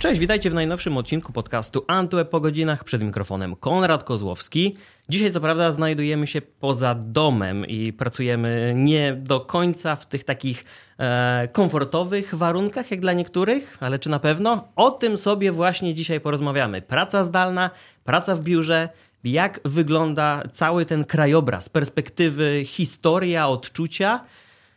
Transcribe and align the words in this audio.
Cześć, 0.00 0.20
witajcie 0.20 0.50
w 0.50 0.54
najnowszym 0.54 0.96
odcinku 0.96 1.32
podcastu 1.32 1.84
Antweb 1.86 2.30
po 2.30 2.40
godzinach. 2.40 2.84
Przed 2.84 3.02
mikrofonem 3.02 3.56
Konrad 3.56 4.04
Kozłowski. 4.04 4.76
Dzisiaj, 5.08 5.32
co 5.32 5.40
prawda, 5.40 5.72
znajdujemy 5.72 6.26
się 6.26 6.42
poza 6.42 6.94
domem 6.94 7.66
i 7.66 7.92
pracujemy 7.92 8.72
nie 8.76 9.12
do 9.14 9.40
końca 9.40 9.96
w 9.96 10.06
tych 10.06 10.24
takich 10.24 10.64
e, 10.98 11.48
komfortowych 11.52 12.34
warunkach, 12.34 12.90
jak 12.90 13.00
dla 13.00 13.12
niektórych, 13.12 13.76
ale 13.80 13.98
czy 13.98 14.10
na 14.10 14.18
pewno? 14.18 14.68
O 14.76 14.90
tym 14.90 15.18
sobie 15.18 15.52
właśnie 15.52 15.94
dzisiaj 15.94 16.20
porozmawiamy. 16.20 16.82
Praca 16.82 17.24
zdalna, 17.24 17.70
praca 18.04 18.34
w 18.34 18.40
biurze, 18.40 18.88
jak 19.24 19.60
wygląda 19.64 20.42
cały 20.52 20.86
ten 20.86 21.04
krajobraz, 21.04 21.68
perspektywy, 21.68 22.62
historia, 22.64 23.48
odczucia. 23.48 24.24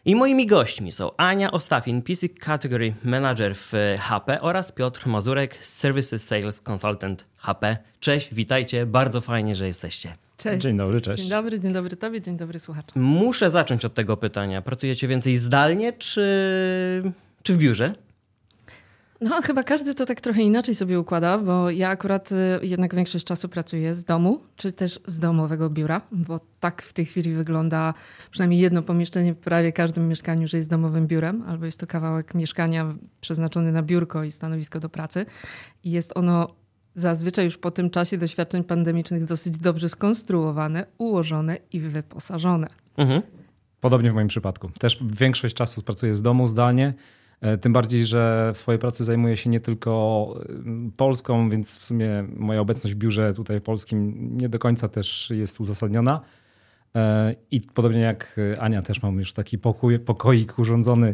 I 0.05 0.15
moimi 0.15 0.47
gośćmi 0.47 0.91
są 0.91 1.15
Ania 1.17 1.51
Ostafin, 1.51 2.01
PC 2.01 2.29
Category 2.29 2.93
Manager 3.03 3.55
w 3.55 3.71
HP 3.99 4.41
oraz 4.41 4.71
Piotr 4.71 5.07
Mazurek, 5.07 5.57
Services 5.65 6.27
Sales 6.27 6.61
Consultant 6.69 7.25
HP. 7.37 7.77
Cześć, 7.99 8.33
witajcie, 8.33 8.85
bardzo 8.85 9.21
fajnie, 9.21 9.55
że 9.55 9.67
jesteście. 9.67 10.15
Cześć. 10.37 10.63
Dzień 10.63 10.77
dobry, 10.77 11.01
cześć. 11.01 11.21
Dzień 11.23 11.31
dobry, 11.31 11.59
dzień 11.59 11.73
dobry 11.73 11.97
Tobie, 11.97 12.21
dzień 12.21 12.37
dobry 12.37 12.59
słuchaczom. 12.59 13.03
Muszę 13.03 13.49
zacząć 13.49 13.85
od 13.85 13.93
tego 13.93 14.17
pytania. 14.17 14.61
Pracujecie 14.61 15.07
więcej 15.07 15.37
zdalnie 15.37 15.93
czy, 15.93 16.21
czy 17.43 17.53
w 17.53 17.57
biurze? 17.57 17.93
No, 19.23 19.41
chyba 19.41 19.63
każdy 19.63 19.95
to 19.95 20.05
tak 20.05 20.21
trochę 20.21 20.41
inaczej 20.41 20.75
sobie 20.75 20.99
układa, 20.99 21.37
bo 21.37 21.69
ja 21.69 21.89
akurat 21.89 22.31
y, 22.31 22.35
jednak 22.61 22.95
większość 22.95 23.25
czasu 23.25 23.49
pracuję 23.49 23.95
z 23.95 24.03
domu, 24.03 24.39
czy 24.55 24.71
też 24.71 24.99
z 25.05 25.19
domowego 25.19 25.69
biura, 25.69 26.01
bo 26.11 26.39
tak 26.59 26.81
w 26.81 26.93
tej 26.93 27.05
chwili 27.05 27.33
wygląda 27.33 27.93
przynajmniej 28.31 28.59
jedno 28.59 28.81
pomieszczenie 28.81 29.33
w 29.33 29.37
prawie 29.37 29.71
każdym 29.71 30.07
mieszkaniu, 30.07 30.47
że 30.47 30.57
jest 30.57 30.69
domowym 30.69 31.07
biurem, 31.07 31.43
albo 31.47 31.65
jest 31.65 31.79
to 31.79 31.87
kawałek 31.87 32.35
mieszkania 32.35 32.95
przeznaczony 33.21 33.71
na 33.71 33.83
biurko 33.83 34.23
i 34.23 34.31
stanowisko 34.31 34.79
do 34.79 34.89
pracy. 34.89 35.25
I 35.83 35.91
jest 35.91 36.17
ono 36.17 36.47
zazwyczaj 36.95 37.45
już 37.45 37.57
po 37.57 37.71
tym 37.71 37.89
czasie 37.89 38.17
doświadczeń 38.17 38.63
pandemicznych 38.63 39.25
dosyć 39.25 39.57
dobrze 39.57 39.89
skonstruowane, 39.89 40.85
ułożone 40.97 41.57
i 41.71 41.79
wyposażone. 41.79 42.67
Mhm. 42.97 43.21
Podobnie 43.81 44.11
w 44.11 44.13
moim 44.13 44.27
przypadku. 44.27 44.69
Też 44.79 44.99
większość 45.01 45.55
czasu 45.55 45.81
pracuję 45.81 46.15
z 46.15 46.21
domu 46.21 46.47
zdalnie. 46.47 46.93
E, 47.43 47.57
tym 47.57 47.73
bardziej, 47.73 48.05
że 48.05 48.51
w 48.53 48.57
swojej 48.57 48.79
pracy 48.79 49.03
zajmuję 49.03 49.37
się 49.37 49.49
nie 49.49 49.59
tylko 49.59 50.35
e, 50.49 50.91
Polską, 50.97 51.49
więc 51.49 51.79
w 51.79 51.83
sumie 51.83 52.25
moja 52.35 52.61
obecność 52.61 52.95
w 52.95 52.97
biurze 52.97 53.33
tutaj 53.33 53.61
polskim 53.61 54.29
nie 54.37 54.49
do 54.49 54.59
końca 54.59 54.89
też 54.89 55.29
jest 55.35 55.59
uzasadniona. 55.59 56.21
E, 56.95 57.35
I 57.51 57.61
podobnie 57.61 58.01
jak 58.01 58.39
Ania, 58.59 58.81
też 58.81 59.01
mam 59.01 59.19
już 59.19 59.33
taki 59.33 59.57
pokój, 59.57 59.99
pokoik 59.99 60.59
urządzony 60.59 61.11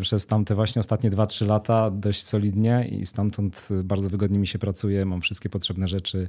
przez 0.00 0.26
tamte 0.26 0.54
właśnie 0.54 0.80
ostatnie 0.80 1.10
2-3 1.10 1.46
lata 1.46 1.90
dość 1.90 2.26
solidnie 2.26 2.88
i 2.90 3.06
stamtąd 3.06 3.68
bardzo 3.84 4.08
wygodnie 4.08 4.38
mi 4.38 4.46
się 4.46 4.58
pracuje. 4.58 5.04
Mam 5.04 5.20
wszystkie 5.20 5.48
potrzebne 5.48 5.88
rzeczy, 5.88 6.28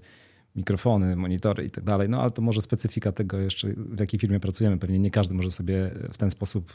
mikrofony, 0.55 1.16
monitory 1.16 1.66
i 1.66 1.71
tak 1.71 1.83
dalej. 1.83 2.09
No 2.09 2.21
ale 2.21 2.31
to 2.31 2.41
może 2.41 2.61
specyfika 2.61 3.11
tego 3.11 3.39
jeszcze, 3.39 3.67
w 3.77 3.99
jakiej 3.99 4.19
firmie 4.19 4.39
pracujemy. 4.39 4.77
Pewnie 4.77 4.99
nie 4.99 5.11
każdy 5.11 5.35
może 5.35 5.51
sobie 5.51 5.91
w 6.13 6.17
ten 6.17 6.29
sposób 6.29 6.73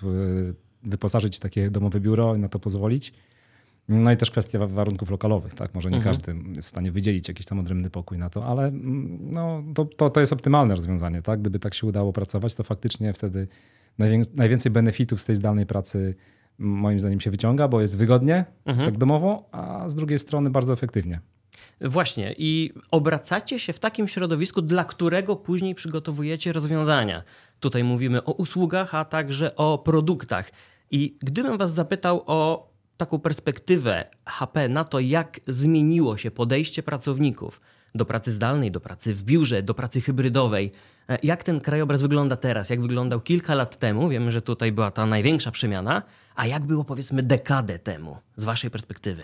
wyposażyć 0.83 1.39
takie 1.39 1.71
domowe 1.71 2.01
biuro 2.01 2.37
i 2.37 2.39
na 2.39 2.49
to 2.49 2.59
pozwolić. 2.59 3.13
No 3.89 4.13
i 4.13 4.17
też 4.17 4.31
kwestia 4.31 4.67
warunków 4.67 5.11
lokalowych, 5.11 5.55
tak? 5.55 5.75
Może 5.75 5.91
nie 5.91 5.97
mhm. 5.97 6.17
każdy 6.17 6.35
jest 6.57 6.69
w 6.69 6.71
stanie 6.71 6.93
wydzielić 6.93 7.29
jakiś 7.29 7.47
tam 7.47 7.59
odrębny 7.59 7.91
pokój 7.91 8.19
na 8.19 8.31
to, 8.31 8.47
ale 8.47 8.67
mm, 8.67 9.19
no, 9.31 9.63
to, 9.75 9.85
to, 9.85 10.11
to 10.11 10.21
jest 10.21 10.33
optymalne 10.33 10.75
rozwiązanie, 10.75 11.23
tak? 11.23 11.41
Gdyby 11.41 11.59
tak 11.59 11.75
się 11.75 11.87
udało 11.87 12.13
pracować, 12.13 12.55
to 12.55 12.63
faktycznie 12.63 13.13
wtedy 13.13 13.49
najwięcej 14.37 14.73
benefitów 14.73 15.21
z 15.21 15.25
tej 15.25 15.37
zdalnej 15.37 15.67
pracy 15.67 16.15
moim 16.59 17.01
zdaniem 17.01 17.21
się 17.21 17.31
wyciąga, 17.31 17.69
bo 17.69 17.81
jest 17.81 17.99
wygodnie, 17.99 18.45
mhm. 18.67 18.87
tak 18.87 18.99
domowo, 18.99 19.49
a 19.53 19.89
z 19.89 19.95
drugiej 19.95 20.19
strony 20.19 20.51
bardzo 20.51 20.73
efektywnie. 20.73 21.21
Właśnie 21.81 22.35
i 22.39 22.73
obracacie 22.91 23.61
się 23.61 23.73
w 23.73 23.79
takim 23.79 24.09
środowisku, 24.09 24.63
dla 24.63 24.85
którego 24.85 25.37
później 25.37 25.75
przygotowujecie 25.75 26.53
rozwiązania. 26.53 27.23
Tutaj 27.61 27.85
mówimy 27.85 28.25
o 28.25 28.33
usługach, 28.33 28.95
a 28.95 29.05
także 29.05 29.57
o 29.57 29.79
produktach. 29.79 30.51
I 30.91 31.19
gdybym 31.23 31.59
Was 31.59 31.75
zapytał 31.75 32.23
o 32.27 32.69
taką 32.97 33.19
perspektywę 33.19 34.05
HP 34.25 34.69
na 34.69 34.85
to, 34.85 35.01
jak 35.01 35.41
zmieniło 35.47 36.17
się 36.17 36.31
podejście 36.31 36.83
pracowników 36.83 37.61
do 37.95 38.05
pracy 38.05 38.33
zdalnej, 38.33 38.71
do 38.71 38.81
pracy 38.81 39.15
w 39.15 39.25
biurze, 39.25 39.63
do 39.63 39.75
pracy 39.75 40.01
hybrydowej, 40.01 40.73
e, 41.09 41.19
jak 41.23 41.43
ten 41.43 41.61
krajobraz 41.61 42.03
wygląda 42.03 42.37
teraz, 42.37 42.71
jak 42.71 42.81
wyglądał 42.81 43.21
kilka 43.21 43.55
lat 43.55 43.77
temu, 43.77 44.09
wiemy, 44.09 44.33
że 44.33 44.43
tutaj 44.43 44.73
była 44.73 44.91
ta 44.91 45.07
największa 45.07 45.51
przemiana, 45.51 46.03
a 46.35 46.47
jak 46.47 46.65
było 46.65 46.85
powiedzmy 46.85 47.23
dekadę 47.23 47.79
temu 47.79 48.17
z 48.37 48.45
Waszej 48.45 48.71
perspektywy? 48.71 49.23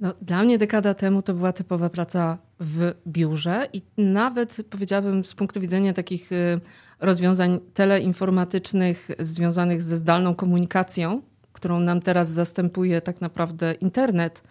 No, 0.00 0.14
dla 0.22 0.42
mnie 0.42 0.58
dekada 0.58 0.94
temu 0.94 1.22
to 1.22 1.34
była 1.34 1.52
typowa 1.52 1.90
praca 1.90 2.38
w 2.60 2.92
biurze 3.06 3.68
i 3.72 3.82
nawet 3.98 4.56
powiedziałabym 4.70 5.24
z 5.24 5.34
punktu 5.34 5.60
widzenia 5.60 5.92
takich 5.92 6.32
y, 6.32 6.60
rozwiązań 7.00 7.60
teleinformatycznych 7.74 9.08
związanych 9.18 9.82
ze 9.82 9.96
zdalną 9.96 10.34
komunikacją, 10.34 11.22
którą 11.52 11.80
nam 11.80 12.00
teraz 12.00 12.30
zastępuje 12.30 13.00
tak 13.00 13.20
naprawdę 13.20 13.74
internet 13.74 14.42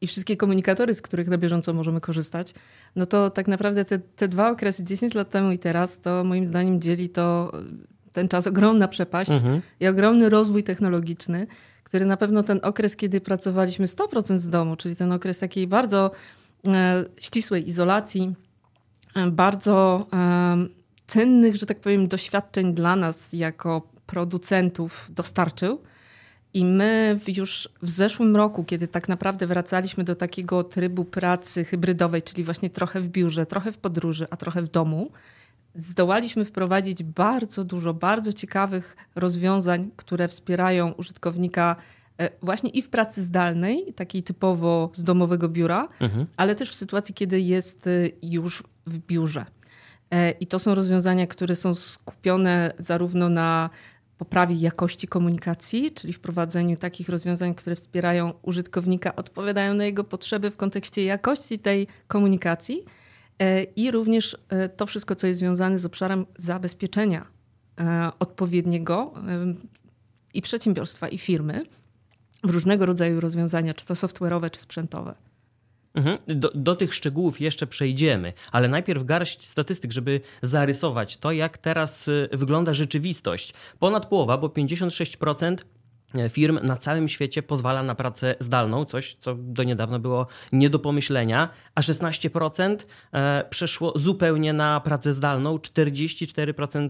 i 0.00 0.06
wszystkie 0.06 0.36
komunikatory, 0.36 0.94
z 0.94 1.02
których 1.02 1.28
na 1.28 1.38
bieżąco 1.38 1.72
możemy 1.72 2.00
korzystać, 2.00 2.54
no 2.96 3.06
to 3.06 3.30
tak 3.30 3.48
naprawdę 3.48 3.84
te, 3.84 3.98
te 3.98 4.28
dwa 4.28 4.50
okresy, 4.50 4.84
10 4.84 5.14
lat 5.14 5.30
temu 5.30 5.50
i 5.52 5.58
teraz, 5.58 6.00
to 6.00 6.24
moim 6.24 6.46
zdaniem 6.46 6.80
dzieli 6.80 7.08
to 7.08 7.52
ten 8.12 8.28
czas 8.28 8.46
ogromna 8.46 8.88
przepaść 8.88 9.30
mhm. 9.30 9.62
i 9.80 9.86
ogromny 9.86 10.28
rozwój 10.28 10.64
technologiczny, 10.64 11.46
który 11.84 12.06
na 12.06 12.16
pewno 12.16 12.42
ten 12.42 12.60
okres, 12.62 12.96
kiedy 12.96 13.20
pracowaliśmy 13.20 13.86
100% 13.86 14.38
z 14.38 14.50
domu, 14.50 14.76
czyli 14.76 14.96
ten 14.96 15.12
okres 15.12 15.38
takiej 15.38 15.66
bardzo 15.66 16.10
e, 16.66 17.04
ścisłej 17.20 17.68
izolacji, 17.68 18.34
e, 19.16 19.30
bardzo 19.30 20.06
e, 20.12 20.83
cennych, 21.06 21.56
że 21.56 21.66
tak 21.66 21.80
powiem, 21.80 22.08
doświadczeń 22.08 22.74
dla 22.74 22.96
nas 22.96 23.32
jako 23.32 23.82
producentów 24.06 25.06
dostarczył. 25.10 25.80
I 26.54 26.64
my 26.64 27.20
już 27.26 27.68
w 27.82 27.90
zeszłym 27.90 28.36
roku, 28.36 28.64
kiedy 28.64 28.88
tak 28.88 29.08
naprawdę 29.08 29.46
wracaliśmy 29.46 30.04
do 30.04 30.14
takiego 30.14 30.64
trybu 30.64 31.04
pracy 31.04 31.64
hybrydowej, 31.64 32.22
czyli 32.22 32.44
właśnie 32.44 32.70
trochę 32.70 33.00
w 33.00 33.08
biurze, 33.08 33.46
trochę 33.46 33.72
w 33.72 33.78
podróży, 33.78 34.26
a 34.30 34.36
trochę 34.36 34.62
w 34.62 34.70
domu, 34.70 35.10
zdołaliśmy 35.74 36.44
wprowadzić 36.44 37.02
bardzo 37.02 37.64
dużo 37.64 37.94
bardzo 37.94 38.32
ciekawych 38.32 38.96
rozwiązań, 39.14 39.90
które 39.96 40.28
wspierają 40.28 40.92
użytkownika 40.92 41.76
e, 42.18 42.30
właśnie 42.42 42.70
i 42.70 42.82
w 42.82 42.88
pracy 42.88 43.22
zdalnej, 43.22 43.92
takiej 43.96 44.22
typowo 44.22 44.90
z 44.94 45.04
domowego 45.04 45.48
biura, 45.48 45.88
mhm. 46.00 46.26
ale 46.36 46.54
też 46.54 46.70
w 46.70 46.74
sytuacji, 46.74 47.14
kiedy 47.14 47.40
jest 47.40 47.86
e, 47.86 47.90
już 48.22 48.62
w 48.86 48.98
biurze. 48.98 49.46
E, 50.14 50.30
I 50.30 50.46
to 50.46 50.58
są 50.58 50.74
rozwiązania, 50.74 51.26
które 51.26 51.56
są 51.56 51.74
skupione 51.74 52.72
zarówno 52.78 53.28
na 53.28 53.70
poprawie 54.18 54.54
jakości 54.54 55.08
komunikacji, 55.08 55.92
czyli 55.92 56.12
wprowadzeniu 56.12 56.76
takich 56.76 57.08
rozwiązań, 57.08 57.54
które 57.54 57.76
wspierają 57.76 58.32
użytkownika, 58.42 59.16
odpowiadają 59.16 59.74
na 59.74 59.84
jego 59.84 60.04
potrzeby 60.04 60.50
w 60.50 60.56
kontekście 60.56 61.04
jakości 61.04 61.58
tej 61.58 61.86
komunikacji 62.06 62.84
e, 63.38 63.62
i 63.62 63.90
również 63.90 64.38
e, 64.48 64.68
to 64.68 64.86
wszystko, 64.86 65.14
co 65.14 65.26
jest 65.26 65.40
związane 65.40 65.78
z 65.78 65.86
obszarem 65.86 66.26
zabezpieczenia 66.36 67.34
odpowiedniego 68.18 69.14
i 70.34 70.42
przedsiębiorstwa, 70.42 71.08
i 71.08 71.18
firmy 71.18 71.62
w 72.44 72.50
różnego 72.50 72.86
rodzaju 72.86 73.20
rozwiązania, 73.20 73.74
czy 73.74 73.86
to 73.86 73.94
software'owe, 73.94 74.50
czy 74.50 74.60
sprzętowe. 74.60 75.14
Mhm. 75.94 76.18
Do, 76.26 76.50
do, 76.54 76.76
tych 76.76 76.94
szczegółów 76.94 77.40
jeszcze 77.40 77.66
przejdziemy, 77.66 78.32
ale 78.52 78.68
najpierw 78.68 79.04
garść 79.04 79.46
statystyk, 79.46 79.92
żeby 79.92 80.20
zarysować 80.42 81.16
to, 81.16 81.32
jak 81.32 81.58
teraz 81.58 82.08
y, 82.08 82.28
wygląda 82.32 82.72
rzeczywistość. 82.72 83.54
Ponad 83.78 84.06
połowa, 84.06 84.38
bo 84.38 84.48
56% 84.48 85.56
e, 86.14 86.28
firm 86.28 86.58
na 86.62 86.76
całym 86.76 87.08
świecie 87.08 87.42
pozwala 87.42 87.82
na 87.82 87.94
pracę 87.94 88.34
zdalną, 88.40 88.84
coś 88.84 89.16
co 89.20 89.34
do 89.34 89.62
niedawna 89.62 89.98
było 89.98 90.26
nie 90.52 90.70
do 90.70 90.78
pomyślenia, 90.78 91.48
a 91.74 91.80
16% 91.80 92.76
e, 93.12 93.44
przeszło 93.50 93.98
zupełnie 93.98 94.52
na 94.52 94.80
pracę 94.80 95.12
zdalną, 95.12 95.56
44% 95.56 96.88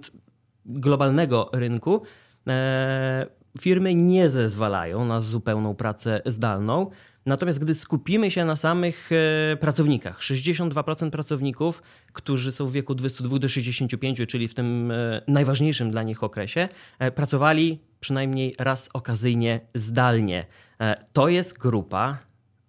globalnego 0.67 1.51
rynku. 1.53 2.03
E, 2.47 3.27
firmy 3.61 3.95
nie 3.95 4.29
zezwalają 4.29 5.05
na 5.05 5.21
zupełną 5.21 5.75
pracę 5.75 6.23
zdalną. 6.27 6.91
Natomiast 7.27 7.59
gdy 7.59 7.75
skupimy 7.75 8.31
się 8.31 8.45
na 8.45 8.57
samych 8.57 9.11
e, 9.53 9.57
pracownikach, 9.57 10.21
62% 10.21 11.11
pracowników, 11.11 11.83
którzy 12.13 12.53
są 12.53 12.67
w 12.67 12.73
wieku 12.73 12.95
22 12.95 13.39
do 13.39 13.49
65, 13.49 14.23
czyli 14.29 14.49
w 14.49 14.55
tym 14.55 14.91
e, 14.91 15.23
najważniejszym 15.29 15.91
dla 15.91 16.03
nich 16.03 16.23
okresie, 16.23 16.69
e, 16.99 17.11
pracowali 17.11 17.79
przynajmniej 18.01 18.55
raz 18.59 18.89
okazyjnie 18.93 19.61
zdalnie. 19.75 20.47
To 21.13 21.29
jest 21.29 21.59
grupa 21.59 22.19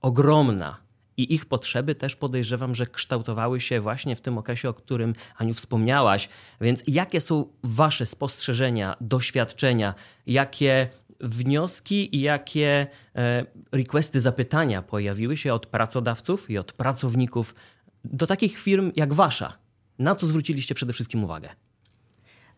ogromna. 0.01 0.77
I 1.17 1.33
ich 1.33 1.45
potrzeby 1.45 1.95
też 1.95 2.15
podejrzewam, 2.15 2.75
że 2.75 2.85
kształtowały 2.85 3.61
się 3.61 3.81
właśnie 3.81 4.15
w 4.15 4.21
tym 4.21 4.37
okresie, 4.37 4.69
o 4.69 4.73
którym 4.73 5.15
Aniu 5.37 5.53
wspomniałaś. 5.53 6.29
Więc 6.61 6.83
jakie 6.87 7.21
są 7.21 7.45
Wasze 7.63 8.05
spostrzeżenia, 8.05 8.95
doświadczenia, 9.01 9.93
jakie 10.27 10.89
wnioski 11.19 12.15
i 12.15 12.21
jakie 12.21 12.87
e, 13.15 13.45
requesty, 13.71 14.21
zapytania 14.21 14.81
pojawiły 14.81 15.37
się 15.37 15.53
od 15.53 15.65
pracodawców 15.65 16.49
i 16.49 16.57
od 16.57 16.73
pracowników 16.73 17.55
do 18.03 18.27
takich 18.27 18.57
firm 18.57 18.91
jak 18.95 19.13
wasza? 19.13 19.57
Na 19.99 20.15
co 20.15 20.27
zwróciliście 20.27 20.75
przede 20.75 20.93
wszystkim 20.93 21.23
uwagę? 21.23 21.49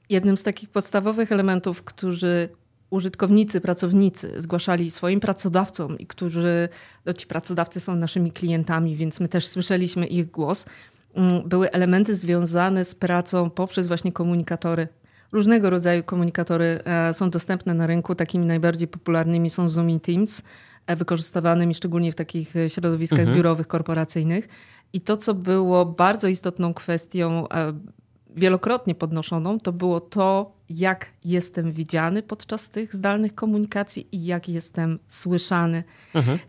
Jednym 0.09 0.37
z 0.37 0.43
takich 0.43 0.69
podstawowych 0.69 1.31
elementów, 1.31 1.83
którzy 1.83 2.49
użytkownicy, 2.89 3.61
pracownicy 3.61 4.33
zgłaszali 4.37 4.91
swoim 4.91 5.19
pracodawcom 5.19 5.99
i 5.99 6.07
którzy, 6.07 6.69
no 7.05 7.13
ci 7.13 7.27
pracodawcy 7.27 7.79
są 7.79 7.95
naszymi 7.95 8.31
klientami, 8.31 8.95
więc 8.95 9.19
my 9.19 9.27
też 9.27 9.47
słyszeliśmy 9.47 10.07
ich 10.07 10.31
głos, 10.31 10.65
mm, 11.13 11.49
były 11.49 11.71
elementy 11.71 12.15
związane 12.15 12.85
z 12.85 12.95
pracą 12.95 13.49
poprzez 13.49 13.87
właśnie 13.87 14.11
komunikatory. 14.11 14.87
Różnego 15.31 15.69
rodzaju 15.69 16.03
komunikatory 16.03 16.79
e, 16.85 17.13
są 17.13 17.29
dostępne 17.29 17.73
na 17.73 17.87
rynku. 17.87 18.15
Takimi 18.15 18.45
najbardziej 18.45 18.87
popularnymi 18.87 19.49
są 19.49 19.69
Zoom 19.69 19.89
i 19.89 19.99
Teams, 19.99 20.41
e, 20.87 20.95
wykorzystywanymi 20.95 21.75
szczególnie 21.75 22.11
w 22.11 22.15
takich 22.15 22.55
e, 22.55 22.69
środowiskach 22.69 23.19
mhm. 23.19 23.37
biurowych, 23.37 23.67
korporacyjnych. 23.67 24.47
I 24.93 25.01
to, 25.01 25.17
co 25.17 25.33
było 25.33 25.85
bardzo 25.85 26.27
istotną 26.27 26.73
kwestią, 26.73 27.47
wielokrotnie 28.35 28.95
podnoszoną, 28.95 29.59
to 29.59 29.73
było 29.73 29.99
to, 29.99 30.51
jak 30.69 31.09
jestem 31.25 31.71
widziany 31.71 32.23
podczas 32.23 32.69
tych 32.69 32.95
zdalnych 32.95 33.35
komunikacji 33.35 34.07
i 34.11 34.25
jak 34.25 34.49
jestem 34.49 34.99
słyszany. 35.07 35.83
Mhm. 36.13 36.39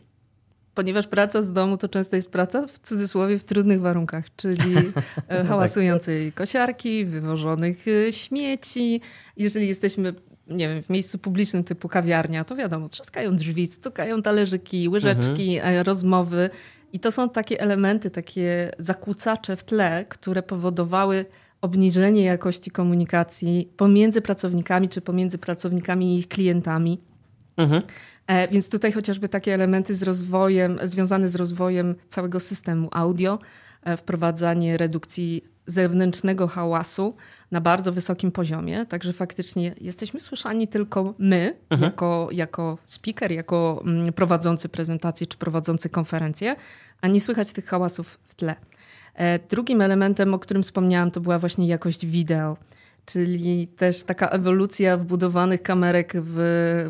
Ponieważ 0.79 1.07
praca 1.07 1.43
z 1.43 1.53
domu 1.53 1.77
to 1.77 1.89
często 1.89 2.17
jest 2.17 2.31
praca 2.31 2.67
w 2.67 2.79
cudzysłowie 2.79 3.39
w 3.39 3.45
trudnych 3.45 3.81
warunkach, 3.81 4.25
czyli 4.37 4.77
e, 4.77 4.93
tak. 5.29 5.47
hałasującej 5.47 6.33
kosiarki, 6.33 7.05
wywożonych 7.05 7.85
e, 7.89 8.13
śmieci. 8.13 9.01
Jeżeli 9.37 9.69
jesteśmy 9.69 10.15
nie 10.47 10.69
wiem, 10.69 10.83
w 10.83 10.91
miejscu 10.91 11.19
publicznym 11.19 11.65
typu 11.65 11.89
kawiarnia, 11.89 12.45
to 12.45 12.57
wiadomo, 12.57 12.89
trzaskają 12.89 13.37
drzwi, 13.37 13.67
stukają 13.67 14.23
talerzyki, 14.23 14.89
łyżeczki, 14.89 15.57
mhm. 15.57 15.87
rozmowy. 15.87 16.51
I 16.93 17.01
to 17.01 17.13
są 17.13 17.29
takie 17.29 17.61
elementy, 17.61 18.11
takie 18.11 18.73
zakłócacze 18.79 19.57
w 19.57 19.65
tle, 19.65 20.05
które 20.09 20.43
powodowały 20.43 21.25
obniżenie 21.61 22.25
jakości 22.25 22.71
komunikacji 22.71 23.73
pomiędzy 23.77 24.23
pracownikami, 24.23 24.89
czy 24.89 25.01
pomiędzy 25.01 25.39
pracownikami 25.39 26.15
i 26.15 26.19
ich 26.19 26.29
klientami. 26.29 27.08
Mhm. 27.59 27.83
E, 28.27 28.49
więc 28.49 28.69
tutaj 28.69 28.93
chociażby 28.93 29.29
takie 29.29 29.55
elementy 29.55 29.95
z 29.95 30.03
rozwojem, 30.03 30.79
związane 30.85 31.29
z 31.29 31.35
rozwojem 31.35 31.95
całego 32.09 32.41
systemu 32.41 32.89
audio, 32.93 33.39
e, 33.83 33.97
wprowadzanie 33.97 34.77
redukcji 34.77 35.45
zewnętrznego 35.67 36.49
hałasu 36.49 37.15
na 37.51 37.61
bardzo 37.61 37.93
wysokim 37.93 38.33
poziomie. 38.33 38.87
Także 38.87 39.13
faktycznie 39.13 39.75
jesteśmy 39.81 40.21
słyszani 40.21 40.69
tylko 40.69 41.15
my, 41.19 41.55
mhm. 41.71 41.91
jako, 41.91 42.29
jako 42.33 42.79
speaker, 42.85 43.33
jako 43.33 43.83
mm, 43.87 44.13
prowadzący 44.13 44.69
prezentację 44.69 45.27
czy 45.27 45.39
prowadzący 45.39 45.91
konferencję, 45.91 46.57
a 47.01 47.09
nie 47.09 47.21
słychać 47.21 47.53
tych 47.53 47.67
hałasów 47.67 48.19
w 48.29 48.35
tle. 48.35 48.55
E, 49.15 49.39
drugim 49.39 49.81
elementem, 49.81 50.35
o 50.35 50.39
którym 50.39 50.63
wspomniałam, 50.63 51.11
to 51.11 51.21
była 51.21 51.39
właśnie 51.39 51.67
jakość 51.67 52.07
wideo, 52.07 52.57
czyli 53.09 53.69
też 53.69 54.03
taka 54.03 54.29
ewolucja 54.29 54.97
wbudowanych 54.97 55.63
kamerek 55.63 56.13
w, 56.15 56.37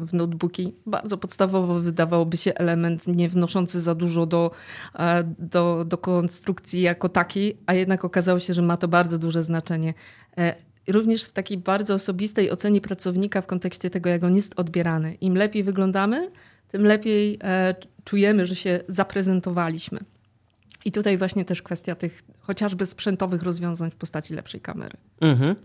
w 0.03 0.15
notebooki. 0.15 0.75
Bardzo 0.87 1.19
podstawowo 1.19 1.81
wydawałoby 1.81 2.37
się 2.37 2.55
element 2.55 3.07
nie 3.07 3.29
wnoszący 3.29 3.81
za 3.81 3.95
dużo 3.95 4.27
do, 4.27 4.51
e, 4.99 5.25
do, 5.39 5.85
do 5.85 5.99
konstrukcji 5.99 6.81
jako 6.81 7.09
takiej, 7.09 7.57
a 7.67 7.75
jednak 7.75 8.05
okazało 8.05 8.39
się, 8.39 8.55
że 8.55 8.63
ma 8.63 8.77
to 8.77 8.89
bardzo 8.89 9.19
duże 9.19 9.43
znaczenie. 9.43 9.95
E, 10.39 10.55
również 10.89 11.25
w 11.25 11.33
takiej 11.33 11.59
bardzo 11.59 11.95
osobistej 11.95 12.51
ocenie 12.51 12.81
pracownika 12.81 13.41
w 13.41 13.47
kontekście 13.47 13.91
tego, 13.91 14.11
jak 14.11 14.25
on 14.25 14.37
jest 14.37 14.61
odbierany. 14.61 15.15
Im 15.15 15.35
lepiej 15.35 15.65
wyglądamy, 15.65 16.31
tym 16.69 16.83
lepiej 16.83 17.39
czujemy, 18.05 18.47
że 18.47 18.57
się 18.57 18.81
zaprezentowaliśmy. 18.89 19.99
I 20.85 20.93
tutaj 20.93 21.19
właśnie 21.19 21.45
też 21.45 21.63
kwestia 21.63 21.95
tych 21.95 22.23
chociażby 22.41 22.87
sprzętowych 22.87 23.43
rozwiązań 23.43 23.91
w 23.91 23.97
postaci 23.97 24.35
lepszej 24.35 24.61
kamery. 24.61 24.97
Mhm. 25.21 25.57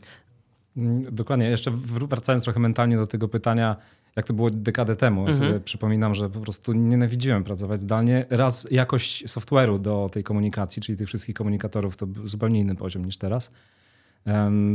Mm, 0.78 1.16
dokładnie. 1.16 1.50
Jeszcze 1.50 1.72
wracając 2.10 2.44
trochę 2.44 2.60
mentalnie 2.60 2.98
do 2.98 3.08
tego 3.08 3.28
pytania, 3.28 3.76
jak 4.16 4.26
to 4.26 4.34
było 4.34 4.50
dekadę 4.50 4.96
temu. 4.96 5.22
Ja 5.22 5.28
mhm. 5.28 5.48
sobie 5.48 5.60
przypominam, 5.60 6.16
że 6.16 6.30
po 6.30 6.40
prostu 6.40 6.74
nienawidziłem 6.74 7.44
pracować 7.44 7.82
zdalnie. 7.82 8.26
Raz 8.30 8.68
jakość 8.72 9.26
software'u 9.26 9.80
do 9.80 10.10
tej 10.12 10.24
komunikacji, 10.24 10.82
czyli 10.82 10.98
tych 10.98 11.08
wszystkich 11.08 11.36
komunikatorów, 11.36 11.98
to 11.98 12.08
był 12.08 12.28
zupełnie 12.28 12.60
inny 12.60 12.76
poziom 12.76 13.06
niż 13.06 13.18
teraz. 13.18 13.52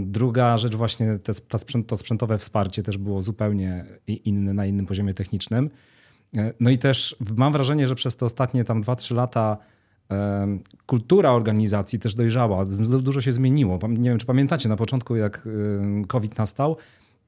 Druga 0.02 0.56
rzecz, 0.56 0.74
właśnie 0.74 1.18
te, 1.18 1.32
to 1.86 1.96
sprzętowe 1.96 2.38
wsparcie 2.38 2.82
też 2.82 2.98
było 2.98 3.22
zupełnie 3.22 3.84
inne, 4.06 4.54
na 4.54 4.66
innym 4.66 4.86
poziomie 4.86 5.14
technicznym. 5.14 5.70
E, 6.36 6.52
no 6.60 6.70
i 6.70 6.78
też 6.78 7.16
mam 7.36 7.52
wrażenie, 7.52 7.86
że 7.86 7.94
przez 7.94 8.16
te 8.16 8.24
ostatnie 8.26 8.64
tam 8.64 8.82
2-3 8.82 9.14
lata 9.14 9.58
kultura 10.86 11.32
organizacji 11.32 11.98
też 11.98 12.14
dojrzała. 12.14 12.64
Dużo 13.02 13.20
się 13.20 13.32
zmieniło. 13.32 13.78
Nie 13.88 14.10
wiem, 14.10 14.18
czy 14.18 14.26
pamiętacie, 14.26 14.68
na 14.68 14.76
początku 14.76 15.16
jak 15.16 15.48
COVID 16.06 16.38
nastał, 16.38 16.76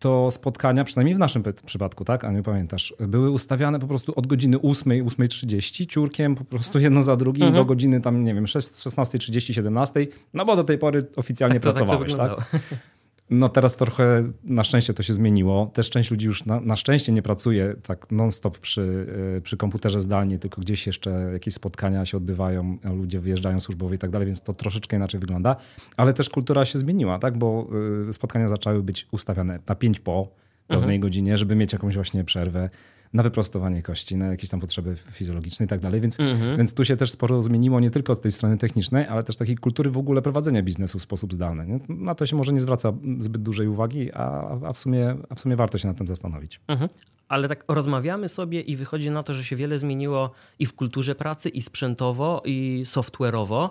to 0.00 0.31
spotkania, 0.31 0.85
przynajmniej 0.85 1.15
w 1.15 1.19
naszym 1.19 1.43
przypadku, 1.67 2.05
tak, 2.05 2.25
a 2.25 2.32
nie 2.32 2.43
pamiętasz, 2.43 2.94
były 3.00 3.31
ustawiane 3.31 3.79
po 3.79 3.87
prostu 3.87 4.12
od 4.17 4.27
godziny 4.27 4.61
8, 4.61 4.93
8.30 4.93 5.87
ciurkiem 5.87 6.35
po 6.35 6.44
prostu 6.44 6.79
jedno 6.79 7.03
za 7.03 7.17
drugim 7.17 7.44
mhm. 7.44 7.62
do 7.62 7.65
godziny 7.65 8.00
tam, 8.00 8.25
nie 8.25 8.35
wiem, 8.35 8.44
16.30, 8.44 9.53
17, 9.53 10.06
no 10.35 10.44
bo 10.44 10.56
do 10.56 10.65
tej 10.65 10.79
pory 10.79 11.06
oficjalnie 11.17 11.61
tak 11.61 11.62
to, 11.62 11.73
pracowałeś, 11.73 12.15
tak? 12.15 12.37
tak? 12.37 12.61
No 13.31 13.49
teraz 13.49 13.77
trochę 13.77 14.23
na 14.44 14.65
szczęście 14.65 14.94
to 14.94 15.03
się 15.03 15.12
zmieniło. 15.12 15.71
Też 15.75 15.91
część 15.91 16.11
ludzi 16.11 16.27
już 16.27 16.44
na, 16.44 16.61
na 16.61 16.77
szczęście 16.77 17.12
nie 17.12 17.23
pracuje 17.23 17.75
tak 17.82 18.12
non-stop 18.12 18.59
przy, 18.59 19.06
e, 19.37 19.41
przy 19.41 19.56
komputerze 19.56 20.00
zdalnie, 20.00 20.38
tylko 20.38 20.61
gdzieś 20.61 20.87
jeszcze 20.87 21.11
jakieś 21.32 21.55
spotkania 21.55 22.06
się 22.06 22.17
odbywają, 22.17 22.79
ludzie 22.85 23.21
wyjeżdżają 23.21 23.61
służbowo 23.61 23.94
i 23.94 23.99
tak 23.99 24.11
dalej, 24.11 24.27
więc 24.27 24.43
to 24.43 24.55
troszeczkę 24.55 24.97
inaczej 24.97 25.21
wygląda. 25.21 25.56
Ale 25.97 26.15
też 26.15 26.29
kultura 26.29 26.65
się 26.65 26.79
zmieniła, 26.79 27.19
tak? 27.19 27.38
bo 27.38 27.69
e, 28.09 28.12
spotkania 28.12 28.49
zaczęły 28.49 28.82
być 28.82 29.06
ustawiane 29.11 29.59
na 29.69 29.75
5 29.75 30.00
po 30.00 30.29
pewnej 30.67 30.97
mhm. 30.97 31.00
godzinie, 31.00 31.37
żeby 31.37 31.56
mieć 31.56 31.73
jakąś 31.73 31.94
właśnie 31.94 32.25
przerwę 32.25 32.71
na 33.12 33.23
wyprostowanie 33.23 33.83
kości, 33.83 34.17
na 34.17 34.27
jakieś 34.27 34.51
tam 34.51 34.61
potrzeby 34.61 34.97
fizjologiczne 34.97 35.67
i 35.67 35.69
tak 35.69 35.81
dalej. 35.81 36.01
Więc, 36.01 36.21
mhm. 36.21 36.57
więc 36.57 36.75
tu 36.75 36.85
się 36.85 36.97
też 36.97 37.11
sporo 37.11 37.43
zmieniło 37.43 37.81
nie 37.81 37.91
tylko 37.91 38.12
od 38.12 38.21
tej 38.21 38.33
strony 38.33 38.59
technicznej, 38.59 39.07
ale 39.07 39.23
też 39.23 39.37
takiej 39.37 39.57
kultury 39.57 39.91
w 39.91 39.99
ogóle 39.99 40.23
prowadzenia 40.23 40.62
biznesu 40.62 40.99
w 40.99 41.03
sposób 41.03 41.35
zdalny. 41.35 41.67
Nie? 41.67 41.81
Na 41.89 42.15
to 42.15 42.27
się 42.27 42.37
może 42.37 42.53
nie 42.53 42.61
zwraca 42.61 42.93
zbyt 43.19 43.43
dużej 43.43 43.69
uwagi, 43.69 44.12
a, 44.12 44.59
a, 44.65 44.73
w, 44.73 44.79
sumie, 44.79 45.17
a 45.29 45.35
w 45.35 45.41
sumie 45.41 45.57
warto 45.57 45.79
się 45.79 45.89
nad 45.89 45.97
tym 45.97 46.07
zastanowić. 46.07 46.61
Mhm. 46.69 46.91
Ale 47.29 47.49
tak 47.49 47.64
rozmawiamy 47.69 48.29
sobie 48.29 48.61
i 48.61 48.76
wychodzi 48.76 49.11
na 49.11 49.23
to, 49.23 49.33
że 49.33 49.45
się 49.45 49.57
wiele 49.57 49.79
zmieniło 49.79 50.31
i 50.59 50.67
w 50.67 50.75
kulturze 50.75 51.14
pracy, 51.14 51.49
i 51.49 51.62
sprzętowo, 51.62 52.43
i 52.45 52.83
software'owo. 52.87 53.69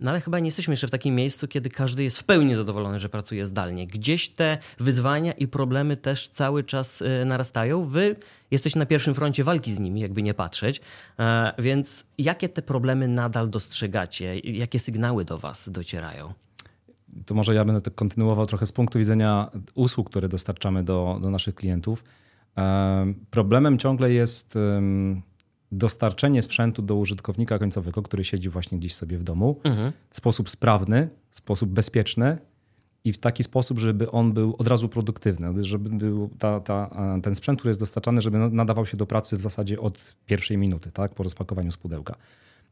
No 0.00 0.10
ale 0.10 0.20
chyba 0.20 0.38
nie 0.38 0.46
jesteśmy 0.46 0.72
jeszcze 0.72 0.86
w 0.86 0.90
takim 0.90 1.14
miejscu, 1.14 1.48
kiedy 1.48 1.70
każdy 1.70 2.04
jest 2.04 2.18
w 2.18 2.24
pełni 2.24 2.54
zadowolony, 2.54 2.98
że 2.98 3.08
pracuje 3.08 3.46
zdalnie. 3.46 3.86
Gdzieś 3.86 4.28
te 4.28 4.58
wyzwania 4.78 5.32
i 5.32 5.48
problemy 5.48 5.96
też 5.96 6.28
cały 6.28 6.64
czas 6.64 7.02
e, 7.02 7.24
narastają. 7.24 7.82
Wy 7.82 8.16
jesteście 8.50 8.78
na 8.78 8.86
pierwszym 8.86 9.14
froncie 9.14 9.44
walki 9.44 9.74
z 9.74 9.78
nimi, 9.78 10.00
jakby 10.00 10.22
nie 10.22 10.34
patrzeć. 10.34 10.80
E, 11.18 11.52
więc 11.58 12.06
jakie 12.18 12.48
te 12.48 12.62
problemy 12.62 13.08
nadal 13.08 13.50
dostrzegacie? 13.50 14.38
Jakie 14.38 14.78
sygnały 14.78 15.24
do 15.24 15.38
Was 15.38 15.68
docierają? 15.68 16.32
To 17.26 17.34
może 17.34 17.54
ja 17.54 17.64
będę 17.64 17.80
tak 17.80 17.94
kontynuował 17.94 18.46
trochę 18.46 18.66
z 18.66 18.72
punktu 18.72 18.98
widzenia 18.98 19.50
usług, 19.74 20.10
które 20.10 20.28
dostarczamy 20.28 20.84
do, 20.84 21.18
do 21.22 21.30
naszych 21.30 21.54
klientów. 21.54 22.04
E, 22.58 23.14
problemem 23.30 23.78
ciągle 23.78 24.12
jest 24.12 24.58
dostarczenie 25.78 26.42
sprzętu 26.42 26.82
do 26.82 26.96
użytkownika 26.96 27.58
końcowego, 27.58 28.02
który 28.02 28.24
siedzi 28.24 28.48
właśnie 28.48 28.78
gdzieś 28.78 28.94
sobie 28.94 29.18
w 29.18 29.22
domu, 29.22 29.60
mhm. 29.64 29.92
w 30.10 30.16
sposób 30.16 30.50
sprawny, 30.50 31.08
w 31.30 31.36
sposób 31.36 31.70
bezpieczny 31.70 32.38
i 33.04 33.12
w 33.12 33.18
taki 33.18 33.44
sposób, 33.44 33.78
żeby 33.78 34.10
on 34.10 34.32
był 34.32 34.56
od 34.58 34.68
razu 34.68 34.88
produktywny, 34.88 35.64
żeby 35.64 35.90
był 35.90 36.30
ta, 36.38 36.60
ta, 36.60 36.90
ten 37.22 37.34
sprzęt, 37.34 37.58
który 37.58 37.70
jest 37.70 37.80
dostarczany, 37.80 38.20
żeby 38.20 38.38
nadawał 38.38 38.86
się 38.86 38.96
do 38.96 39.06
pracy 39.06 39.36
w 39.36 39.40
zasadzie 39.40 39.80
od 39.80 40.14
pierwszej 40.26 40.58
minuty, 40.58 40.90
tak, 40.92 41.14
po 41.14 41.22
rozpakowaniu 41.22 41.72
z 41.72 41.76
pudełka. 41.76 42.16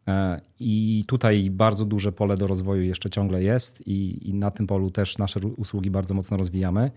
E, 0.08 0.40
I 0.60 1.04
tutaj 1.06 1.50
bardzo 1.50 1.84
duże 1.84 2.12
pole 2.12 2.36
do 2.36 2.46
rozwoju 2.46 2.82
jeszcze 2.82 3.10
ciągle 3.10 3.42
jest, 3.42 3.86
i, 3.86 4.28
i 4.28 4.34
na 4.34 4.50
tym 4.50 4.66
polu 4.66 4.90
też 4.90 5.18
nasze 5.18 5.40
usługi 5.40 5.90
bardzo 5.90 6.14
mocno 6.14 6.36
rozwijamy. 6.36 6.90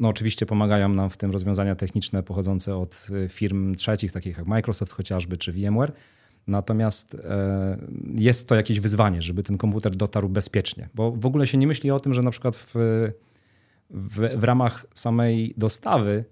No, 0.00 0.08
oczywiście 0.08 0.46
pomagają 0.46 0.88
nam 0.88 1.10
w 1.10 1.16
tym 1.16 1.30
rozwiązania 1.30 1.74
techniczne 1.74 2.22
pochodzące 2.22 2.76
od 2.76 3.06
e, 3.24 3.28
firm 3.28 3.74
trzecich, 3.74 4.12
takich 4.12 4.38
jak 4.38 4.46
Microsoft 4.46 4.92
chociażby 4.92 5.36
czy 5.36 5.52
VMware. 5.52 5.92
Natomiast 6.46 7.14
e, 7.14 7.78
jest 8.14 8.48
to 8.48 8.54
jakieś 8.54 8.80
wyzwanie, 8.80 9.22
żeby 9.22 9.42
ten 9.42 9.58
komputer 9.58 9.96
dotarł 9.96 10.28
bezpiecznie, 10.28 10.88
bo 10.94 11.12
w 11.12 11.26
ogóle 11.26 11.46
się 11.46 11.58
nie 11.58 11.66
myśli 11.66 11.90
o 11.90 12.00
tym, 12.00 12.14
że 12.14 12.22
na 12.22 12.30
przykład 12.30 12.56
w, 12.56 12.74
w, 13.90 14.38
w 14.40 14.44
ramach 14.44 14.86
samej 14.94 15.54
dostawy, 15.56 16.24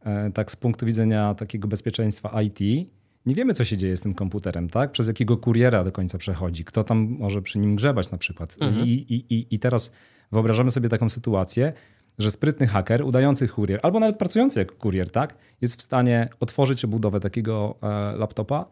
e, 0.00 0.30
tak 0.30 0.50
z 0.50 0.56
punktu 0.56 0.86
widzenia 0.86 1.34
takiego 1.34 1.68
bezpieczeństwa 1.68 2.42
IT, 2.42 2.88
nie 3.26 3.34
wiemy, 3.34 3.54
co 3.54 3.64
się 3.64 3.76
dzieje 3.76 3.96
z 3.96 4.00
tym 4.00 4.14
komputerem, 4.14 4.68
tak? 4.68 4.92
Przez 4.92 5.08
jakiego 5.08 5.36
kuriera 5.36 5.84
do 5.84 5.92
końca 5.92 6.18
przechodzi, 6.18 6.64
kto 6.64 6.84
tam 6.84 7.16
może 7.18 7.42
przy 7.42 7.58
nim 7.58 7.76
grzebać 7.76 8.10
na 8.10 8.18
przykład. 8.18 8.56
Mhm. 8.60 8.86
I, 8.86 8.90
i, 8.90 9.54
I 9.54 9.58
teraz 9.58 9.92
wyobrażamy 10.32 10.70
sobie 10.70 10.88
taką 10.88 11.10
sytuację, 11.10 11.72
że 12.18 12.30
sprytny 12.30 12.66
haker, 12.66 13.02
udający 13.02 13.48
kurier, 13.48 13.80
albo 13.82 14.00
nawet 14.00 14.16
pracujący 14.16 14.58
jako 14.58 14.74
kurier, 14.74 15.10
tak, 15.10 15.34
jest 15.60 15.78
w 15.78 15.82
stanie 15.82 16.28
otworzyć 16.40 16.84
obudowę 16.84 17.20
takiego 17.20 17.76
e, 17.82 18.16
laptopa, 18.16 18.66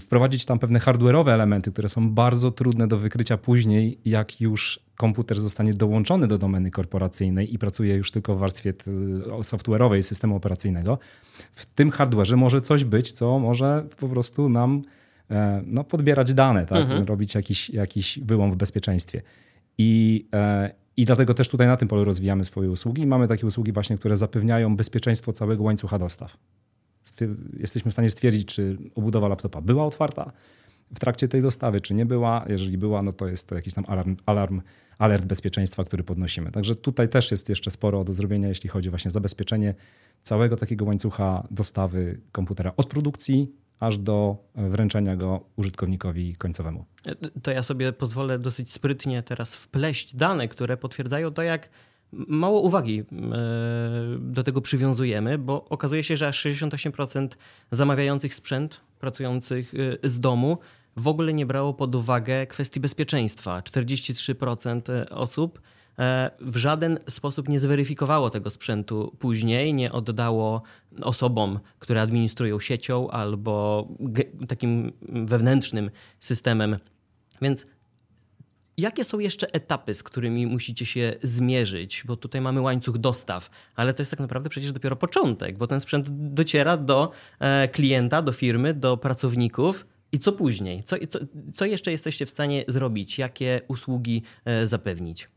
wprowadzić 0.00 0.44
tam 0.44 0.58
pewne 0.58 0.78
hardware'owe 0.78 1.30
elementy, 1.30 1.72
które 1.72 1.88
są 1.88 2.10
bardzo 2.10 2.50
trudne 2.50 2.88
do 2.88 2.98
wykrycia 2.98 3.36
później, 3.36 3.98
jak 4.04 4.40
już 4.40 4.80
komputer 4.96 5.40
zostanie 5.40 5.74
dołączony 5.74 6.28
do 6.28 6.38
domeny 6.38 6.70
korporacyjnej 6.70 7.54
i 7.54 7.58
pracuje 7.58 7.94
już 7.94 8.10
tylko 8.10 8.36
w 8.36 8.38
warstwie 8.38 8.74
software'owej 9.40 10.02
systemu 10.02 10.36
operacyjnego. 10.36 10.98
W 11.52 11.66
tym 11.66 11.90
hardware'ze 11.90 12.36
może 12.36 12.60
coś 12.60 12.84
być, 12.84 13.12
co 13.12 13.38
może 13.38 13.86
po 13.98 14.08
prostu 14.08 14.48
nam 14.48 14.82
e, 15.30 15.62
no, 15.66 15.84
podbierać 15.84 16.34
dane, 16.34 16.66
tak? 16.66 16.78
Mhm. 16.78 17.04
robić 17.04 17.34
jakiś, 17.34 17.70
jakiś 17.70 18.18
wyłom 18.22 18.52
w 18.52 18.56
bezpieczeństwie. 18.56 19.22
I, 19.78 20.26
e, 20.32 20.74
I 20.96 21.04
dlatego 21.04 21.34
też 21.34 21.48
tutaj 21.48 21.66
na 21.66 21.76
tym 21.76 21.88
polu 21.88 22.04
rozwijamy 22.04 22.44
swoje 22.44 22.70
usługi. 22.70 23.06
Mamy 23.06 23.28
takie 23.28 23.46
usługi 23.46 23.72
właśnie, 23.72 23.96
które 23.98 24.16
zapewniają 24.16 24.76
bezpieczeństwo 24.76 25.32
całego 25.32 25.62
łańcucha 25.62 25.98
dostaw 25.98 26.36
jesteśmy 27.58 27.90
w 27.90 27.94
stanie 27.94 28.10
stwierdzić, 28.10 28.48
czy 28.48 28.76
obudowa 28.94 29.28
laptopa 29.28 29.60
była 29.60 29.86
otwarta 29.86 30.32
w 30.94 31.00
trakcie 31.00 31.28
tej 31.28 31.42
dostawy, 31.42 31.80
czy 31.80 31.94
nie 31.94 32.06
była. 32.06 32.44
Jeżeli 32.48 32.78
była, 32.78 33.02
no 33.02 33.12
to 33.12 33.28
jest 33.28 33.48
to 33.48 33.54
jakiś 33.54 33.74
tam 33.74 33.84
alarm, 33.88 34.16
alarm 34.26 34.60
alert 34.98 35.24
bezpieczeństwa, 35.24 35.84
który 35.84 36.04
podnosimy. 36.04 36.50
Także 36.50 36.74
tutaj 36.74 37.08
też 37.08 37.30
jest 37.30 37.48
jeszcze 37.48 37.70
sporo 37.70 38.04
do 38.04 38.12
zrobienia, 38.12 38.48
jeśli 38.48 38.70
chodzi 38.70 38.90
właśnie 38.90 39.08
o 39.08 39.12
zabezpieczenie 39.12 39.74
całego 40.22 40.56
takiego 40.56 40.84
łańcucha 40.84 41.46
dostawy 41.50 42.20
komputera 42.32 42.72
od 42.76 42.86
produkcji 42.86 43.52
aż 43.80 43.98
do 43.98 44.36
wręczenia 44.54 45.16
go 45.16 45.40
użytkownikowi 45.56 46.36
końcowemu. 46.36 46.84
To 47.42 47.50
ja 47.50 47.62
sobie 47.62 47.92
pozwolę 47.92 48.38
dosyć 48.38 48.72
sprytnie 48.72 49.22
teraz 49.22 49.54
wpleść 49.54 50.16
dane, 50.16 50.48
które 50.48 50.76
potwierdzają 50.76 51.30
to, 51.30 51.42
jak 51.42 51.68
mało 52.12 52.60
uwagi 52.60 53.00
e, 53.00 53.04
do 54.18 54.42
tego 54.44 54.60
przywiązujemy, 54.60 55.38
bo 55.38 55.64
okazuje 55.64 56.04
się, 56.04 56.16
że 56.16 56.28
aż 56.28 56.46
68% 56.46 57.28
zamawiających 57.70 58.34
sprzęt 58.34 58.80
pracujących 58.98 59.72
e, 59.74 60.08
z 60.08 60.20
domu 60.20 60.58
w 60.96 61.08
ogóle 61.08 61.32
nie 61.32 61.46
brało 61.46 61.74
pod 61.74 61.94
uwagę 61.94 62.46
kwestii 62.46 62.80
bezpieczeństwa. 62.80 63.60
43% 63.60 64.82
osób 65.10 65.58
e, 65.58 65.79
w 66.40 66.56
żaden 66.56 66.98
sposób 67.08 67.48
nie 67.48 67.60
zweryfikowało 67.60 68.30
tego 68.30 68.50
sprzętu 68.50 69.16
później, 69.18 69.74
nie 69.74 69.92
oddało 69.92 70.62
osobom, 71.02 71.60
które 71.78 72.02
administrują 72.02 72.60
siecią 72.60 73.10
albo 73.10 73.88
takim 74.48 74.92
wewnętrznym 75.02 75.90
systemem. 76.20 76.76
Więc 77.42 77.66
Jakie 78.80 79.04
są 79.04 79.18
jeszcze 79.18 79.52
etapy, 79.52 79.94
z 79.94 80.02
którymi 80.02 80.46
musicie 80.46 80.86
się 80.86 81.14
zmierzyć? 81.22 82.04
Bo 82.06 82.16
tutaj 82.16 82.40
mamy 82.40 82.60
łańcuch 82.60 82.98
dostaw, 82.98 83.50
ale 83.76 83.94
to 83.94 84.02
jest 84.02 84.10
tak 84.10 84.20
naprawdę 84.20 84.48
przecież 84.48 84.72
dopiero 84.72 84.96
początek, 84.96 85.58
bo 85.58 85.66
ten 85.66 85.80
sprzęt 85.80 86.08
dociera 86.10 86.76
do 86.76 87.10
e, 87.38 87.68
klienta, 87.68 88.22
do 88.22 88.32
firmy, 88.32 88.74
do 88.74 88.96
pracowników. 88.96 89.86
I 90.12 90.18
co 90.18 90.32
później? 90.32 90.84
Co, 90.84 90.96
co, 91.10 91.18
co 91.54 91.64
jeszcze 91.64 91.90
jesteście 91.90 92.26
w 92.26 92.30
stanie 92.30 92.64
zrobić? 92.68 93.18
Jakie 93.18 93.60
usługi 93.68 94.22
e, 94.44 94.66
zapewnić? 94.66 95.28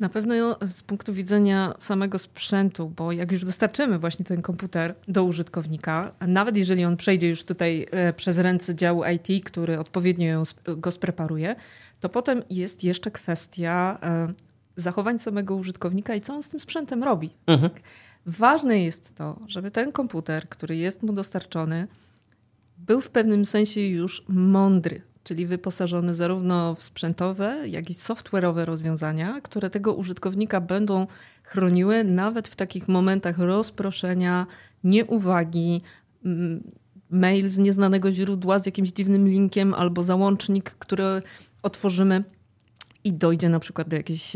Na 0.00 0.08
pewno 0.08 0.34
z 0.68 0.82
punktu 0.82 1.12
widzenia 1.12 1.74
samego 1.78 2.18
sprzętu, 2.18 2.92
bo 2.96 3.12
jak 3.12 3.32
już 3.32 3.44
dostarczymy 3.44 3.98
właśnie 3.98 4.24
ten 4.24 4.42
komputer 4.42 4.94
do 5.08 5.24
użytkownika, 5.24 6.12
nawet 6.26 6.56
jeżeli 6.56 6.84
on 6.84 6.96
przejdzie 6.96 7.28
już 7.28 7.44
tutaj 7.44 7.86
e, 7.90 8.12
przez 8.12 8.38
ręce 8.38 8.74
działu 8.74 9.02
IT, 9.04 9.44
który 9.44 9.78
odpowiednio 9.78 10.42
go 10.76 10.90
spreparuje, 10.90 11.56
to 12.00 12.08
potem 12.08 12.42
jest 12.50 12.84
jeszcze 12.84 13.10
kwestia 13.10 13.98
e, 14.02 14.32
zachowań 14.76 15.18
samego 15.18 15.56
użytkownika 15.56 16.14
i 16.14 16.20
co 16.20 16.34
on 16.34 16.42
z 16.42 16.48
tym 16.48 16.60
sprzętem 16.60 17.04
robi. 17.04 17.30
Mhm. 17.46 17.70
Ważne 18.26 18.82
jest 18.82 19.14
to, 19.14 19.40
żeby 19.46 19.70
ten 19.70 19.92
komputer, 19.92 20.48
który 20.48 20.76
jest 20.76 21.02
mu 21.02 21.12
dostarczony, 21.12 21.88
był 22.78 23.00
w 23.00 23.10
pewnym 23.10 23.44
sensie 23.44 23.80
już 23.80 24.24
mądry, 24.28 25.02
czyli 25.24 25.46
wyposażony 25.46 26.14
zarówno 26.14 26.74
w 26.74 26.82
sprzętowe, 26.82 27.68
jak 27.68 27.90
i 27.90 27.94
software'owe 27.94 28.64
rozwiązania, 28.64 29.40
które 29.40 29.70
tego 29.70 29.94
użytkownika 29.94 30.60
będą 30.60 31.06
chroniły 31.42 32.04
nawet 32.04 32.48
w 32.48 32.56
takich 32.56 32.88
momentach 32.88 33.38
rozproszenia, 33.38 34.46
nieuwagi, 34.84 35.82
mail 37.10 37.50
z 37.50 37.58
nieznanego 37.58 38.10
źródła 38.10 38.58
z 38.58 38.66
jakimś 38.66 38.88
dziwnym 38.88 39.28
linkiem 39.28 39.74
albo 39.74 40.02
załącznik, 40.02 40.70
który 40.70 41.22
otworzymy 41.62 42.24
i 43.04 43.12
dojdzie 43.12 43.48
na 43.48 43.60
przykład 43.60 43.88
do 43.88 43.96
jakiejś 43.96 44.32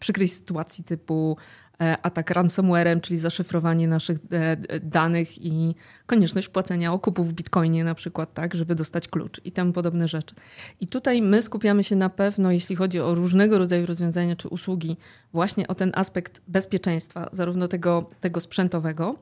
przykrej 0.00 0.28
sytuacji 0.28 0.84
typu 0.84 1.36
atak 1.78 2.30
ransomwarem, 2.30 3.00
czyli 3.00 3.18
zaszyfrowanie 3.18 3.88
naszych 3.88 4.18
e, 4.32 4.80
danych 4.80 5.44
i 5.44 5.74
konieczność 6.06 6.48
płacenia 6.48 6.92
okupów 6.92 7.28
w 7.28 7.32
bitcoinie 7.32 7.84
na 7.84 7.94
przykład, 7.94 8.34
tak, 8.34 8.54
żeby 8.54 8.74
dostać 8.74 9.08
klucz 9.08 9.40
i 9.44 9.52
tam 9.52 9.72
podobne 9.72 10.08
rzeczy. 10.08 10.34
I 10.80 10.86
tutaj 10.86 11.22
my 11.22 11.42
skupiamy 11.42 11.84
się 11.84 11.96
na 11.96 12.08
pewno, 12.08 12.50
jeśli 12.50 12.76
chodzi 12.76 13.00
o 13.00 13.14
różnego 13.14 13.58
rodzaju 13.58 13.86
rozwiązania 13.86 14.36
czy 14.36 14.48
usługi, 14.48 14.96
właśnie 15.32 15.68
o 15.68 15.74
ten 15.74 15.92
aspekt 15.94 16.40
bezpieczeństwa, 16.48 17.28
zarówno 17.32 17.68
tego, 17.68 18.08
tego 18.20 18.40
sprzętowego, 18.40 19.16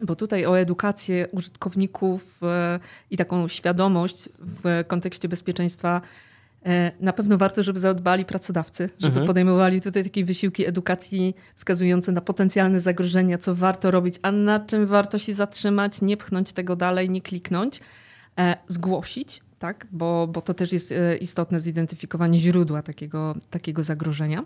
bo 0.00 0.16
tutaj 0.16 0.46
o 0.46 0.58
edukację 0.58 1.28
użytkowników 1.28 2.40
i 3.10 3.16
taką 3.16 3.48
świadomość 3.48 4.28
w 4.38 4.84
kontekście 4.88 5.28
bezpieczeństwa 5.28 6.00
E, 6.00 6.02
na 7.00 7.12
pewno 7.12 7.38
warto, 7.38 7.62
żeby 7.62 7.80
zadbali 7.80 8.24
pracodawcy, 8.24 8.90
żeby 8.98 9.12
mhm. 9.12 9.26
podejmowali 9.26 9.80
tutaj 9.80 10.04
takie 10.04 10.24
wysiłki 10.24 10.66
edukacji 10.66 11.34
wskazujące 11.54 12.12
na 12.12 12.20
potencjalne 12.20 12.80
zagrożenia, 12.80 13.38
co 13.38 13.54
warto 13.54 13.90
robić, 13.90 14.14
a 14.22 14.32
na 14.32 14.60
czym 14.60 14.86
warto 14.86 15.18
się 15.18 15.34
zatrzymać, 15.34 16.00
nie 16.02 16.16
pchnąć 16.16 16.52
tego 16.52 16.76
dalej, 16.76 17.10
nie 17.10 17.20
kliknąć, 17.20 17.80
e, 18.38 18.56
zgłosić, 18.68 19.42
tak? 19.58 19.86
bo, 19.92 20.26
bo 20.26 20.40
to 20.40 20.54
też 20.54 20.72
jest 20.72 20.92
e, 20.92 21.16
istotne 21.16 21.60
zidentyfikowanie 21.60 22.40
źródła 22.40 22.82
takiego, 22.82 23.34
takiego 23.50 23.84
zagrożenia. 23.84 24.44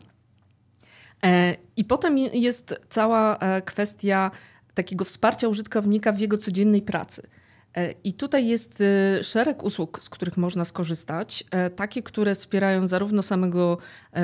I 1.77 1.85
potem 1.85 2.19
jest 2.19 2.81
cała 2.89 3.39
kwestia 3.65 4.31
takiego 4.75 5.05
wsparcia 5.05 5.49
użytkownika 5.49 6.13
w 6.13 6.19
jego 6.19 6.39
codziennej 6.39 6.83
pracy. 6.83 7.23
E, 7.77 7.95
I 8.05 8.13
tutaj 8.13 8.47
jest 8.47 8.81
e, 8.81 9.25
szereg 9.25 9.65
usług, 9.65 10.03
z 10.03 10.09
których 10.09 10.37
można 10.37 10.65
skorzystać. 10.65 11.45
E, 11.51 11.71
takie, 11.71 12.03
które 12.03 12.35
wspierają 12.35 12.87
zarówno 12.87 13.23
samego 13.23 13.79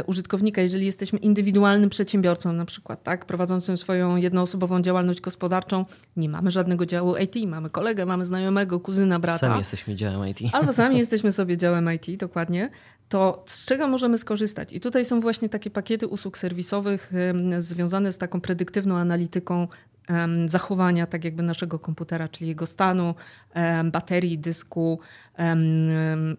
użytkownika, 0.07 0.63
jeżeli 0.63 0.87
jesteśmy 0.87 1.19
indywidualnym 1.19 1.91
przedsiębiorcą, 1.91 2.53
na 2.53 2.65
przykład, 2.65 3.03
tak, 3.03 3.27
prowadzącym 3.27 3.79
swoją 3.79 4.17
jednoosobową 4.17 4.83
działalność 4.83 5.21
gospodarczą, 5.21 5.85
nie 6.17 6.29
mamy 6.29 6.51
żadnego 6.51 6.87
działu 6.87 7.17
IT, 7.17 7.49
mamy 7.49 7.71
kolegę, 7.71 8.07
mamy 8.07 8.27
znajomego, 8.27 8.81
kuzyna, 8.81 9.19
brata. 9.19 9.39
Sami 9.39 9.59
jesteśmy 9.59 9.95
działem 9.95 10.29
IT. 10.29 10.39
Albo 10.53 10.73
sami 10.73 10.99
jesteśmy 11.05 11.33
sobie 11.33 11.57
działem 11.57 11.91
IT, 11.95 12.21
dokładnie. 12.21 12.71
To 13.09 13.45
z 13.47 13.65
czego 13.65 13.89
możemy 13.89 14.19
skorzystać? 14.19 14.73
I 14.73 14.81
tutaj 14.81 15.05
są 15.05 15.21
właśnie 15.21 15.49
takie 15.49 15.71
pakiety 15.71 16.07
usług 16.07 16.39
serwisowych 16.39 17.13
związane 17.59 18.13
z 18.13 18.19
taką 18.19 18.41
predyktywną 18.41 18.97
analityką 18.97 19.69
zachowania 20.47 21.07
tak 21.07 21.25
jakby 21.25 21.43
naszego 21.43 21.79
komputera, 21.79 22.29
czyli 22.29 22.49
jego 22.49 22.67
stanu, 22.67 23.15
baterii, 23.93 24.39
dysku, 24.39 25.01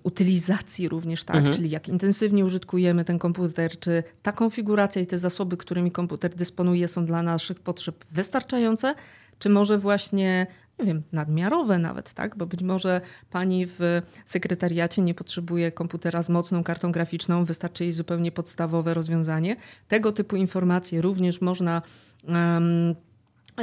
utylizacji 0.03 0.89
również, 0.89 1.23
tak, 1.23 1.35
mhm. 1.35 1.53
czyli 1.53 1.69
jak 1.69 1.88
intensywnie 1.88 2.45
użytkujemy 2.45 3.05
ten 3.05 3.19
komputer, 3.19 3.79
czy 3.79 4.03
ta 4.21 4.31
konfiguracja 4.31 5.01
i 5.01 5.07
te 5.07 5.17
zasoby, 5.17 5.57
którymi 5.57 5.91
komputer 5.91 6.35
dysponuje 6.35 6.88
są 6.88 7.05
dla 7.05 7.23
naszych 7.23 7.59
potrzeb 7.59 8.05
wystarczające, 8.11 8.95
czy 9.39 9.49
może 9.49 9.77
właśnie 9.77 10.47
nie 10.79 10.85
wiem, 10.85 11.03
nadmiarowe 11.11 11.77
nawet, 11.77 12.13
tak? 12.13 12.38
Bo 12.38 12.45
być 12.45 12.63
może 12.63 13.01
pani 13.31 13.65
w 13.65 14.01
sekretariacie 14.25 15.01
nie 15.01 15.13
potrzebuje 15.13 15.71
komputera 15.71 16.23
z 16.23 16.29
mocną 16.29 16.63
kartą 16.63 16.91
graficzną, 16.91 17.45
wystarczy 17.45 17.83
jej 17.83 17.93
zupełnie 17.93 18.31
podstawowe 18.31 18.93
rozwiązanie. 18.93 19.55
Tego 19.88 20.11
typu 20.11 20.35
informacje 20.35 21.01
również 21.01 21.41
można 21.41 21.81
um, 22.27 22.95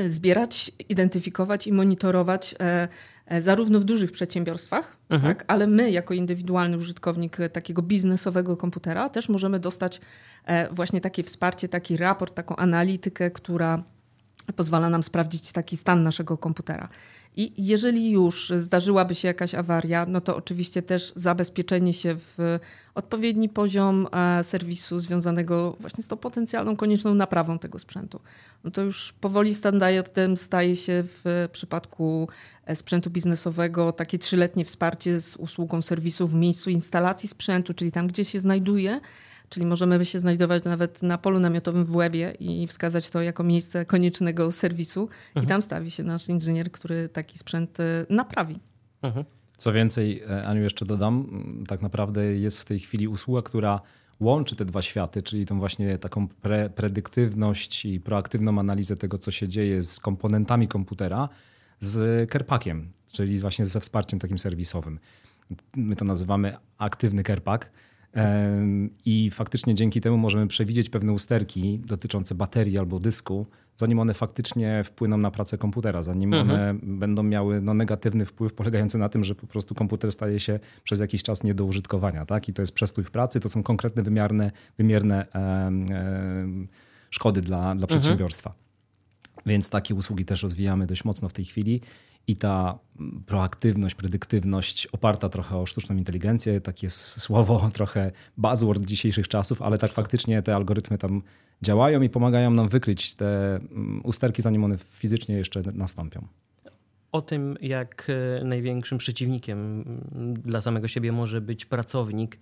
zbierać, 0.08 0.72
identyfikować 0.88 1.66
i 1.66 1.72
monitorować 1.72 2.54
e, 2.60 2.88
e, 3.26 3.42
zarówno 3.42 3.80
w 3.80 3.84
dużych 3.84 4.12
przedsiębiorstwach, 4.12 4.96
mhm. 5.10 5.34
tak, 5.34 5.44
ale 5.48 5.66
my 5.66 5.90
jako 5.90 6.14
indywidualny 6.14 6.76
użytkownik 6.76 7.36
takiego 7.52 7.82
biznesowego 7.82 8.56
komputera 8.56 9.08
też 9.08 9.28
możemy 9.28 9.58
dostać 9.58 10.00
e, 10.44 10.74
właśnie 10.74 11.00
takie 11.00 11.22
wsparcie, 11.22 11.68
taki 11.68 11.96
raport, 11.96 12.34
taką 12.34 12.56
analitykę, 12.56 13.30
która 13.30 13.82
pozwala 14.56 14.90
nam 14.90 15.02
sprawdzić 15.02 15.52
taki 15.52 15.76
stan 15.76 16.02
naszego 16.02 16.38
komputera. 16.38 16.88
I 17.36 17.66
jeżeli 17.66 18.10
już 18.10 18.52
zdarzyłaby 18.58 19.14
się 19.14 19.28
jakaś 19.28 19.54
awaria, 19.54 20.06
no 20.08 20.20
to 20.20 20.36
oczywiście 20.36 20.82
też 20.82 21.12
zabezpieczenie 21.16 21.94
się 21.94 22.16
w 22.16 22.58
odpowiedni 22.94 23.48
poziom 23.48 24.08
e, 24.12 24.44
serwisu 24.44 24.98
związanego 24.98 25.76
właśnie 25.80 26.04
z 26.04 26.08
tą 26.08 26.16
potencjalną 26.16 26.76
konieczną 26.76 27.14
naprawą 27.14 27.58
tego 27.58 27.78
sprzętu. 27.78 28.20
No 28.64 28.70
to 28.70 28.82
już 28.82 29.12
powoli 29.20 29.54
standardem 29.54 30.36
staje 30.36 30.76
się 30.76 31.04
w 31.24 31.48
przypadku 31.52 32.28
e, 32.64 32.76
sprzętu 32.76 33.10
biznesowego 33.10 33.92
takie 33.92 34.18
trzyletnie 34.18 34.64
wsparcie 34.64 35.20
z 35.20 35.36
usługą 35.36 35.82
serwisu 35.82 36.28
w 36.28 36.34
miejscu 36.34 36.70
instalacji 36.70 37.28
sprzętu, 37.28 37.74
czyli 37.74 37.92
tam, 37.92 38.06
gdzie 38.06 38.24
się 38.24 38.40
znajduje, 38.40 39.00
Czyli 39.48 39.66
możemy 39.66 40.04
się 40.04 40.20
znajdować 40.20 40.64
nawet 40.64 41.02
na 41.02 41.18
polu 41.18 41.40
namiotowym 41.40 41.84
w 41.84 41.96
Łebie 41.96 42.36
i 42.40 42.66
wskazać 42.66 43.10
to 43.10 43.22
jako 43.22 43.44
miejsce 43.44 43.84
koniecznego 43.84 44.52
serwisu 44.52 45.02
mhm. 45.28 45.44
i 45.44 45.48
tam 45.48 45.62
stawi 45.62 45.90
się 45.90 46.02
nasz 46.02 46.28
inżynier, 46.28 46.72
który 46.72 47.08
taki 47.08 47.38
sprzęt 47.38 47.80
e, 47.80 48.06
naprawi. 48.10 48.58
Mhm. 49.02 49.24
Co 49.56 49.72
więcej, 49.72 50.22
e, 50.22 50.46
Aniu, 50.46 50.62
jeszcze 50.62 50.86
dodam, 50.86 51.44
tak 51.68 51.82
naprawdę 51.82 52.24
jest 52.24 52.60
w 52.60 52.64
tej 52.64 52.78
chwili 52.78 53.08
usługa, 53.08 53.42
która 53.42 53.80
łączy 54.20 54.56
te 54.56 54.64
dwa 54.64 54.82
światy, 54.82 55.22
czyli 55.22 55.46
tą 55.46 55.58
właśnie 55.58 55.98
taką 55.98 56.28
pre 56.28 56.70
predyktywność 56.70 57.84
i 57.84 58.00
proaktywną 58.00 58.58
analizę 58.58 58.96
tego, 58.96 59.18
co 59.18 59.30
się 59.30 59.48
dzieje 59.48 59.82
z 59.82 60.00
komponentami 60.00 60.68
komputera, 60.68 61.28
z 61.80 62.30
Kerpakiem, 62.30 62.92
czyli 63.12 63.40
właśnie 63.40 63.66
ze 63.66 63.80
wsparciem 63.80 64.18
takim 64.18 64.38
serwisowym. 64.38 64.98
My 65.76 65.96
to 65.96 66.04
nazywamy 66.04 66.56
aktywny 66.78 67.22
Kerpak. 67.22 67.70
I 69.04 69.30
faktycznie 69.30 69.75
dzięki 69.75 70.00
temu 70.00 70.16
możemy 70.16 70.46
przewidzieć 70.46 70.90
pewne 70.90 71.12
usterki 71.12 71.78
dotyczące 71.78 72.35
baterii 72.35 72.78
albo 72.78 73.00
dysku, 73.00 73.46
zanim 73.76 73.99
one 73.99 74.14
faktycznie 74.14 74.85
wpłyną 74.85 75.16
na 75.16 75.30
pracę 75.30 75.58
komputera, 75.58 76.02
zanim 76.02 76.35
mhm. 76.35 76.50
one 76.50 76.75
będą 76.82 77.23
miały 77.23 77.61
no, 77.61 77.75
negatywny 77.75 78.26
wpływ 78.26 78.54
polegający 78.54 78.99
na 78.99 79.08
tym, 79.08 79.25
że 79.25 79.35
po 79.35 79.46
prostu 79.46 79.75
komputer 79.75 80.12
staje 80.12 80.40
się 80.40 80.61
przez 80.85 81.00
jakiś 81.00 81.23
czas 81.23 81.44
nie 81.44 81.54
do 81.54 81.64
użytkowania. 81.64 82.26
Tak? 82.26 82.49
I 82.49 82.52
to 82.52 82.62
jest 82.62 82.73
przestój 82.73 83.04
w 83.04 83.11
pracy, 83.11 83.40
to 83.40 83.49
są 83.49 83.62
konkretne 83.62 84.02
wymierne, 84.02 84.50
wymierne 84.78 85.26
e, 85.35 85.38
e, 85.38 86.46
szkody 87.11 87.40
dla, 87.40 87.61
dla 87.61 87.73
mhm. 87.73 87.87
przedsiębiorstwa. 87.87 88.54
Więc 89.46 89.70
takie 89.70 89.94
usługi 89.94 90.25
też 90.25 90.42
rozwijamy 90.42 90.87
dość 90.87 91.04
mocno 91.04 91.28
w 91.28 91.32
tej 91.32 91.44
chwili 91.44 91.80
i 92.26 92.37
ta 92.37 92.78
proaktywność, 93.26 93.95
predyktywność 93.95 94.87
oparta 94.87 95.28
trochę 95.28 95.56
o 95.56 95.66
sztuczną 95.66 95.97
inteligencję, 95.97 96.61
takie 96.61 96.90
słowo, 96.90 97.71
trochę 97.75 98.12
buzzword 98.37 98.83
dzisiejszych 98.83 99.28
czasów, 99.28 99.62
ale 99.62 99.78
tak 99.78 99.92
faktycznie 99.92 100.42
te 100.42 100.54
algorytmy 100.54 100.99
tam 100.99 101.23
działają 101.62 102.02
i 102.02 102.09
pomagają 102.09 102.50
nam 102.50 102.68
wykryć 102.68 103.14
te 103.14 103.56
mm, 103.56 104.00
usterki, 104.04 104.42
zanim 104.42 104.64
one 104.64 104.78
fizycznie 104.78 105.37
jeszcze 105.37 105.62
nastąpią. 105.73 106.26
O 107.12 107.23
tym, 107.23 107.56
jak 107.61 108.11
e, 108.40 108.45
największym 108.45 108.99
przeciwnikiem 108.99 109.85
mm, 110.14 110.35
dla 110.35 110.61
samego 110.61 110.88
siebie 110.88 111.12
może 111.12 111.40
być 111.40 111.64
pracownik, 111.64 112.38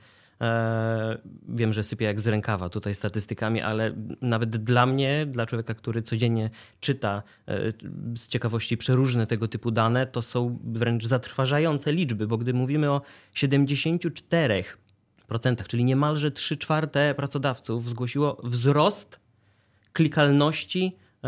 wiem, 1.49 1.73
że 1.73 1.83
sypię 1.83 2.05
jak 2.05 2.21
z 2.21 2.27
rękawa 2.27 2.69
tutaj 2.69 2.95
statystykami, 2.95 3.61
ale 3.61 3.95
nawet 4.21 4.57
dla 4.57 4.87
mnie, 4.87 5.27
dla 5.27 5.47
człowieka, 5.47 5.75
który 5.75 6.03
codziennie 6.03 6.51
czyta 6.81 7.23
e, 7.49 7.73
z 8.17 8.29
ciekawości 8.29 8.77
przeróżne 8.77 9.27
tego 9.27 9.49
typu 9.49 9.71
dane, 9.71 10.07
to 10.07 10.23
są 10.23 10.59
wręcz 10.65 11.07
zatrważające 11.07 11.93
liczby, 11.93 12.27
bo 12.27 12.39
gdy 12.39 12.55
mówimy 12.55 12.91
o 12.91 13.01
74%, 13.35 14.65
czyli 15.69 15.85
niemalże 15.85 16.31
3 16.31 16.57
czwarte 16.57 17.15
pracodawców 17.15 17.89
zgłosiło 17.89 18.41
wzrost 18.45 19.21
klikalności 19.93 20.87
e, 20.87 21.21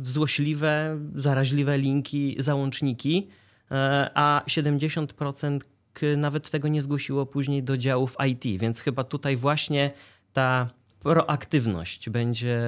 w 0.00 0.08
złośliwe, 0.08 0.98
zaraźliwe 1.14 1.78
linki, 1.78 2.36
załączniki, 2.38 3.28
a 4.14 4.42
70% 4.46 5.58
nawet 6.16 6.50
tego 6.50 6.68
nie 6.68 6.82
zgłosiło 6.82 7.26
później 7.26 7.62
do 7.62 7.76
działów 7.76 8.16
IT, 8.28 8.60
więc 8.60 8.80
chyba 8.80 9.04
tutaj 9.04 9.36
właśnie 9.36 9.90
ta 10.32 10.70
proaktywność 11.00 12.10
będzie 12.10 12.58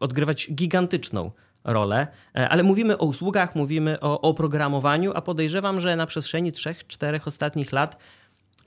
odgrywać 0.00 0.48
gigantyczną 0.52 1.30
rolę, 1.64 2.06
e, 2.36 2.48
ale 2.48 2.62
mówimy 2.62 2.98
o 2.98 3.06
usługach, 3.06 3.56
mówimy 3.56 4.00
o 4.00 4.20
oprogramowaniu, 4.20 5.12
a 5.14 5.20
podejrzewam, 5.20 5.80
że 5.80 5.96
na 5.96 6.06
przestrzeni 6.06 6.52
3-4 6.52 7.20
ostatnich 7.26 7.72
lat 7.72 7.96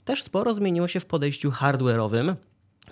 też 0.06 0.24
sporo 0.24 0.54
zmieniło 0.54 0.88
się 0.88 1.00
w 1.00 1.06
podejściu 1.06 1.50
hardware'owym. 1.50 2.36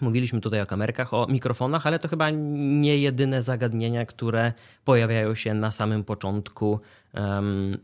Mówiliśmy 0.01 0.41
tutaj 0.41 0.61
o 0.61 0.65
kamerkach, 0.65 1.13
o 1.13 1.27
mikrofonach, 1.27 1.87
ale 1.87 1.99
to 1.99 2.07
chyba 2.07 2.29
nie 2.29 2.97
jedyne 2.97 3.41
zagadnienia, 3.41 4.05
które 4.05 4.53
pojawiają 4.85 5.35
się 5.35 5.53
na 5.53 5.71
samym 5.71 6.03
początku 6.03 6.79
um, 7.13 7.77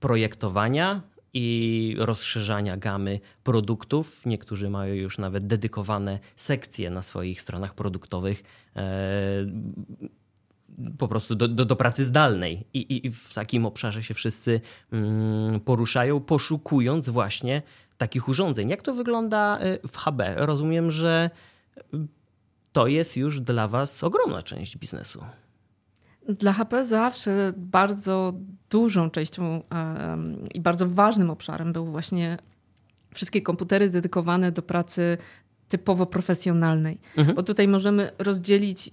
projektowania 0.00 1.02
i 1.34 1.96
rozszerzania 1.98 2.76
gamy 2.76 3.20
produktów. 3.44 4.26
Niektórzy 4.26 4.70
mają 4.70 4.94
już 4.94 5.18
nawet 5.18 5.46
dedykowane 5.46 6.18
sekcje 6.36 6.90
na 6.90 7.02
swoich 7.02 7.42
stronach 7.42 7.74
produktowych. 7.74 8.42
E, 8.76 8.82
po 10.98 11.08
prostu 11.08 11.34
do, 11.34 11.48
do, 11.48 11.64
do 11.64 11.76
pracy 11.76 12.04
zdalnej. 12.04 12.66
I, 12.74 13.06
I, 13.06 13.10
w 13.10 13.34
takim 13.34 13.66
obszarze 13.66 14.02
się 14.02 14.14
wszyscy 14.14 14.60
mm, 14.92 15.60
poruszają, 15.60 16.20
poszukując 16.20 17.08
właśnie 17.08 17.62
takich 17.98 18.28
urządzeń. 18.28 18.70
Jak 18.70 18.82
to 18.82 18.94
wygląda 18.94 19.58
e, 19.58 19.88
w 19.88 19.96
HB? 19.96 20.22
Rozumiem, 20.36 20.90
że 20.90 21.30
to 22.72 22.86
jest 22.86 23.16
już 23.16 23.40
dla 23.40 23.68
Was 23.68 24.04
ogromna 24.04 24.42
część 24.42 24.76
biznesu. 24.76 25.24
Dla 26.28 26.52
HP 26.52 26.86
zawsze 26.86 27.52
bardzo 27.56 28.34
dużą 28.70 29.10
częścią 29.10 29.62
i 30.54 30.60
bardzo 30.60 30.88
ważnym 30.88 31.30
obszarem 31.30 31.72
był 31.72 31.86
właśnie 31.86 32.38
wszystkie 33.14 33.42
komputery 33.42 33.90
dedykowane 33.90 34.52
do 34.52 34.62
pracy 34.62 35.18
typowo 35.68 36.06
profesjonalnej. 36.06 36.98
Mhm. 37.16 37.36
Bo 37.36 37.42
tutaj 37.42 37.68
możemy 37.68 38.10
rozdzielić 38.18 38.90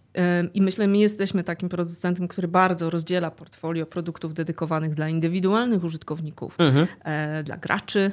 i 0.54 0.62
myślę, 0.62 0.88
my 0.88 0.98
jesteśmy 0.98 1.44
takim 1.44 1.70
producentem, 1.70 2.28
który 2.28 2.48
bardzo 2.48 2.89
rozdziela 2.89 3.32
portfolio 3.32 3.86
produktów 3.86 4.34
dedykowanych 4.34 4.94
dla 4.94 5.10
indywidualnych 5.10 5.84
użytkowników, 5.84 6.56
mhm. 6.60 6.88
E, 7.04 7.44
dla 7.44 7.58
graczy, 7.58 8.12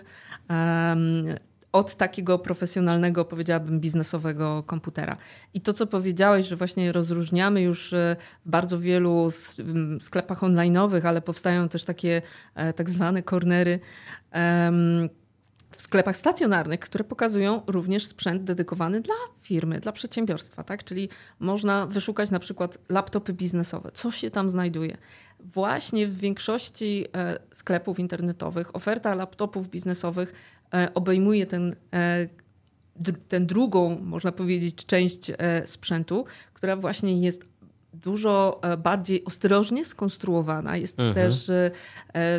od 1.73 1.95
takiego 1.95 2.39
profesjonalnego, 2.39 3.25
powiedziałabym, 3.25 3.81
biznesowego 3.81 4.63
komputera. 4.63 5.17
I 5.55 5.61
to, 5.61 5.73
co 5.73 5.87
powiedziałeś, 5.87 6.47
że 6.47 6.57
właśnie 6.57 6.93
rozróżniamy 6.93 7.63
już 7.63 7.93
e, 7.93 8.17
w 8.47 8.51
bardzo 8.51 8.81
wielu 8.81 9.29
sklepach 10.01 10.41
online'owych, 10.41 11.07
ale 11.07 11.21
powstają 11.21 11.69
też 11.69 11.85
takie 11.85 12.23
e, 12.55 12.73
tak 12.73 12.91
zwane 12.91 13.23
kornery 13.23 13.81
w 15.79 15.83
sklepach 15.83 16.17
stacjonarnych, 16.17 16.81
które 16.81 17.05
pokazują 17.05 17.63
również 17.67 18.07
sprzęt 18.07 18.45
dedykowany 18.45 19.01
dla 19.01 19.15
firmy, 19.41 19.81
dla 19.81 19.93
przedsiębiorstwa. 19.93 20.65
Tak? 20.65 20.85
Czyli 20.85 21.09
można 21.39 21.87
wyszukać 21.87 22.31
na 22.31 22.39
przykład 22.39 22.79
laptopy 22.89 23.33
biznesowe. 23.33 23.91
Co 23.95 24.11
się 24.11 24.31
tam 24.31 24.51
znajduje? 24.51 24.97
Właśnie 25.41 26.07
w 26.07 26.19
większości 26.19 27.05
e, 27.15 27.39
sklepów 27.53 27.99
internetowych 27.99 28.77
oferta 28.77 29.15
laptopów 29.15 29.69
biznesowych 29.69 30.33
obejmuje 30.95 31.47
ten, 31.47 31.77
e, 31.95 32.29
ten 33.29 33.47
drugą, 33.47 33.99
można 34.03 34.33
powiedzieć, 34.33 34.87
część 34.87 35.31
e, 35.31 35.67
sprzętu, 35.67 36.25
która 36.53 36.77
właśnie 36.77 37.21
jest 37.21 37.45
dużo 37.93 38.61
bardziej 38.79 39.25
ostrożnie 39.25 39.85
skonstruowana. 39.85 40.77
Jest 40.77 41.01
mhm. 41.01 41.15
też 41.15 41.51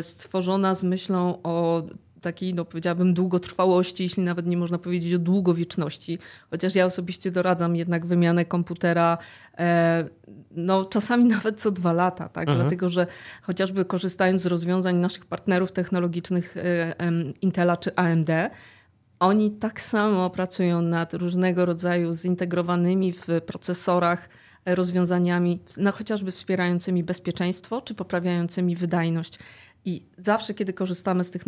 stworzona 0.00 0.74
z 0.74 0.84
myślą 0.84 1.42
o 1.42 1.82
takiej, 2.20 2.54
no 2.54 2.64
powiedziałabym, 2.64 3.14
długotrwałości, 3.14 4.02
jeśli 4.02 4.22
nawet 4.22 4.46
nie 4.46 4.56
można 4.56 4.78
powiedzieć 4.78 5.14
o 5.14 5.18
długowieczności. 5.18 6.18
Chociaż 6.50 6.74
ja 6.74 6.86
osobiście 6.86 7.30
doradzam 7.30 7.76
jednak 7.76 8.06
wymianę 8.06 8.44
komputera 8.44 9.18
no, 10.50 10.84
czasami 10.84 11.24
nawet 11.34 11.60
co 11.60 11.70
dwa 11.70 11.92
lata, 11.92 12.28
tak? 12.28 12.48
Mhm. 12.48 12.58
dlatego 12.58 12.88
że 12.88 13.06
chociażby 13.42 13.84
korzystając 13.84 14.42
z 14.42 14.46
rozwiązań 14.46 14.96
naszych 14.96 15.26
partnerów 15.26 15.72
technologicznych 15.72 16.54
Intela 17.42 17.76
czy 17.76 17.94
AMD, 17.96 18.30
oni 19.20 19.50
tak 19.50 19.80
samo 19.80 20.30
pracują 20.30 20.82
nad 20.82 21.14
różnego 21.14 21.64
rodzaju 21.64 22.14
zintegrowanymi 22.14 23.12
w 23.12 23.26
procesorach 23.46 24.28
rozwiązaniami, 24.66 25.60
no, 25.76 25.92
chociażby 25.92 26.30
wspierającymi 26.30 27.04
bezpieczeństwo 27.04 27.80
czy 27.80 27.94
poprawiającymi 27.94 28.76
wydajność. 28.76 29.38
I 29.84 30.06
zawsze, 30.18 30.54
kiedy 30.54 30.72
korzystamy 30.72 31.24
z 31.24 31.30
tych 31.30 31.42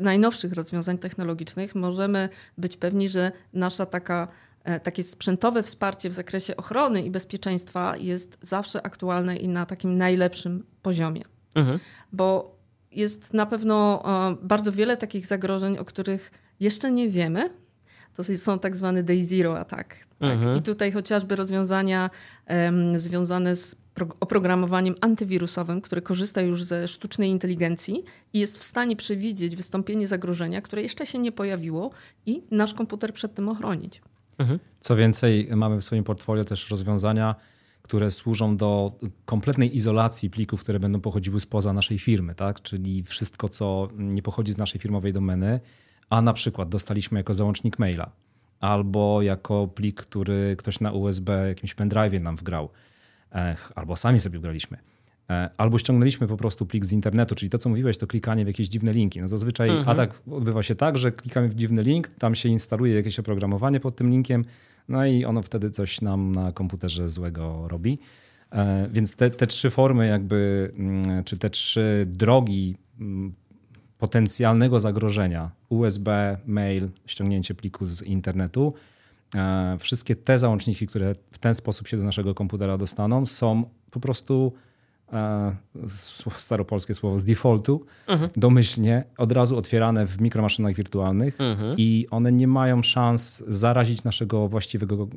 najnowszych 0.00 0.52
rozwiązań 0.52 0.98
technologicznych, 0.98 1.74
możemy 1.74 2.28
być 2.58 2.76
pewni, 2.76 3.08
że 3.08 3.32
nasza 3.52 3.86
taka, 3.86 4.28
e, 4.64 4.80
takie 4.80 5.02
sprzętowe 5.02 5.62
wsparcie 5.62 6.10
w 6.10 6.12
zakresie 6.12 6.56
ochrony 6.56 7.02
i 7.02 7.10
bezpieczeństwa 7.10 7.96
jest 7.96 8.38
zawsze 8.40 8.86
aktualne 8.86 9.36
i 9.36 9.48
na 9.48 9.66
takim 9.66 9.96
najlepszym 9.96 10.64
poziomie. 10.82 11.22
Mhm. 11.54 11.78
Bo 12.12 12.58
jest 12.92 13.34
na 13.34 13.46
pewno 13.46 14.02
e, 14.30 14.36
bardzo 14.42 14.72
wiele 14.72 14.96
takich 14.96 15.26
zagrożeń, 15.26 15.78
o 15.78 15.84
których 15.84 16.30
jeszcze 16.60 16.90
nie 16.90 17.08
wiemy. 17.08 17.50
To 18.18 18.24
są 18.24 18.58
tak 18.58 18.76
zwany 18.76 19.02
day 19.02 19.24
zero 19.24 19.58
attack. 19.58 19.96
Tak? 20.18 20.30
Mhm. 20.30 20.56
I 20.56 20.62
tutaj 20.62 20.92
chociażby 20.92 21.36
rozwiązania 21.36 22.10
um, 22.48 22.98
związane 22.98 23.56
z 23.56 23.76
oprogramowaniem 24.20 24.94
antywirusowym, 25.00 25.80
które 25.80 26.02
korzysta 26.02 26.40
już 26.40 26.64
ze 26.64 26.88
sztucznej 26.88 27.30
inteligencji 27.30 28.04
i 28.32 28.38
jest 28.38 28.58
w 28.58 28.62
stanie 28.62 28.96
przewidzieć 28.96 29.56
wystąpienie 29.56 30.08
zagrożenia, 30.08 30.60
które 30.62 30.82
jeszcze 30.82 31.06
się 31.06 31.18
nie 31.18 31.32
pojawiło 31.32 31.90
i 32.26 32.42
nasz 32.50 32.74
komputer 32.74 33.12
przed 33.12 33.34
tym 33.34 33.48
ochronić. 33.48 34.00
Mhm. 34.38 34.58
Co 34.80 34.96
więcej, 34.96 35.48
mamy 35.56 35.80
w 35.80 35.84
swoim 35.84 36.04
portfolio 36.04 36.44
też 36.44 36.70
rozwiązania, 36.70 37.34
które 37.82 38.10
służą 38.10 38.56
do 38.56 38.92
kompletnej 39.24 39.76
izolacji 39.76 40.30
plików, 40.30 40.60
które 40.60 40.80
będą 40.80 41.00
pochodziły 41.00 41.40
spoza 41.40 41.72
naszej 41.72 41.98
firmy, 41.98 42.34
tak? 42.34 42.62
czyli 42.62 43.02
wszystko, 43.02 43.48
co 43.48 43.88
nie 43.96 44.22
pochodzi 44.22 44.52
z 44.52 44.58
naszej 44.58 44.80
firmowej 44.80 45.12
domeny, 45.12 45.60
a 46.10 46.22
na 46.22 46.32
przykład 46.32 46.68
dostaliśmy 46.68 47.20
jako 47.20 47.34
załącznik 47.34 47.78
maila 47.78 48.10
albo 48.60 49.22
jako 49.22 49.68
plik, 49.74 50.00
który 50.00 50.56
ktoś 50.58 50.80
na 50.80 50.92
USB 50.92 51.48
jakimś 51.48 51.74
pendrive 51.74 52.22
nam 52.22 52.36
wgrał, 52.36 52.68
albo 53.74 53.96
sami 53.96 54.20
sobie 54.20 54.38
wgraliśmy. 54.38 54.78
E, 55.30 55.50
albo 55.56 55.78
ściągnęliśmy 55.78 56.26
po 56.26 56.36
prostu 56.36 56.66
plik 56.66 56.84
z 56.84 56.92
internetu, 56.92 57.34
czyli 57.34 57.50
to, 57.50 57.58
co 57.58 57.68
mówiłeś, 57.68 57.98
to 57.98 58.06
klikanie 58.06 58.44
w 58.44 58.46
jakieś 58.48 58.68
dziwne 58.68 58.92
linki. 58.92 59.20
No 59.20 59.28
zazwyczaj 59.28 59.68
mhm. 59.68 59.88
atak 59.88 60.20
odbywa 60.30 60.62
się 60.62 60.74
tak, 60.74 60.98
że 60.98 61.12
klikamy 61.12 61.48
w 61.48 61.54
dziwny 61.54 61.82
link, 61.82 62.08
tam 62.08 62.34
się 62.34 62.48
instaluje 62.48 62.94
jakieś 62.94 63.18
oprogramowanie 63.18 63.80
pod 63.80 63.96
tym 63.96 64.10
linkiem, 64.10 64.44
no 64.88 65.06
i 65.06 65.24
ono 65.24 65.42
wtedy 65.42 65.70
coś 65.70 66.00
nam 66.00 66.32
na 66.32 66.52
komputerze 66.52 67.08
złego 67.08 67.68
robi. 67.68 67.98
E, 68.52 68.88
więc 68.92 69.16
te, 69.16 69.30
te 69.30 69.46
trzy 69.46 69.70
formy, 69.70 70.06
jakby, 70.06 70.70
mm, 70.76 71.24
czy 71.24 71.38
te 71.38 71.50
trzy 71.50 72.04
drogi 72.06 72.76
mm, 73.00 73.34
potencjalnego 73.98 74.78
zagrożenia 74.78 75.50
USB, 75.68 76.38
mail, 76.46 76.88
ściągnięcie 77.06 77.54
pliku 77.54 77.86
z 77.86 78.02
internetu. 78.02 78.74
E, 79.36 79.76
wszystkie 79.78 80.16
te 80.16 80.38
załączniki, 80.38 80.86
które 80.86 81.14
w 81.32 81.38
ten 81.38 81.54
sposób 81.54 81.88
się 81.88 81.96
do 81.96 82.04
naszego 82.04 82.34
komputera 82.34 82.78
dostaną, 82.78 83.26
są 83.26 83.64
po 83.90 84.00
prostu 84.00 84.52
staropolskie 86.36 86.94
słowo 86.94 87.18
z 87.18 87.24
defaultu, 87.24 87.86
mhm. 88.06 88.30
domyślnie, 88.36 89.04
od 89.18 89.32
razu 89.32 89.56
otwierane 89.56 90.06
w 90.06 90.20
mikromaszynach 90.20 90.74
wirtualnych 90.74 91.40
mhm. 91.40 91.74
i 91.78 92.06
one 92.10 92.32
nie 92.32 92.46
mają 92.48 92.82
szans 92.82 93.44
zarazić 93.48 94.04
naszego 94.04 94.48
właściwego 94.48 95.08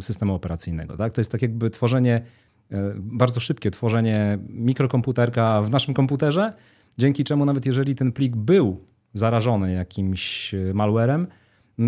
systemu 0.00 0.34
operacyjnego. 0.34 0.96
Tak? 0.96 1.12
To 1.12 1.20
jest 1.20 1.32
tak 1.32 1.42
jakby 1.42 1.70
tworzenie, 1.70 2.22
e, 2.70 2.94
bardzo 2.96 3.40
szybkie 3.40 3.70
tworzenie 3.70 4.38
mikrokomputerka 4.48 5.62
w 5.62 5.70
naszym 5.70 5.94
komputerze, 5.94 6.52
dzięki 6.98 7.24
czemu 7.24 7.44
nawet 7.44 7.66
jeżeli 7.66 7.94
ten 7.94 8.12
plik 8.12 8.36
był 8.36 8.80
zarażony 9.14 9.72
jakimś 9.72 10.54
e, 10.54 10.74
malwarem, 10.74 11.26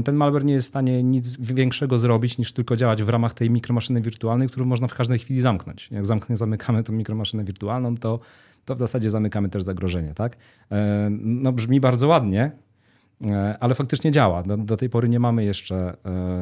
ten 0.05 0.16
malware 0.16 0.45
nie 0.45 0.53
jest 0.53 0.66
w 0.66 0.69
stanie 0.69 1.03
nic 1.03 1.37
większego 1.40 1.99
zrobić 1.99 2.38
niż 2.38 2.53
tylko 2.53 2.77
działać 2.77 3.03
w 3.03 3.09
ramach 3.09 3.35
tej 3.35 3.51
mikromaszyny 3.51 4.01
wirtualnej, 4.01 4.49
którą 4.49 4.66
można 4.66 4.88
w 4.88 4.95
każdej 4.95 5.19
chwili 5.19 5.40
zamknąć. 5.40 5.90
Jak 5.90 6.07
zamknie, 6.07 6.37
zamykamy 6.37 6.83
tą 6.83 6.92
mikromaszynę 6.92 7.45
wirtualną, 7.45 7.97
to, 7.97 8.21
to 8.64 8.75
w 8.75 8.79
zasadzie 8.79 9.11
zamykamy 9.11 9.49
też 9.49 9.62
zagrożenie. 9.62 10.14
Tak? 10.14 10.37
E, 10.73 11.09
no 11.21 11.53
brzmi 11.53 11.81
bardzo 11.81 12.09
ładnie, 12.09 12.51
e, 13.25 13.57
ale 13.61 13.75
faktycznie 13.75 14.11
działa. 14.12 14.42
Do, 14.42 14.57
do 14.57 14.77
tej 14.77 14.90
pory 14.90 15.09
nie 15.09 15.21
mamy 15.21 15.45
jeszcze 15.45 15.97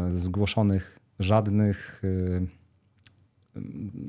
zgłoszonych 0.09 0.99
żadnych 1.19 2.03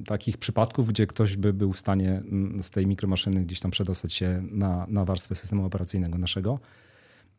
takich 0.05 0.37
przypadków, 0.37 0.87
gdzie 0.87 1.07
ktoś 1.07 1.37
by 1.37 1.53
był 1.53 1.73
w 1.73 1.79
stanie 1.79 2.23
z 2.61 2.69
tej 2.69 2.87
mikromaszyny 2.87 3.43
gdzieś 3.43 3.59
tam 3.59 3.71
przedostać 3.71 4.13
się 4.13 4.43
na, 4.51 4.85
na 4.89 5.05
warstwę 5.05 5.35
systemu 5.35 5.65
operacyjnego 5.65 6.17
naszego. 6.17 6.59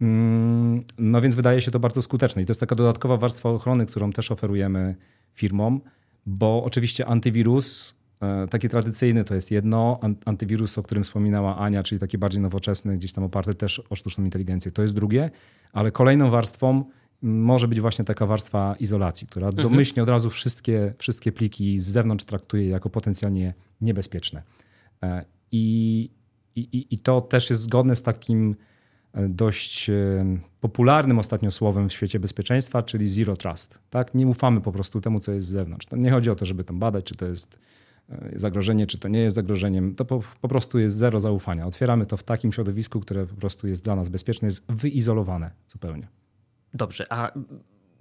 Mm, 0.01 0.85
no 0.99 1.21
więc 1.21 1.35
wydaje 1.35 1.61
się 1.61 1.71
to 1.71 1.81
bardzo 1.81 2.03
skuteczne. 2.03 2.42
I 2.42 2.47
to 2.47 2.51
jest 2.51 2.61
taka 2.61 2.75
dodatkowa 2.75 3.16
warstwa 3.16 3.49
ochrony, 3.49 3.87
którą 3.87 4.12
też 4.12 4.31
oferujemy 4.31 4.97
firmom, 5.35 5.81
bo 6.27 6.64
oczywiście 6.64 7.07
antywirus, 7.07 7.95
e, 8.21 8.49
taki 8.49 8.69
tradycyjny 8.69 9.25
to 9.25 9.35
jest 9.35 9.51
jedno, 9.51 10.01
antywirus, 10.25 10.79
o 10.79 10.83
którym 10.83 11.05
wspominała 11.05 11.59
Ania, 11.59 11.83
czyli 11.83 11.99
taki 11.99 12.19
bardziej 12.19 12.40
nowoczesny, 12.40 12.97
gdzieś 12.97 13.12
tam 13.12 13.25
oparty 13.25 13.55
też 13.55 13.83
o 13.90 13.95
sztuczną 13.95 14.25
inteligencję, 14.25 14.73
to 14.73 14.83
jest 14.83 14.95
drugie, 14.95 15.31
ale 15.73 15.90
kolejną 15.90 16.31
warstwą 16.31 16.85
może 17.22 17.68
być 17.68 17.81
właśnie 17.81 18.05
taka 18.05 18.26
warstwa 18.26 18.76
izolacji, 18.81 19.26
która 19.26 19.46
mhm. 19.46 19.68
domyślnie 19.68 20.02
od 20.02 20.09
razu 20.09 20.31
wszystkie, 20.31 20.94
wszystkie 20.98 21.33
pliki 21.33 21.79
z 21.79 21.87
zewnątrz 21.87 22.24
traktuje 22.24 22.68
jako 22.68 22.90
potencjalnie 22.90 23.55
niebezpieczne. 23.81 24.42
E, 25.02 25.24
I, 25.52 26.11
i, 26.57 26.87
I 26.90 26.98
to 26.98 27.20
też 27.20 27.50
jest 27.50 27.62
zgodne 27.62 27.96
z 27.96 28.02
takim 28.02 28.57
dość 29.29 29.90
e, 29.90 29.94
popularnym 30.61 31.18
ostatnio 31.18 31.50
słowem 31.50 31.88
w 31.88 31.92
świecie 31.92 32.20
bezpieczeństwa, 32.20 32.83
czyli 32.83 33.09
zero 33.09 33.37
trust. 33.37 33.79
Tak? 33.90 34.14
Nie 34.14 34.26
ufamy 34.26 34.61
po 34.61 34.72
prostu 34.72 35.00
temu, 35.00 35.20
co 35.20 35.33
jest 35.33 35.46
z 35.46 35.50
zewnątrz. 35.50 35.87
To 35.87 35.96
nie 35.96 36.11
chodzi 36.11 36.31
o 36.31 36.37
to, 36.37 36.46
żeby 36.46 36.64
tam 36.64 36.79
badać, 36.79 37.05
czy 37.05 37.14
to 37.14 37.26
jest 37.26 37.59
e, 38.09 38.31
zagrożenie, 38.37 38.87
czy 38.87 38.98
to 38.98 39.09
nie 39.09 39.18
jest 39.18 39.37
zagrożeniem. 39.37 39.94
To 39.94 40.05
po, 40.05 40.20
po, 40.40 40.48
prostu 40.48 40.79
jest 40.79 40.96
zero 40.96 41.20
zaufania. 41.20 41.66
Otwieramy 41.66 42.07
to 42.07 42.16
w 42.16 42.22
takim 42.22 42.52
środowisku, 42.52 43.00
które 43.00 43.26
po 43.26 43.35
prostu 43.35 43.68
jest 43.68 43.85
dla 43.85 43.96
nas 43.96 44.09
bezpieczne, 44.09 44.48
jest 44.48 44.64
wyizolowane 44.72 45.50
zupełnie. 45.68 46.09
Dobrze, 46.74 47.12
a 47.12 47.33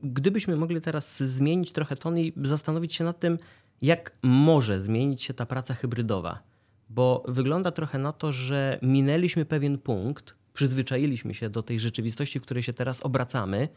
gdybyśmy 0.04 0.56
mogli 0.56 0.82
teraz 0.82 1.24
zmienić 1.24 1.72
trochę 1.72 1.96
ton 1.96 2.20
i 2.20 2.34
zastanowić 2.44 2.94
się 2.94 3.04
nad 3.04 3.20
tym, 3.20 3.38
jak 3.82 4.12
może 4.24 4.80
zmienić 4.80 5.24
się 5.24 5.34
ta 5.34 5.46
praca 5.46 5.74
hybrydowa, 5.74 6.40
bo 6.90 7.24
wygląda 7.28 7.72
trochę 7.72 7.98
na 7.98 8.14
to, 8.14 8.32
że 8.32 8.80
minęliśmy 8.82 9.46
pewien 9.46 9.78
punkt, 9.78 10.36
przyzwyczailiśmy 10.54 11.34
się 11.34 11.50
do 11.50 11.64
tej 11.64 11.80
rzeczywistości, 11.80 12.40
w 12.40 12.42
której 12.42 12.64
się 12.64 12.74
teraz 12.74 13.02
obracamy. 13.02 13.70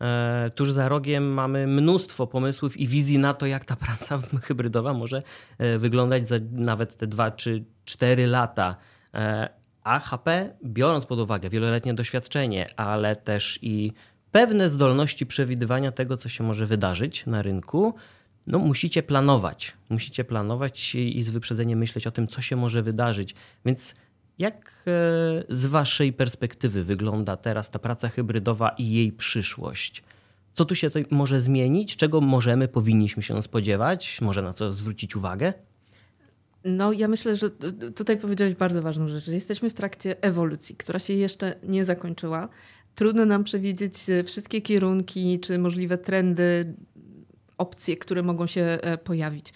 E, 0.00 0.50
tuż 0.54 0.72
za 0.72 0.88
rogiem 0.88 1.32
mamy 1.32 1.66
mnóstwo 1.66 2.26
pomysłów 2.26 2.76
i 2.76 2.86
wizji 2.86 3.18
na 3.18 3.34
to, 3.34 3.46
jak 3.46 3.64
ta 3.64 3.76
praca 3.76 4.18
hybrydowa 4.46 4.92
może 4.92 5.22
e, 5.58 5.78
wyglądać 5.78 6.28
za 6.28 6.36
nawet 6.52 6.96
te 6.96 7.06
dwa 7.06 7.30
czy 7.30 7.64
cztery 7.84 8.26
lata. 8.26 8.76
E, 9.14 9.48
a 9.84 9.98
HP, 9.98 10.54
biorąc 10.64 11.06
pod 11.06 11.18
uwagę 11.18 11.48
wieloletnie 11.48 11.94
doświadczenie, 11.94 12.66
ale 12.76 13.16
też 13.16 13.58
i 13.62 13.92
pewne 14.32 14.68
zdolności 14.68 15.26
przewidywania 15.26 15.92
tego, 15.92 16.16
co 16.16 16.28
się 16.28 16.44
może 16.44 16.66
wydarzyć 16.66 17.26
na 17.26 17.42
rynku, 17.42 17.94
no 18.46 18.58
musicie 18.58 19.02
planować. 19.02 19.72
Musicie 19.88 20.24
planować 20.24 20.94
i 20.94 21.22
z 21.22 21.30
wyprzedzeniem 21.30 21.78
myśleć 21.78 22.06
o 22.06 22.10
tym, 22.10 22.28
co 22.28 22.42
się 22.42 22.56
może 22.56 22.82
wydarzyć. 22.82 23.34
Więc 23.64 23.94
jak 24.38 24.84
e, 24.86 25.44
z 25.48 25.66
Waszej 25.66 26.12
perspektywy 26.12 26.84
wygląda 26.84 27.36
teraz 27.36 27.70
ta 27.70 27.78
praca 27.78 28.08
hybrydowa 28.08 28.68
i 28.68 28.90
jej 28.90 29.12
przyszłość? 29.12 30.02
Co 30.54 30.64
tu 30.64 30.74
się 30.74 30.90
może 31.10 31.40
zmienić? 31.40 31.96
Czego 31.96 32.20
możemy, 32.20 32.68
powinniśmy 32.68 33.22
się 33.22 33.42
spodziewać? 33.42 34.20
Może 34.20 34.42
na 34.42 34.52
co 34.52 34.72
zwrócić 34.72 35.16
uwagę? 35.16 35.52
No, 36.64 36.92
ja 36.92 37.08
myślę, 37.08 37.36
że 37.36 37.50
tutaj 37.96 38.16
powiedziałeś 38.16 38.54
bardzo 38.54 38.82
ważną 38.82 39.08
rzecz. 39.08 39.28
Jesteśmy 39.28 39.70
w 39.70 39.74
trakcie 39.74 40.22
ewolucji, 40.22 40.76
która 40.76 40.98
się 40.98 41.12
jeszcze 41.12 41.54
nie 41.62 41.84
zakończyła. 41.84 42.48
Trudno 42.94 43.24
nam 43.24 43.44
przewidzieć 43.44 44.10
e, 44.10 44.24
wszystkie 44.24 44.60
kierunki 44.60 45.40
czy 45.40 45.58
możliwe 45.58 45.98
trendy, 45.98 46.74
opcje, 47.58 47.96
które 47.96 48.22
mogą 48.22 48.46
się 48.46 48.62
e, 48.62 48.98
pojawić. 48.98 49.52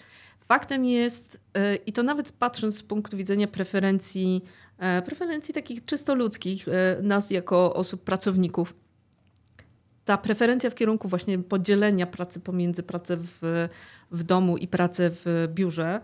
Faktem 0.47 0.85
jest, 0.85 1.39
i 1.85 1.93
to 1.93 2.03
nawet 2.03 2.31
patrząc 2.31 2.77
z 2.77 2.83
punktu 2.83 3.17
widzenia 3.17 3.47
preferencji 3.47 4.41
E, 4.77 5.01
preferencji 5.01 5.53
takich 5.53 5.85
czysto 5.85 6.15
ludzkich, 6.15 6.67
e, 6.67 6.97
nas 7.01 7.31
jako 7.31 7.73
osób 7.73 8.03
pracowników. 8.03 8.73
Ta 10.05 10.17
preferencja 10.17 10.69
w 10.69 10.75
kierunku 10.75 11.07
właśnie 11.07 11.39
podzielenia 11.39 12.05
pracy 12.05 12.39
pomiędzy 12.39 12.83
pracę 12.83 13.17
w, 13.17 13.67
w 14.11 14.23
domu 14.23 14.57
i 14.57 14.67
pracę 14.67 15.09
w 15.09 15.47
biurze 15.53 16.01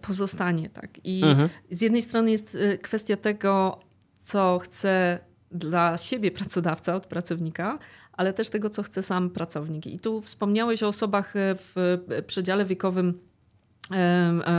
pozostanie. 0.00 0.70
Tak? 0.70 0.90
I 1.04 1.22
mhm. 1.24 1.48
z 1.70 1.80
jednej 1.80 2.02
strony 2.02 2.30
jest 2.30 2.54
e, 2.60 2.78
kwestia 2.78 3.16
tego, 3.16 3.80
co 4.18 4.58
chce 4.58 5.18
dla 5.54 5.96
siebie 5.98 6.30
pracodawca 6.30 6.94
od 6.94 7.06
pracownika, 7.06 7.78
ale 8.12 8.32
też 8.32 8.50
tego, 8.50 8.70
co 8.70 8.82
chce 8.82 9.02
sam 9.02 9.30
pracownik. 9.30 9.86
I 9.86 9.98
tu 9.98 10.20
wspomniałeś 10.20 10.82
o 10.82 10.88
osobach 10.88 11.32
w 11.36 11.98
przedziale 12.26 12.64
wiekowym 12.64 13.18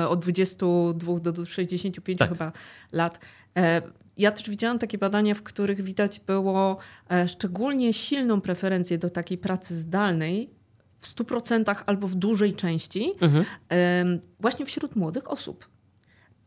od 0.09 0.19
22 0.19 1.19
do 1.19 1.45
65 1.45 2.19
tak. 2.19 2.29
chyba 2.29 2.51
lat. 2.91 3.19
E, 3.57 3.81
ja 4.17 4.31
też 4.31 4.49
widziałam 4.49 4.79
takie 4.79 4.97
badania, 4.97 5.35
w 5.35 5.43
których 5.43 5.81
widać 5.81 6.19
było 6.19 6.77
e, 7.11 7.27
szczególnie 7.27 7.93
silną 7.93 8.41
preferencję 8.41 8.97
do 8.97 9.09
takiej 9.09 9.37
pracy 9.37 9.75
zdalnej 9.75 10.49
w 10.99 11.07
100% 11.07 11.75
albo 11.85 12.07
w 12.07 12.15
dużej 12.15 12.53
części, 12.53 13.11
mhm. 13.21 13.45
właśnie 14.39 14.65
wśród 14.65 14.95
młodych 14.95 15.31
osób. 15.31 15.72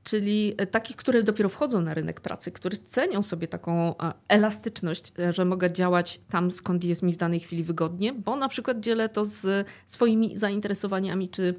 Czyli 0.06 0.54
e, 0.56 0.66
takich, 0.66 0.96
które 0.96 1.22
dopiero 1.22 1.48
wchodzą 1.48 1.80
na 1.80 1.94
rynek 1.94 2.20
pracy, 2.20 2.52
które 2.52 2.76
cenią 2.88 3.22
sobie 3.22 3.48
taką 3.48 3.94
elastyczność, 4.28 5.12
że 5.30 5.44
mogę 5.44 5.72
działać 5.72 6.20
tam, 6.30 6.50
skąd 6.50 6.84
jest 6.84 7.02
mi 7.02 7.12
w 7.12 7.16
danej 7.16 7.40
chwili 7.40 7.62
wygodnie, 7.62 8.12
bo 8.12 8.36
na 8.36 8.48
przykład 8.48 8.80
dzielę 8.80 9.08
to 9.08 9.24
z 9.24 9.66
swoimi 9.86 10.36
zainteresowaniami 10.36 11.28
czy, 11.28 11.54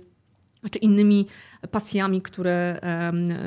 czy 0.71 0.79
innymi 0.79 1.27
pasjami, 1.71 2.21
które 2.21 2.79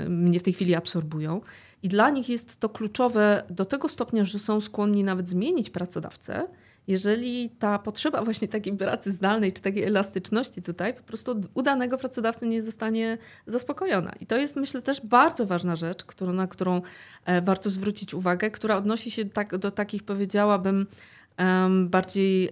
mnie 0.09 0.41
w 0.41 0.43
tej 0.43 0.53
chwili 0.53 0.75
absorbują. 0.75 1.41
I 1.83 1.89
dla 1.89 2.11
nich 2.11 2.29
jest 2.29 2.61
to 2.61 2.69
kluczowe 2.69 3.43
do 3.51 3.65
tego 3.65 3.89
stopnia, 3.89 4.25
że 4.25 4.39
są 4.39 4.61
skłonni 4.61 5.05
nawet 5.05 5.29
zmienić 5.29 5.71
pracodawcę, 5.71 6.49
jeżeli 6.91 7.51
ta 7.51 7.79
potrzeba 7.79 8.25
właśnie 8.25 8.49
takiej 8.49 8.77
pracy 8.77 9.13
zdalnej 9.13 9.53
czy 9.53 9.63
takiej 9.63 9.85
elastyczności 9.85 10.63
tutaj 10.63 10.95
po 10.95 11.03
prostu 11.03 11.41
u 11.55 11.63
danego 11.63 11.99
pracodawcy 11.99 12.47
nie 12.47 12.63
zostanie 12.63 13.19
zaspokojona. 13.47 14.13
I 14.21 14.27
to 14.27 14.37
jest 14.37 14.57
myślę 14.57 14.83
też 14.83 15.01
bardzo 15.01 15.47
ważna 15.47 15.77
rzecz, 15.77 16.05
którą, 16.05 16.33
na 16.33 16.47
którą 16.47 16.83
e, 17.25 17.43
warto 17.43 17.71
zwrócić 17.71 18.15
uwagę, 18.15 18.51
która 18.51 18.77
odnosi 18.77 19.11
się 19.11 19.25
tak, 19.25 19.57
do 19.57 19.71
takich 19.71 20.03
powiedziałabym 20.03 20.87
bardziej 21.87 22.51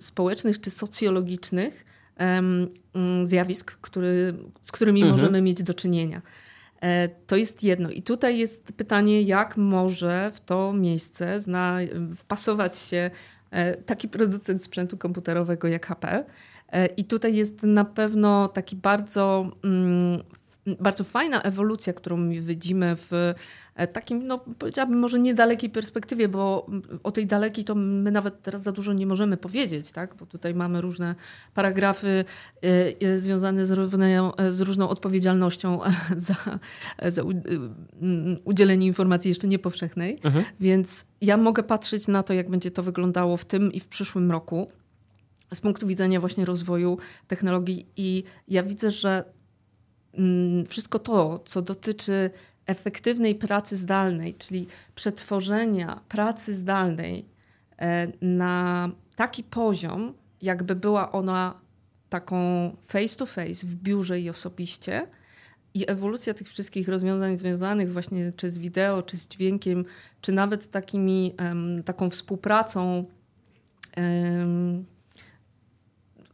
społecznych 0.00 0.60
czy 0.60 0.70
socjologicznych 0.70 1.84
mm, 2.16 2.68
zjawisk, 3.22 3.78
który, 3.80 4.34
z 4.62 4.72
którymi 4.72 5.00
mhm. 5.00 5.20
możemy 5.20 5.42
mieć 5.42 5.62
do 5.62 5.74
czynienia. 5.74 6.22
E, 6.84 7.08
to 7.08 7.36
jest 7.36 7.62
jedno. 7.62 7.90
I 7.90 8.02
tutaj 8.02 8.38
jest 8.38 8.72
pytanie, 8.72 9.22
jak 9.22 9.56
może 9.56 10.30
w 10.34 10.40
to 10.40 10.72
miejsce 10.72 11.38
wpasować 12.16 12.78
się 12.78 13.10
taki 13.86 14.08
producent 14.08 14.64
sprzętu 14.64 14.98
komputerowego 14.98 15.68
jak 15.68 15.86
HP. 15.86 16.24
I 16.96 17.04
tutaj 17.04 17.34
jest 17.34 17.62
na 17.62 17.84
pewno 17.84 18.48
taki 18.48 18.76
bardzo 18.76 19.50
mm, 19.64 20.22
bardzo 20.66 21.04
fajna 21.04 21.42
ewolucja, 21.42 21.92
którą 21.92 22.30
widzimy 22.30 22.96
w 22.96 23.34
e, 23.74 23.86
takim, 23.86 24.26
no 24.26 24.38
powiedziałabym 24.58 24.98
może 24.98 25.18
niedalekiej 25.18 25.70
perspektywie, 25.70 26.28
bo 26.28 26.66
o 27.02 27.12
tej 27.12 27.26
dalekiej 27.26 27.64
to 27.64 27.74
my 27.74 28.10
nawet 28.10 28.42
teraz 28.42 28.62
za 28.62 28.72
dużo 28.72 28.92
nie 28.92 29.06
możemy 29.06 29.36
powiedzieć, 29.36 29.90
tak? 29.90 30.14
bo 30.14 30.26
tutaj 30.26 30.54
mamy 30.54 30.80
różne 30.80 31.14
paragrafy 31.54 32.24
e, 32.62 32.66
e, 33.00 33.20
związane 33.20 33.66
z, 33.66 33.70
równe, 33.70 34.30
z 34.48 34.60
różną 34.60 34.88
odpowiedzialnością 34.88 35.80
za, 36.16 36.34
za 37.08 37.22
udzielenie 38.44 38.86
informacji 38.86 39.28
jeszcze 39.28 39.48
niepowszechnej, 39.48 40.20
mhm. 40.22 40.44
więc 40.60 41.06
ja 41.20 41.36
mogę 41.36 41.62
patrzeć 41.62 42.08
na 42.08 42.22
to, 42.22 42.34
jak 42.34 42.50
będzie 42.50 42.70
to 42.70 42.82
wyglądało 42.82 43.36
w 43.36 43.44
tym 43.44 43.72
i 43.72 43.80
w 43.80 43.86
przyszłym 43.86 44.30
roku 44.30 44.70
z 45.54 45.60
punktu 45.60 45.86
widzenia 45.86 46.20
właśnie 46.20 46.44
rozwoju 46.44 46.98
technologii 47.28 47.86
i 47.96 48.24
ja 48.48 48.62
widzę, 48.62 48.90
że 48.90 49.24
wszystko 50.68 50.98
to, 50.98 51.38
co 51.44 51.62
dotyczy 51.62 52.30
efektywnej 52.66 53.34
pracy 53.34 53.76
zdalnej, 53.76 54.34
czyli 54.34 54.66
przetworzenia 54.94 56.00
pracy 56.08 56.54
zdalnej 56.54 57.24
e, 57.78 58.12
na 58.20 58.90
taki 59.16 59.44
poziom, 59.44 60.14
jakby 60.42 60.74
była 60.74 61.12
ona 61.12 61.60
taką 62.08 62.70
face 62.82 63.16
to 63.16 63.26
face 63.26 63.66
w 63.66 63.74
biurze 63.74 64.20
i 64.20 64.30
osobiście. 64.30 65.06
I 65.74 65.90
ewolucja 65.90 66.34
tych 66.34 66.48
wszystkich 66.48 66.88
rozwiązań 66.88 67.36
związanych 67.36 67.92
właśnie 67.92 68.32
czy 68.36 68.50
z 68.50 68.58
wideo, 68.58 69.02
czy 69.02 69.16
z 69.16 69.28
dźwiękiem, 69.28 69.84
czy 70.20 70.32
nawet 70.32 70.70
takimi, 70.70 71.34
taką 71.84 72.10
współpracą 72.10 73.04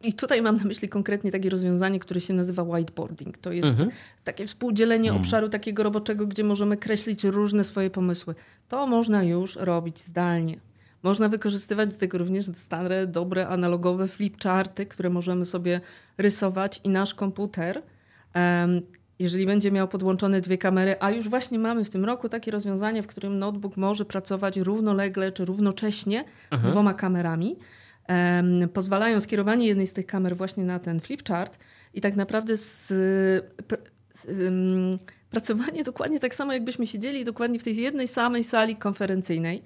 i 0.03 0.13
tutaj 0.13 0.43
mam 0.43 0.57
na 0.57 0.65
myśli 0.65 0.89
konkretnie 0.89 1.31
takie 1.31 1.51
rozwiązanie, 1.51 2.01
które 2.01 2.21
się 2.21 2.35
nazywa 2.35 2.63
whiteboarding. 2.63 3.39
To 3.39 3.53
jest 3.53 3.69
mhm. 3.69 3.91
takie 4.25 4.47
współdzielenie 4.47 5.09
mhm. 5.09 5.21
obszaru 5.21 5.49
takiego 5.49 5.83
roboczego, 5.83 6.27
gdzie 6.27 6.45
możemy 6.45 6.77
kreślić 6.77 7.25
różne 7.25 7.65
swoje 7.65 7.91
pomysły. 7.91 8.35
To 8.69 8.87
można 8.87 9.23
już 9.23 9.57
robić 9.57 9.99
zdalnie. 9.99 10.61
Można 11.03 11.29
wykorzystywać 11.29 11.91
do 11.91 11.97
tego 11.97 12.19
również 12.19 12.47
stare, 12.55 13.07
dobre, 13.07 13.49
analogowe 13.49 14.09
flipcharty, 14.09 14.87
które 14.87 15.11
możemy 15.11 15.45
sobie 15.45 15.81
rysować 16.19 16.81
i 16.85 16.89
nasz 16.89 17.15
komputer, 17.15 17.83
jeżeli 19.19 19.47
będzie 19.47 19.73
miał 19.73 19.89
podłączone 19.89 20.41
dwie 20.41 20.59
kamery, 20.59 20.97
a 21.01 21.11
już 21.11 21.29
właśnie 21.29 21.59
mamy 21.59 21.85
w 21.85 21.91
tym 21.91 22.05
roku 22.05 22.29
takie 22.29 22.51
rozwiązanie, 22.51 23.03
w 23.03 23.07
którym 23.07 23.39
notebook 23.39 23.77
może 23.77 24.05
pracować 24.05 24.57
równolegle 24.57 25.33
czy 25.33 25.45
równocześnie 25.45 26.25
Aha. 26.51 26.69
z 26.69 26.71
dwoma 26.71 26.95
kamerami, 26.95 27.57
pozwalają 28.73 29.21
skierowanie 29.21 29.67
jednej 29.67 29.87
z 29.87 29.93
tych 29.93 30.07
kamer 30.07 30.37
właśnie 30.37 30.65
na 30.65 30.79
ten 30.79 31.01
flipchart 31.01 31.59
i 31.95 32.01
tak 32.01 32.17
naprawdę 32.17 32.57
z, 32.57 32.87
z, 34.15 34.53
pracowanie 35.31 35.85
dokładnie 35.93 36.21
tak 36.21 36.35
samo, 36.35 36.53
jakbyśmy 36.53 36.87
siedzieli 36.87 37.25
dokładnie 37.25 37.59
w 37.59 37.65
tej 37.65 37.77
jednej 37.77 38.09
samej 38.09 38.45
sali 38.45 38.77
konferencyjnej 38.77 39.63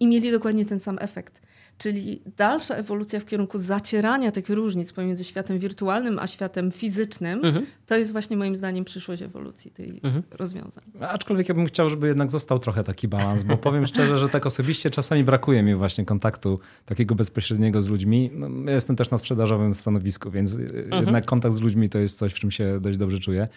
i 0.00 0.06
mieli 0.06 0.30
dokładnie 0.30 0.66
ten 0.66 0.78
sam 0.78 0.98
efekt. 1.00 1.42
Czyli 1.80 2.22
dalsza 2.36 2.74
ewolucja 2.74 3.20
w 3.20 3.24
kierunku 3.24 3.58
zacierania 3.58 4.32
tych 4.32 4.48
różnic 4.48 4.92
pomiędzy 4.92 5.24
światem 5.24 5.58
wirtualnym 5.58 6.18
a 6.18 6.26
światem 6.26 6.70
fizycznym, 6.70 7.44
mhm. 7.44 7.66
to 7.86 7.96
jest 7.96 8.12
właśnie 8.12 8.36
moim 8.36 8.56
zdaniem 8.56 8.84
przyszłość 8.84 9.22
ewolucji 9.22 9.70
tej 9.70 10.00
mhm. 10.04 10.22
rozwiązań. 10.30 10.84
Aczkolwiek 11.00 11.48
ja 11.48 11.54
bym 11.54 11.66
chciał, 11.66 11.90
żeby 11.90 12.08
jednak 12.08 12.30
został 12.30 12.58
trochę 12.58 12.84
taki 12.84 13.08
balans, 13.08 13.42
bo 13.42 13.56
powiem 13.56 13.86
szczerze, 13.86 14.18
że 14.18 14.28
tak 14.28 14.46
osobiście 14.46 14.90
czasami 14.90 15.24
brakuje 15.24 15.62
mi 15.62 15.74
właśnie 15.74 16.04
kontaktu 16.04 16.60
takiego 16.86 17.14
bezpośredniego 17.14 17.82
z 17.82 17.88
ludźmi. 17.88 18.30
No, 18.34 18.48
ja 18.66 18.72
jestem 18.72 18.96
też 18.96 19.10
na 19.10 19.18
sprzedażowym 19.18 19.74
stanowisku, 19.74 20.30
więc 20.30 20.54
mhm. 20.54 21.04
jednak 21.04 21.24
kontakt 21.24 21.54
z 21.54 21.60
ludźmi 21.60 21.88
to 21.88 21.98
jest 21.98 22.18
coś, 22.18 22.32
w 22.32 22.38
czym 22.38 22.50
się 22.50 22.80
dość 22.80 22.98
dobrze 22.98 23.18
czuję. 23.18 23.48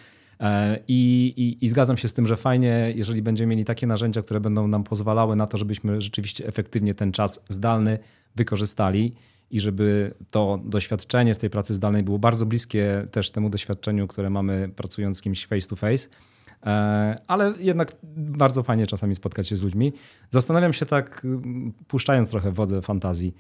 E, 0.44 0.80
I, 0.88 1.34
i, 1.38 1.66
I, 1.66 1.70
zgadzam 1.70 1.98
się 1.98 2.08
z 2.08 2.14
tym, 2.14 2.28
że 2.28 2.38
fajnie, 2.38 2.94
jeżeli 2.96 3.22
będziemy 3.22 3.50
mieli 3.50 3.66
takie 3.66 3.88
narzędzia, 3.88 4.22
które 4.22 4.40
będą 4.40 4.68
nam 4.68 4.84
pozwalały 4.84 5.36
na 5.36 5.48
to, 5.48 5.58
żebyśmy 5.58 6.02
rzeczywiście 6.02 6.48
efektywnie 6.48 6.96
ten 6.96 7.12
czas 7.12 7.44
zdalny 7.50 8.00
wykorzystali 8.36 9.16
i 9.52 9.60
żeby 9.60 10.14
to 10.32 10.60
doświadczenie 10.66 11.34
z 11.34 11.38
tej 11.38 11.50
pracy 11.50 11.74
zdalnej 11.74 12.04
było 12.04 12.20
bardzo 12.20 12.46
bliskie 12.46 13.08
też 13.12 13.32
temu 13.32 13.50
doświadczeniu, 13.50 14.08
które 14.08 14.30
mamy 14.30 14.70
pracując 14.76 15.18
z 15.18 15.22
kimś 15.22 15.46
face 15.46 15.68
to 15.68 15.76
face. 15.76 16.08
E, 16.66 17.16
ale 17.28 17.54
jednak 17.60 17.92
bardzo 18.16 18.64
fajnie 18.64 18.88
czasami 18.88 19.16
spotkać 19.16 19.48
się 19.48 19.56
z 19.56 19.64
ludźmi. 19.64 19.94
Zastanawiam 20.30 20.74
się 20.74 20.86
tak, 20.86 21.28
puszczając 21.88 22.30
trochę 22.30 22.52
wodze 22.52 22.82
fantazji, 22.82 23.34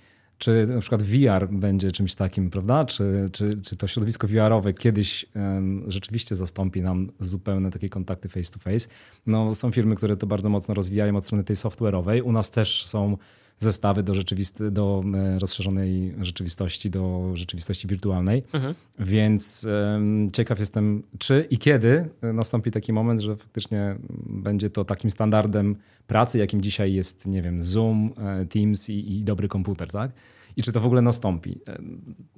czy 0.43 0.67
na 0.67 0.79
przykład 0.79 1.03
VR 1.03 1.47
będzie 1.51 1.91
czymś 1.91 2.15
takim, 2.15 2.49
prawda? 2.49 2.85
Czy, 2.85 3.29
czy, 3.31 3.61
czy 3.61 3.75
to 3.75 3.87
środowisko 3.87 4.27
VR-owe 4.27 4.73
kiedyś 4.73 5.25
um, 5.35 5.83
rzeczywiście 5.87 6.35
zastąpi 6.35 6.81
nam 6.81 7.11
zupełne 7.19 7.71
takie 7.71 7.89
kontakty 7.89 8.29
face 8.29 8.53
to 8.53 8.59
face? 8.59 8.87
No, 9.27 9.55
są 9.55 9.71
firmy, 9.71 9.95
które 9.95 10.17
to 10.17 10.27
bardzo 10.27 10.49
mocno 10.49 10.73
rozwijają 10.73 11.15
od 11.15 11.23
strony 11.25 11.43
tej 11.43 11.55
software'owej. 11.55 12.21
U 12.23 12.31
nas 12.31 12.51
też 12.51 12.85
są 12.85 13.17
zestawy 13.59 14.03
do, 14.03 14.13
rzeczywisty, 14.13 14.71
do 14.71 15.03
e, 15.13 15.39
rozszerzonej 15.39 16.13
rzeczywistości, 16.21 16.89
do 16.89 17.31
rzeczywistości 17.33 17.87
wirtualnej. 17.87 18.43
Mhm. 18.53 18.75
Więc 18.99 19.67
um, 19.93 20.31
ciekaw 20.31 20.59
jestem, 20.59 21.03
czy 21.19 21.47
i 21.49 21.57
kiedy 21.57 22.09
nastąpi 22.21 22.71
taki 22.71 22.93
moment, 22.93 23.21
że 23.21 23.35
faktycznie 23.35 23.95
będzie 24.25 24.69
to 24.69 24.85
takim 24.85 25.11
standardem 25.11 25.75
pracy, 26.07 26.37
jakim 26.37 26.61
dzisiaj 26.61 26.93
jest, 26.93 27.27
nie 27.27 27.41
wiem, 27.41 27.61
Zoom, 27.61 28.13
e, 28.17 28.45
Teams 28.45 28.89
i, 28.89 29.17
i 29.17 29.23
dobry 29.23 29.47
komputer, 29.47 29.87
tak? 29.91 30.11
I 30.57 30.61
czy 30.61 30.71
to 30.71 30.79
w 30.79 30.85
ogóle 30.85 31.01
nastąpi? 31.01 31.59
E, 31.67 31.81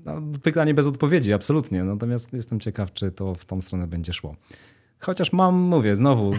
no, 0.06 0.22
pytanie 0.44 0.74
bez 0.74 0.88
odpowiedzi, 0.88 1.34
absolutnie. 1.34 1.84
Natomiast 1.84 2.34
jestem 2.34 2.60
ciekaw, 2.60 2.94
czy 2.94 3.12
to 3.12 3.36
w 3.36 3.46
tą 3.46 3.62
stronę 3.62 3.88
będzie 3.88 4.14
szło. 4.14 4.36
Chociaż 5.00 5.34
mam, 5.34 5.56
mówię, 5.56 5.96
znowu 5.96 6.32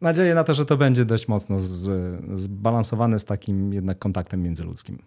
nadzieję 0.00 0.34
na 0.34 0.44
to, 0.44 0.54
że 0.54 0.66
to 0.66 0.76
będzie 0.76 1.04
dość 1.04 1.28
mocno 1.28 1.58
z, 1.58 1.90
zbalansowane 2.38 3.18
z 3.18 3.24
takim 3.24 3.72
jednak 3.72 3.98
kontaktem 3.98 4.42
międzyludzkim. 4.42 4.98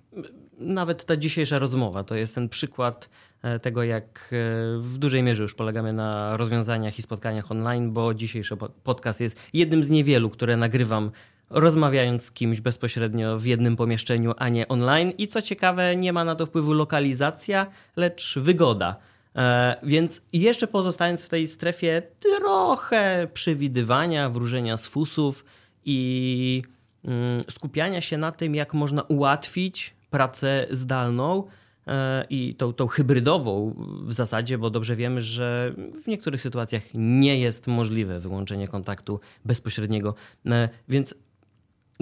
Nawet 0.60 1.06
ta 1.06 1.18
dzisiejsza 1.18 1.60
rozmowa 1.60 2.04
to 2.04 2.16
jest 2.16 2.36
ten 2.36 2.50
przykład 2.50 3.10
e, 3.42 3.60
tego, 3.60 3.84
jak 3.84 4.06
e, 4.32 4.82
w 4.82 4.98
dużej 4.98 5.24
mierze 5.24 5.44
już 5.44 5.54
polegamy 5.56 5.94
na 5.94 6.38
rozwiązaniach 6.38 7.00
i 7.00 7.02
spotkaniach 7.02 7.52
online, 7.52 7.92
bo 7.92 8.14
dzisiejszy 8.14 8.58
podcast 8.84 9.22
jest 9.22 9.40
jednym 9.54 9.84
z 9.84 9.90
niewielu, 9.90 10.30
które 10.30 10.58
nagrywam 10.58 11.12
rozmawiając 11.52 12.24
z 12.24 12.32
kimś 12.32 12.62
bezpośrednio 12.62 13.38
w 13.38 13.46
jednym 13.46 13.76
pomieszczeniu, 13.76 14.34
a 14.38 14.50
nie 14.50 14.68
online. 14.68 15.12
I 15.18 15.28
co 15.28 15.42
ciekawe, 15.42 15.96
nie 15.96 16.14
ma 16.14 16.26
na 16.26 16.36
to 16.36 16.46
wpływu 16.46 16.74
lokalizacja, 16.74 17.68
lecz 17.96 18.40
wygoda. 18.40 18.96
E, 19.36 19.76
więc 19.84 20.22
jeszcze 20.34 20.68
pozostając 20.68 21.26
w 21.26 21.30
tej 21.30 21.48
strefie 21.48 22.02
trochę 22.20 23.28
przewidywania, 23.34 24.30
wróżenia 24.30 24.78
z 24.78 24.88
fusów 24.88 25.46
i 25.86 26.64
mm, 27.06 27.44
skupiania 27.50 28.02
się 28.02 28.18
na 28.18 28.32
tym, 28.32 28.56
jak 28.56 28.74
można 28.74 29.02
ułatwić 29.02 29.94
pracę 30.10 30.68
zdalną 30.70 31.44
e, 31.88 32.26
i 32.30 32.56
tą, 32.56 32.74
tą 32.74 32.88
hybrydową 32.88 33.76
w 34.06 34.14
zasadzie, 34.14 34.58
bo 34.58 34.70
dobrze 34.70 34.96
wiemy, 34.96 35.22
że 35.22 35.74
w 36.04 36.08
niektórych 36.08 36.42
sytuacjach 36.42 36.84
nie 36.94 37.40
jest 37.40 37.68
możliwe 37.68 38.20
wyłączenie 38.20 38.68
kontaktu 38.68 39.20
bezpośredniego. 39.46 40.16
E, 40.46 40.70
więc 40.90 41.16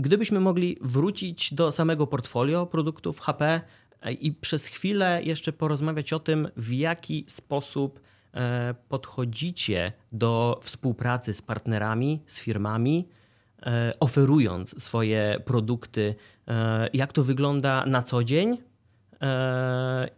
gdybyśmy 0.02 0.40
mogli 0.40 0.78
wrócić 0.82 1.54
do 1.54 1.72
samego 1.72 2.08
portfolio 2.08 2.66
produktów 2.66 3.20
HP, 3.20 3.62
i 4.20 4.32
przez 4.32 4.66
chwilę 4.66 5.22
jeszcze 5.24 5.54
porozmawiać 5.54 6.14
o 6.14 6.20
tym, 6.20 6.48
w 6.58 6.74
jaki 6.74 7.26
sposób 7.28 8.00
e, 8.34 8.76
podchodzicie 8.90 9.94
do 10.12 10.60
współpracy 10.64 11.34
z 11.34 11.42
partnerami, 11.42 12.20
z 12.28 12.40
firmami, 12.40 13.08
e, 13.62 13.94
oferując 14.00 14.84
swoje 14.84 15.42
produkty, 15.46 16.16
e, 16.48 16.90
jak 16.94 17.14
to 17.14 17.24
wygląda 17.24 17.86
na 17.86 18.02
co 18.02 18.24
dzień. 18.24 18.58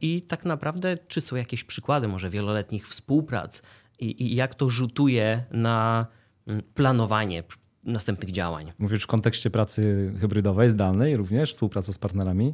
I 0.01 0.21
tak 0.21 0.45
naprawdę, 0.45 0.97
czy 1.07 1.21
są 1.21 1.35
jakieś 1.35 1.63
przykłady 1.63 2.07
może 2.07 2.29
wieloletnich 2.29 2.87
współprac 2.87 3.61
i, 3.99 4.23
i 4.23 4.35
jak 4.35 4.55
to 4.55 4.69
rzutuje 4.69 5.43
na 5.51 6.07
mm, 6.47 6.61
planowanie 6.73 7.43
następnych 7.83 8.31
działań? 8.31 8.71
Mówisz 8.79 9.03
w 9.03 9.07
kontekście 9.07 9.49
pracy 9.49 10.13
hybrydowej, 10.21 10.69
zdalnej 10.69 11.17
również, 11.17 11.51
współpraca 11.51 11.93
z 11.93 11.97
partnerami? 11.97 12.53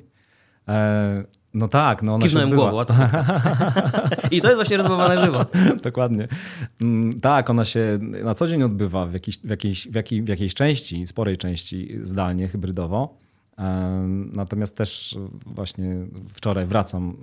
E, 0.68 1.24
no 1.54 1.68
tak, 1.68 2.04
no 2.04 2.16
ona 2.16 2.26
Kiwnąłem 2.26 2.50
się 2.50 2.56
głową, 2.56 2.82
a 2.82 2.86
to 2.86 2.94
podcast. 2.94 3.30
I 4.32 4.42
to 4.42 4.48
jest 4.48 4.56
właśnie 4.56 4.78
rozmowa 4.78 5.08
na 5.16 5.26
żywo. 5.26 5.46
Dokładnie. 5.84 6.28
Mm, 6.82 7.20
tak, 7.20 7.50
ona 7.50 7.66
się 7.66 8.00
na 8.02 8.36
co 8.36 8.48
dzień 8.48 8.64
odbywa 8.64 9.06
w 9.06 9.14
jakiejś, 9.14 9.40
w 9.40 9.50
jakiejś, 9.50 9.88
w 9.88 9.96
jakiej, 9.96 10.22
w 10.22 10.28
jakiejś 10.28 10.54
części, 10.54 11.08
sporej 11.08 11.38
części 11.38 12.00
zdalnie, 12.02 12.48
hybrydowo. 12.48 13.18
E, 13.58 13.64
natomiast 14.34 14.76
też 14.76 15.18
właśnie 15.46 15.96
wczoraj 16.34 16.66
wracam, 16.66 17.18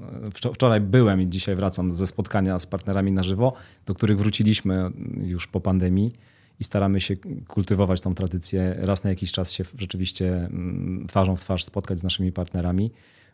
wczoraj 0.54 0.80
byłem 0.80 1.20
i 1.20 1.28
dzisiaj 1.28 1.56
wracam 1.56 1.92
ze 1.92 2.06
spotkania 2.06 2.58
z 2.58 2.66
partnerami 2.66 3.12
na 3.12 3.22
żywo, 3.22 3.52
do 3.86 3.94
których 3.94 4.18
wróciliśmy 4.18 4.90
już 5.22 5.46
po 5.46 5.60
pandemii 5.60 6.12
i 6.60 6.64
staramy 6.64 7.00
się 7.00 7.14
kultywować 7.48 8.00
tą 8.00 8.14
tradycję. 8.14 8.74
Raz 8.78 9.04
na 9.04 9.10
jakiś 9.10 9.32
czas 9.32 9.52
się 9.52 9.64
rzeczywiście 9.78 10.36
mm, 10.36 11.06
twarzą 11.06 11.36
w 11.36 11.40
twarz 11.40 11.64
spotkać 11.64 12.00
z 12.00 12.02
naszymi 12.02 12.32
partnerami. 12.32 12.90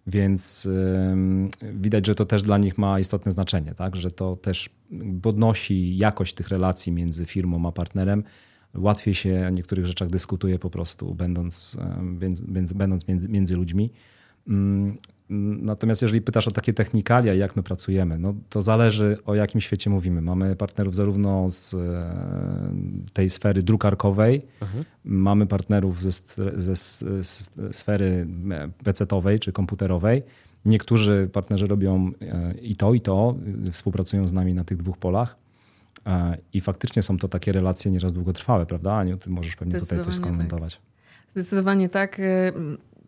Więc 0.07 0.69
widać, 1.75 2.07
że 2.07 2.15
to 2.15 2.27
też 2.27 2.43
dla 2.43 2.59
nich 2.59 2.79
ma 2.79 3.01
istotne 3.01 3.33
znaczenie, 3.33 3.75
tak? 3.75 3.97
że 3.97 4.11
to 4.11 4.37
też 4.37 4.71
podnosi 5.23 5.97
jakość 5.97 6.35
tych 6.35 6.49
relacji 6.49 6.93
między 6.93 7.27
firmą 7.27 7.69
a 7.69 7.73
partnerem. 7.73 8.25
Łatwiej 8.75 9.15
się 9.15 9.45
o 9.47 9.51
niektórych 9.51 9.87
rzeczach 9.87 10.11
dyskutuje 10.11 10.59
po 10.59 10.71
prostu, 10.71 11.15
będąc, 11.15 11.77
będąc 12.75 13.09
między, 13.09 13.29
między 13.29 13.57
ludźmi. 13.57 13.91
Natomiast 15.61 16.03
jeżeli 16.03 16.21
pytasz 16.21 16.49
o 16.49 16.51
takie 16.51 16.73
technikalia, 16.73 17.35
jak 17.35 17.57
my 17.57 17.63
pracujemy, 17.63 18.19
no 18.19 18.35
to 18.49 18.63
zależy 18.63 19.19
o 19.27 19.35
jakim 19.35 19.61
świecie 19.61 19.91
mówimy. 19.91 20.21
Mamy 20.21 20.57
partnerów 20.57 20.95
zarówno 20.95 21.51
z 21.51 21.75
e, 21.75 21.79
tej 23.13 23.31
sfery 23.31 23.63
drukarkowej, 23.63 24.43
mhm. 24.61 24.85
mamy 25.05 25.47
partnerów 25.47 26.03
ze, 26.03 26.11
ze, 26.57 26.75
ze 26.75 26.75
sfery 27.73 28.27
PC-owej 28.85 29.41
czy 29.41 29.53
komputerowej. 29.53 30.23
Niektórzy 30.65 31.29
partnerzy 31.33 31.67
robią 31.67 32.11
e, 32.23 32.55
i 32.55 32.77
to, 32.77 32.95
i 32.95 33.01
to, 33.01 33.37
współpracują 33.73 34.29
z 34.29 34.33
nami 34.33 34.55
na 34.55 34.65
tych 34.65 34.79
dwóch 34.79 34.99
polach. 34.99 35.37
E, 36.07 36.39
I 36.53 36.61
faktycznie 36.61 37.03
są 37.03 37.19
to 37.19 37.29
takie 37.29 37.53
relacje 37.53 37.91
nieraz 37.91 38.13
długotrwałe, 38.13 38.67
prawda? 38.67 38.93
Aniu, 38.93 39.17
ty 39.17 39.31
możesz 39.31 39.57
pewnie 39.57 39.81
tutaj 39.81 40.01
coś 40.01 40.15
skomentować. 40.15 40.75
Tak. 40.75 40.85
Zdecydowanie 41.29 41.89
tak 41.89 42.21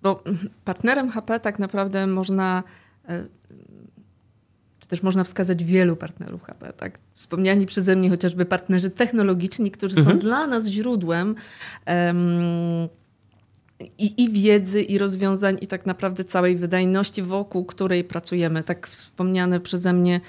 bo 0.02 0.24
partnerem 0.64 1.10
HP 1.10 1.40
tak 1.40 1.58
naprawdę 1.58 2.06
można, 2.06 2.62
e, 3.08 3.24
czy 4.80 4.88
też 4.88 5.02
można 5.02 5.24
wskazać 5.24 5.64
wielu 5.64 5.96
partnerów 5.96 6.42
HP. 6.42 6.72
Tak? 6.72 6.98
Wspomniani 7.14 7.66
przeze 7.66 7.96
mnie 7.96 8.10
chociażby 8.10 8.44
partnerzy 8.44 8.90
technologiczni, 8.90 9.70
którzy 9.70 9.96
mhm. 9.96 10.16
są 10.16 10.20
dla 10.20 10.46
nas 10.46 10.66
źródłem 10.66 11.34
um, 11.86 12.88
i, 13.98 14.22
i, 14.22 14.30
wiedzy, 14.30 14.82
i 14.82 14.98
rozwiązań, 14.98 15.58
i 15.60 15.66
tak 15.66 15.86
naprawdę 15.86 16.24
całej 16.24 16.56
wydajności, 16.56 17.22
wokół 17.22 17.64
której 17.64 18.04
pracujemy. 18.04 18.62
Tak 18.62 18.88
wspomniane 18.88 19.60
przeze 19.60 19.92
mnie 19.92 20.20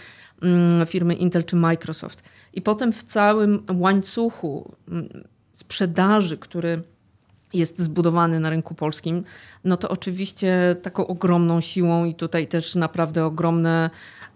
um, 0.42 0.86
firmy 0.86 1.14
Intel 1.14 1.44
czy 1.44 1.56
Microsoft. 1.56 2.24
I 2.54 2.62
potem 2.62 2.94
w 2.94 3.04
całym 3.04 3.64
łańcuchu 3.74 4.76
um, 4.92 5.10
sprzedaży, 5.54 6.38
który 6.38 6.84
jest 7.54 7.82
zbudowany 7.82 8.39
na 8.39 8.50
rynku 8.50 8.76
polskim, 8.76 9.24
no 9.63 9.78
to 9.78 9.89
oczywiście 9.89 10.76
taką 10.82 11.08
ogromną 11.08 11.62
siłą 11.62 12.06
i 12.06 12.16
tutaj 12.16 12.48
też 12.48 12.76
naprawdę 12.76 13.26
ogromne 13.26 13.89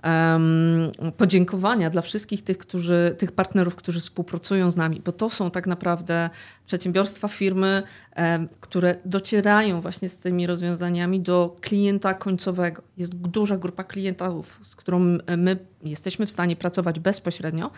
um, 0.04 0.92
podziękowania 1.18 1.90
dla 1.90 2.02
wszystkich 2.02 2.44
tych, 2.44 2.58
którzy, 2.58 3.16
tych 3.18 3.32
partnerów, 3.32 3.76
którzy 3.76 4.00
współpracują 4.00 4.72
z 4.72 4.76
nami, 4.76 5.02
bo 5.06 5.12
to 5.12 5.30
są 5.30 5.52
tak 5.52 5.68
naprawdę 5.68 6.30
przedsiębiorstwa, 6.66 7.28
firmy, 7.28 7.84
um, 8.16 8.48
które 8.62 8.96
docierają 9.06 9.82
właśnie 9.82 10.10
z 10.10 10.18
tymi 10.18 10.48
rozwiązaniami 10.48 11.20
do 11.20 11.56
klienta 11.62 12.14
końcowego. 12.14 12.82
Jest 12.98 13.16
duża 13.16 13.58
grupa 13.58 13.84
klientów, 13.84 14.60
z 14.64 14.76
którą 14.76 15.00
my 15.38 15.58
jesteśmy 15.84 16.26
w 16.26 16.32
stanie 16.32 16.56
pracować 16.56 17.00
bezpośrednio, 17.00 17.72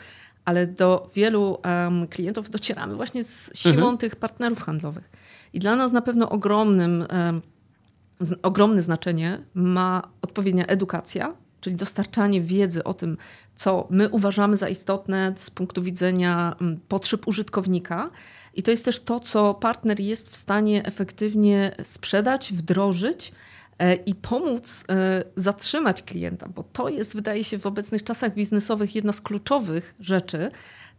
ale 0.45 0.67
do 0.67 1.09
wielu 1.15 1.57
um, 1.65 2.07
klientów 2.07 2.49
docieramy 2.49 2.95
właśnie 2.95 3.23
z 3.23 3.51
siłą 3.55 3.75
mhm. 3.75 3.97
tych 3.97 4.15
partnerów 4.15 4.61
handlowych. 4.61 5.09
I 5.53 5.59
dla 5.59 5.75
nas 5.75 5.91
na 5.91 6.01
pewno 6.01 6.29
ogromnym, 6.29 7.05
ogromne 8.41 8.81
znaczenie 8.81 9.39
ma 9.53 10.09
odpowiednia 10.21 10.65
edukacja, 10.65 11.33
czyli 11.61 11.75
dostarczanie 11.75 12.41
wiedzy 12.41 12.83
o 12.83 12.93
tym, 12.93 13.17
co 13.55 13.87
my 13.89 14.09
uważamy 14.09 14.57
za 14.57 14.69
istotne 14.69 15.33
z 15.37 15.49
punktu 15.49 15.81
widzenia 15.81 16.55
potrzeb 16.87 17.27
użytkownika. 17.27 18.09
I 18.53 18.63
to 18.63 18.71
jest 18.71 18.85
też 18.85 18.99
to, 18.99 19.19
co 19.19 19.53
partner 19.53 19.99
jest 19.99 20.29
w 20.29 20.37
stanie 20.37 20.85
efektywnie 20.85 21.75
sprzedać, 21.83 22.53
wdrożyć 22.53 23.31
e, 23.79 23.95
i 23.95 24.15
pomóc 24.15 24.83
e, 24.89 25.23
zatrzymać 25.35 26.03
klienta, 26.03 26.47
bo 26.47 26.63
to 26.63 26.89
jest, 26.89 27.13
wydaje 27.13 27.43
się, 27.43 27.59
w 27.59 27.65
obecnych 27.65 28.03
czasach 28.03 28.33
biznesowych 28.33 28.95
jedna 28.95 29.11
z 29.11 29.21
kluczowych 29.21 29.95
rzeczy. 29.99 30.51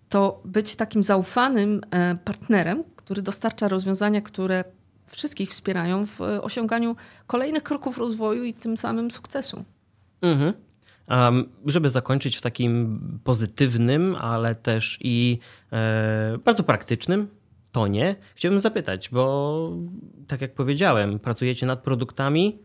To 0.08 0.42
być 0.44 0.76
takim 0.76 1.02
zaufanym 1.02 1.80
e, 1.90 2.14
partnerem, 2.24 2.84
który 3.10 3.22
dostarcza 3.22 3.68
rozwiązania, 3.68 4.20
które 4.20 4.64
wszystkich 5.06 5.50
wspierają 5.50 6.06
w 6.06 6.20
e, 6.20 6.42
osiąganiu 6.42 6.96
kolejnych 7.26 7.62
kroków 7.62 7.98
rozwoju 7.98 8.44
i 8.44 8.54
tym 8.54 8.76
samym 8.76 9.10
sukcesu. 9.10 9.64
Mhm. 10.22 10.52
Żeby 11.66 11.90
zakończyć 11.90 12.36
w 12.36 12.40
takim 12.40 13.00
pozytywnym, 13.24 14.16
ale 14.16 14.54
też 14.54 14.98
i 15.00 15.38
e, 15.72 16.38
bardzo 16.44 16.62
praktycznym 16.62 17.28
tonie, 17.72 18.16
chciałbym 18.34 18.60
zapytać, 18.60 19.08
bo 19.08 19.72
tak 20.26 20.40
jak 20.40 20.54
powiedziałem, 20.54 21.18
pracujecie 21.18 21.66
nad 21.66 21.82
produktami, 21.82 22.58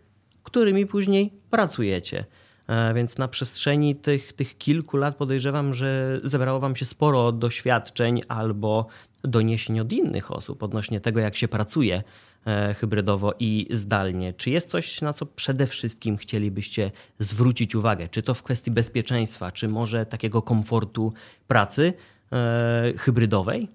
którymi 0.43 0.85
później 0.85 1.33
pracujecie. 1.49 2.25
E, 2.67 2.93
więc 2.93 3.17
na 3.17 3.27
przestrzeni 3.27 3.95
tych, 3.95 4.33
tych 4.33 4.57
kilku 4.57 4.97
lat 4.97 5.15
podejrzewam, 5.15 5.73
że 5.73 6.19
zebrało 6.23 6.59
Wam 6.59 6.75
się 6.75 6.85
sporo 6.85 7.31
doświadczeń 7.31 8.21
albo 8.27 8.87
doniesień 9.27 9.79
od 9.79 9.93
innych 9.93 10.31
osób 10.31 10.63
odnośnie 10.63 11.01
tego, 11.01 11.19
jak 11.19 11.35
się 11.35 11.47
pracuje 11.47 12.03
e, 12.45 12.73
hybrydowo 12.73 13.33
i 13.39 13.67
zdalnie. 13.71 14.33
Czy 14.33 14.49
jest 14.49 14.69
coś, 14.69 15.01
na 15.01 15.13
co 15.13 15.25
przede 15.25 15.67
wszystkim 15.67 16.17
chcielibyście 16.17 16.91
zwrócić 17.19 17.75
uwagę? 17.75 18.09
Czy 18.09 18.23
to 18.23 18.33
w 18.33 18.43
kwestii 18.43 18.71
bezpieczeństwa, 18.71 19.51
czy 19.51 19.67
może 19.67 20.05
takiego 20.05 20.41
komfortu 20.41 21.13
pracy 21.47 21.93
e, 22.31 22.93
hybrydowej? 22.97 23.69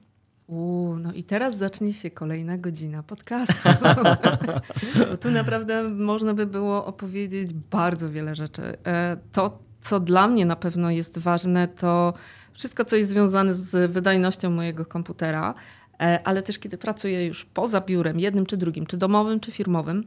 Uu, 0.50 0.96
no 0.96 1.12
i 1.12 1.24
teraz 1.24 1.56
zacznie 1.56 1.92
się 1.92 2.10
kolejna 2.10 2.58
godzina 2.58 3.02
podcastu. 3.02 3.68
Bo 5.10 5.16
tu 5.16 5.30
naprawdę 5.30 5.88
można 5.88 6.34
by 6.34 6.46
było 6.46 6.86
opowiedzieć 6.86 7.52
bardzo 7.52 8.10
wiele 8.10 8.34
rzeczy. 8.34 8.62
E, 8.62 9.16
to, 9.32 9.58
co 9.80 10.00
dla 10.00 10.28
mnie 10.28 10.46
na 10.46 10.56
pewno 10.56 10.90
jest 10.90 11.18
ważne, 11.18 11.68
to 11.68 12.14
wszystko, 12.52 12.84
co 12.84 12.96
jest 12.96 13.10
związane 13.10 13.54
z 13.54 13.92
wydajnością 13.92 14.50
mojego 14.50 14.86
komputera, 14.86 15.54
e, 16.00 16.20
ale 16.24 16.42
też 16.42 16.58
kiedy 16.58 16.78
pracuję 16.78 17.26
już 17.26 17.44
poza 17.44 17.80
biurem, 17.80 18.20
jednym 18.20 18.46
czy 18.46 18.56
drugim, 18.56 18.86
czy 18.86 18.96
domowym, 18.96 19.40
czy 19.40 19.52
firmowym, 19.52 20.04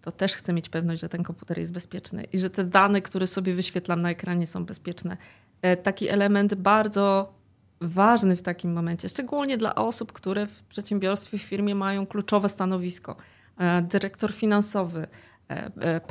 to 0.00 0.12
też 0.12 0.36
chcę 0.36 0.52
mieć 0.52 0.68
pewność, 0.68 1.00
że 1.00 1.08
ten 1.08 1.22
komputer 1.22 1.58
jest 1.58 1.72
bezpieczny 1.72 2.24
i 2.32 2.38
że 2.38 2.50
te 2.50 2.64
dane, 2.64 3.02
które 3.02 3.26
sobie 3.26 3.54
wyświetlam 3.54 4.02
na 4.02 4.10
ekranie, 4.10 4.46
są 4.46 4.64
bezpieczne. 4.64 5.16
E, 5.62 5.76
taki 5.76 6.08
element 6.08 6.54
bardzo 6.54 7.34
ważny 7.80 8.36
w 8.36 8.42
takim 8.42 8.72
momencie, 8.72 9.08
szczególnie 9.08 9.56
dla 9.56 9.74
osób, 9.74 10.12
które 10.12 10.46
w 10.46 10.62
przedsiębiorstwie, 10.62 11.38
w 11.38 11.42
firmie 11.42 11.74
mają 11.74 12.06
kluczowe 12.06 12.48
stanowisko. 12.48 13.16
E, 13.58 13.82
dyrektor 13.82 14.32
finansowy, 14.32 15.06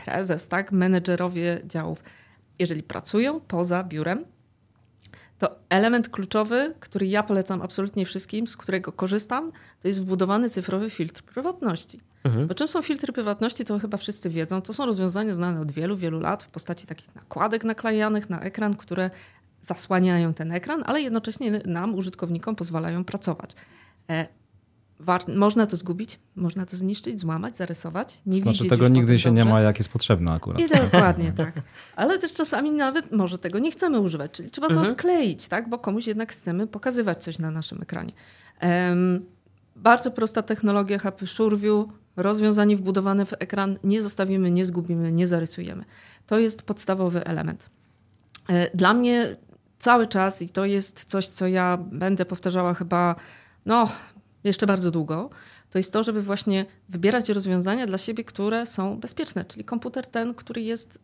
prezes, 0.05 0.47
tak, 0.47 0.71
menedżerowie 0.71 1.61
działów. 1.65 2.03
Jeżeli 2.59 2.83
pracują 2.83 3.39
poza 3.39 3.83
biurem, 3.83 4.25
to 5.39 5.55
element 5.69 6.09
kluczowy, 6.09 6.73
który 6.79 7.07
ja 7.07 7.23
polecam 7.23 7.61
absolutnie 7.61 8.05
wszystkim, 8.05 8.47
z 8.47 8.57
którego 8.57 8.91
korzystam, 8.91 9.51
to 9.81 9.87
jest 9.87 10.01
wbudowany 10.01 10.49
cyfrowy 10.49 10.89
filtr 10.89 11.23
prywatności. 11.23 11.99
Mhm. 12.23 12.47
Bo 12.47 12.53
czym 12.53 12.67
są 12.67 12.81
filtry 12.81 13.13
prywatności, 13.13 13.65
to 13.65 13.79
chyba 13.79 13.97
wszyscy 13.97 14.29
wiedzą. 14.29 14.61
To 14.61 14.73
są 14.73 14.85
rozwiązania 14.85 15.33
znane 15.33 15.61
od 15.61 15.71
wielu, 15.71 15.97
wielu 15.97 16.19
lat 16.19 16.43
w 16.43 16.47
postaci 16.47 16.87
takich 16.87 17.15
nakładek 17.15 17.63
naklejanych 17.63 18.29
na 18.29 18.41
ekran, 18.41 18.75
które 18.75 19.09
zasłaniają 19.61 20.33
ten 20.33 20.51
ekran, 20.51 20.83
ale 20.85 21.01
jednocześnie 21.01 21.51
nam, 21.65 21.95
użytkownikom, 21.95 22.55
pozwalają 22.55 23.05
pracować. 23.05 23.55
Można 25.36 25.65
to 25.65 25.77
zgubić, 25.77 26.19
można 26.36 26.65
to 26.65 26.77
zniszczyć, 26.77 27.19
złamać, 27.19 27.58
zarysować. 27.58 28.21
Nie 28.25 28.39
znaczy 28.39 28.65
tego 28.65 28.88
nigdy 28.88 29.19
się 29.19 29.29
dobrze. 29.29 29.45
nie 29.45 29.51
ma, 29.51 29.62
jak 29.62 29.77
jest 29.77 29.89
potrzebne 29.89 30.31
akurat. 30.31 30.62
I 30.62 30.67
dokładnie 30.67 31.31
tak. 31.43 31.53
Ale 31.95 32.19
też 32.19 32.34
czasami 32.34 32.71
nawet 32.71 33.12
może 33.12 33.38
tego 33.38 33.60
nie 33.60 33.71
chcemy 33.71 33.99
używać, 33.99 34.31
czyli 34.31 34.51
trzeba 34.51 34.67
to 34.67 34.73
mhm. 34.73 34.91
odkleić, 34.91 35.47
tak? 35.47 35.69
bo 35.69 35.79
komuś 35.79 36.08
jednak 36.08 36.31
chcemy 36.31 36.67
pokazywać 36.67 37.23
coś 37.23 37.39
na 37.39 37.51
naszym 37.51 37.81
ekranie. 37.81 38.13
Um, 38.62 39.25
bardzo 39.75 40.12
prosta 40.12 40.41
technologia 40.41 40.99
HP 40.99 41.27
SureView, 41.27 41.86
rozwiązanie 42.15 42.75
wbudowane 42.75 43.25
w 43.25 43.34
ekran, 43.34 43.77
nie 43.84 44.01
zostawimy, 44.01 44.51
nie 44.51 44.65
zgubimy, 44.65 45.11
nie 45.11 45.28
zarysujemy. 45.28 45.86
To 46.28 46.39
jest 46.39 46.61
podstawowy 46.61 47.26
element. 47.26 47.69
E, 48.47 48.78
dla 48.78 48.93
mnie 48.93 49.36
cały 49.80 50.07
czas, 50.07 50.41
i 50.41 50.49
to 50.49 50.65
jest 50.65 51.05
coś, 51.05 51.28
co 51.28 51.47
ja 51.47 51.78
będę 51.78 52.26
powtarzała 52.26 52.74
chyba 52.74 53.15
no, 53.65 53.88
jeszcze 54.47 54.67
bardzo 54.67 54.91
długo, 54.91 55.29
to 55.71 55.79
jest 55.79 55.93
to, 55.93 56.03
żeby 56.03 56.21
właśnie 56.21 56.65
wybierać 56.89 57.29
rozwiązania 57.29 57.87
dla 57.87 57.97
siebie, 57.97 58.23
które 58.23 58.65
są 58.65 58.99
bezpieczne, 58.99 59.45
czyli 59.45 59.63
komputer 59.63 60.07
ten, 60.07 60.33
który 60.33 60.61
jest 60.61 60.95
y, 60.95 60.99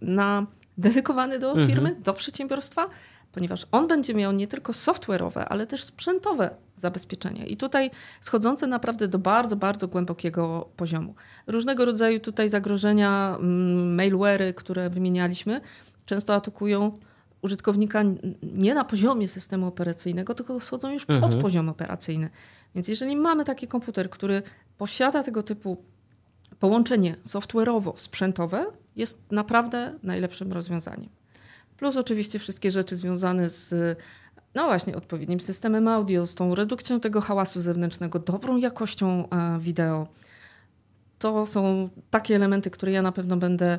na, 0.00 0.46
dedykowany 0.78 1.38
do 1.38 1.50
mhm. 1.50 1.68
firmy, 1.68 1.96
do 2.04 2.14
przedsiębiorstwa, 2.14 2.88
ponieważ 3.32 3.66
on 3.72 3.88
będzie 3.88 4.14
miał 4.14 4.32
nie 4.32 4.46
tylko 4.46 4.72
software'owe, 4.72 5.44
ale 5.48 5.66
też 5.66 5.84
sprzętowe 5.84 6.50
zabezpieczenia. 6.76 7.44
I 7.44 7.56
tutaj 7.56 7.90
schodzące 8.20 8.66
naprawdę 8.66 9.08
do 9.08 9.18
bardzo, 9.18 9.56
bardzo 9.56 9.88
głębokiego 9.88 10.68
poziomu. 10.76 11.14
Różnego 11.46 11.84
rodzaju 11.84 12.20
tutaj 12.20 12.48
zagrożenia, 12.48 13.36
mm, 13.38 13.96
mailware'y, 13.96 14.54
które 14.54 14.90
wymienialiśmy, 14.90 15.60
często 16.06 16.34
atakują 16.34 16.92
użytkownika 17.44 18.02
nie 18.42 18.74
na 18.74 18.84
poziomie 18.84 19.28
systemu 19.28 19.66
operacyjnego, 19.66 20.34
tylko 20.34 20.60
schodzą 20.60 20.90
już 20.90 21.06
pod 21.06 21.16
mhm. 21.16 21.42
poziom 21.42 21.68
operacyjny. 21.68 22.30
Więc 22.74 22.88
jeżeli 22.88 23.16
mamy 23.16 23.44
taki 23.44 23.68
komputer, 23.68 24.10
który 24.10 24.42
posiada 24.78 25.22
tego 25.22 25.42
typu 25.42 25.76
połączenie 26.60 27.16
software'owo-sprzętowe, 27.22 28.64
jest 28.96 29.18
naprawdę 29.30 29.98
najlepszym 30.02 30.52
rozwiązaniem. 30.52 31.08
Plus 31.76 31.96
oczywiście 31.96 32.38
wszystkie 32.38 32.70
rzeczy 32.70 32.96
związane 32.96 33.48
z 33.48 33.98
no 34.54 34.64
właśnie, 34.64 34.96
odpowiednim 34.96 35.40
systemem 35.40 35.88
audio, 35.88 36.26
z 36.26 36.34
tą 36.34 36.54
redukcją 36.54 37.00
tego 37.00 37.20
hałasu 37.20 37.60
zewnętrznego, 37.60 38.18
dobrą 38.18 38.56
jakością 38.56 39.28
e, 39.28 39.58
wideo. 39.60 40.06
To 41.18 41.46
są 41.46 41.88
takie 42.10 42.36
elementy, 42.36 42.70
które 42.70 42.92
ja 42.92 43.02
na 43.02 43.12
pewno 43.12 43.36
będę, 43.36 43.78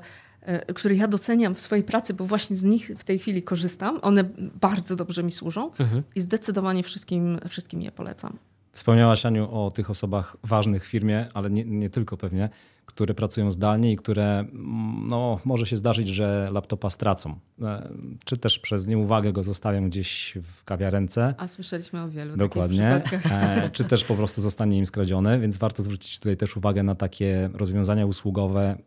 które 0.76 0.96
ja 0.96 1.08
doceniam 1.08 1.56
w 1.56 1.62
swojej 1.62 1.84
pracy, 1.84 2.14
bo 2.14 2.26
właśnie 2.26 2.56
z 2.56 2.64
nich 2.64 2.92
w 2.98 3.04
tej 3.04 3.20
chwili 3.20 3.44
korzystam. 3.44 4.00
One 4.02 4.24
bardzo 4.62 4.96
dobrze 4.96 5.24
mi 5.24 5.32
służą 5.32 5.72
mhm. 5.80 6.04
i 6.16 6.22
zdecydowanie 6.22 6.84
wszystkim, 6.84 7.40
wszystkim 7.50 7.82
je 7.82 7.92
polecam. 7.92 8.38
Wspomniałaś, 8.76 9.26
Aniu, 9.26 9.52
o 9.52 9.72
tych 9.72 9.90
osobach 9.90 10.38
ważnych 10.44 10.86
w 10.86 10.88
firmie, 10.88 11.28
ale 11.34 11.50
nie, 11.50 11.66
nie, 11.66 11.90
tylko 11.90 12.18
pewnie, 12.18 12.50
które 12.86 13.14
pracują 13.14 13.52
zdalnie 13.52 13.92
i 13.92 13.96
które 13.96 14.40
mm, 14.40 15.08
no, 15.08 15.40
może 15.46 15.66
się 15.66 15.78
zdarzyć, 15.78 16.08
że 16.08 16.50
laptopa 16.52 16.90
stracą. 16.90 17.40
E, 17.62 17.90
czy 18.26 18.38
też 18.38 18.60
przez 18.60 18.88
nieuwagę 18.88 19.34
go 19.34 19.44
zostawią 19.44 19.90
gdzieś 19.90 20.38
w 20.44 20.64
kawiarence. 20.64 21.36
A 21.38 21.48
słyszeliśmy 21.48 22.02
o 22.02 22.10
wielu 22.10 22.38
Dokładnie. 22.38 23.02
E, 23.32 23.70
czy 23.70 23.84
też 23.84 24.04
po 24.04 24.16
prostu 24.16 24.42
zostanie 24.42 24.78
im 24.78 24.86
skradziony, 24.86 25.40
więc 25.40 25.58
warto 25.58 25.84
zwrócić 25.84 26.20
tutaj 26.20 26.38
też 26.38 26.58
uwagę 26.58 26.84
na 26.84 26.96
takie 26.96 27.50
rozwiązania 27.54 28.06
usługowe. 28.06 28.78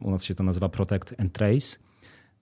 U 0.00 0.10
nas 0.10 0.24
się 0.24 0.34
to 0.34 0.42
nazywa 0.42 0.68
Protect 0.68 1.14
and 1.20 1.32
Trace. 1.32 1.78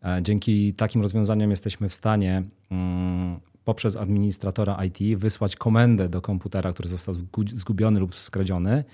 E, 0.05 0.23
dzięki 0.23 0.75
takim 0.75 1.03
rozwiązaniom 1.03 1.51
jesteśmy 1.51 1.89
w 1.89 1.95
stanie 1.95 2.43
mm, 2.71 3.41
poprzez 3.65 3.97
administratora 3.97 4.85
IT 4.85 5.19
wysłać 5.19 5.57
komendę 5.57 6.09
do 6.09 6.21
komputera, 6.21 6.73
który 6.73 6.89
został 6.89 7.15
zgubiony 7.55 8.01
lub 8.01 8.19
skradziony, 8.19 8.85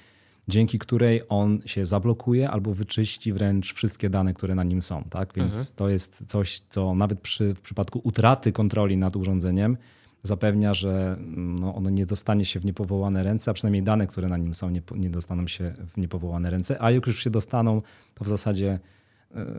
dzięki 0.49 0.79
której 0.79 1.23
on 1.29 1.61
się 1.66 1.85
zablokuje 1.85 2.51
albo 2.51 2.75
wyczyści 2.75 3.33
wręcz 3.33 3.75
wszystkie 3.75 4.11
dane, 4.11 4.35
które 4.35 4.55
na 4.55 4.64
nim 4.64 4.83
są. 4.83 5.05
Tak? 5.11 5.33
Więc 5.35 5.51
mhm. 5.51 5.66
to 5.77 5.89
jest 5.89 6.23
coś, 6.27 6.61
co 6.69 6.95
nawet 6.95 7.21
przy, 7.21 7.55
w 7.55 7.61
przypadku 7.61 8.01
utraty 8.05 8.53
kontroli 8.53 8.97
nad 8.97 9.16
urządzeniem 9.16 9.77
zapewnia, 10.23 10.75
że 10.75 11.16
no, 11.37 11.75
ono 11.75 11.91
nie 11.91 12.07
dostanie 12.07 12.45
się 12.45 12.61
w 12.61 12.64
niepowołane 12.64 13.23
ręce, 13.23 13.51
a 13.51 13.55
przynajmniej 13.55 13.83
dane, 13.83 14.07
które 14.07 14.29
na 14.29 14.37
nim 14.37 14.55
są, 14.55 14.71
nie, 14.71 14.83
nie 14.97 15.11
dostaną 15.11 15.47
się 15.47 15.75
w 15.89 15.97
niepowołane 15.97 16.51
ręce, 16.51 16.83
a 16.83 16.91
jak 16.91 17.07
już 17.07 17.25
się 17.25 17.31
dostaną, 17.31 17.83
to 18.14 18.25
w 18.25 18.29
zasadzie 18.29 18.79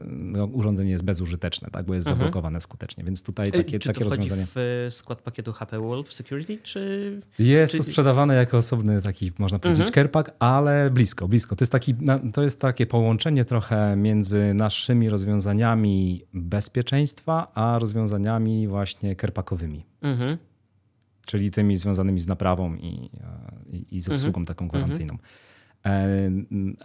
no, 0.06 0.46
urządzenie 0.46 0.92
jest 0.92 1.04
bezużyteczne, 1.04 1.70
tak, 1.72 1.86
bo 1.86 1.94
jest 1.94 2.08
mhm. 2.08 2.20
zablokowane 2.20 2.62
skutecznie. 2.62 3.04
Więc 3.04 3.24
tutaj 3.24 3.52
takie, 3.52 3.80
czy 3.80 3.90
takie 3.90 4.00
to 4.00 4.10
rozwiązanie. 4.10 4.46
w 4.56 4.88
skład 4.92 5.22
pakietu 5.22 5.54
HP 5.54 5.80
Wolf 5.80 6.14
Security? 6.14 6.58
Czy... 6.64 7.22
Jest 7.40 7.72
czy... 7.72 7.78
to 7.78 7.84
sprzedawane 7.84 8.36
jako 8.36 8.58
osobny 8.58 9.02
taki, 9.02 9.32
można 9.40 9.60
powiedzieć, 9.60 9.82
mhm. 9.82 9.94
kerpak, 9.94 10.32
ale 10.40 10.90
blisko, 10.90 11.28
blisko. 11.28 11.56
To 11.56 11.64
jest, 11.64 11.72
taki, 11.72 11.96
to 12.34 12.44
jest 12.44 12.62
takie 12.62 12.86
połączenie 12.86 13.46
trochę 13.46 13.96
między 13.96 14.54
naszymi 14.54 15.10
rozwiązaniami 15.10 16.24
bezpieczeństwa, 16.34 17.52
a 17.54 17.80
rozwiązaniami 17.80 18.68
właśnie 18.68 19.16
kerpakowymi. 19.16 19.86
Mhm. 20.02 20.38
Czyli 21.26 21.52
tymi 21.52 21.78
związanymi 21.78 22.20
z 22.20 22.28
naprawą 22.28 22.76
i, 22.76 23.10
i, 23.72 23.86
i 23.98 24.02
z 24.02 24.10
obsługą 24.10 24.40
mhm. 24.40 24.46
taką 24.46 24.68
gwarancyjną. 24.68 25.18
E, 25.86 26.32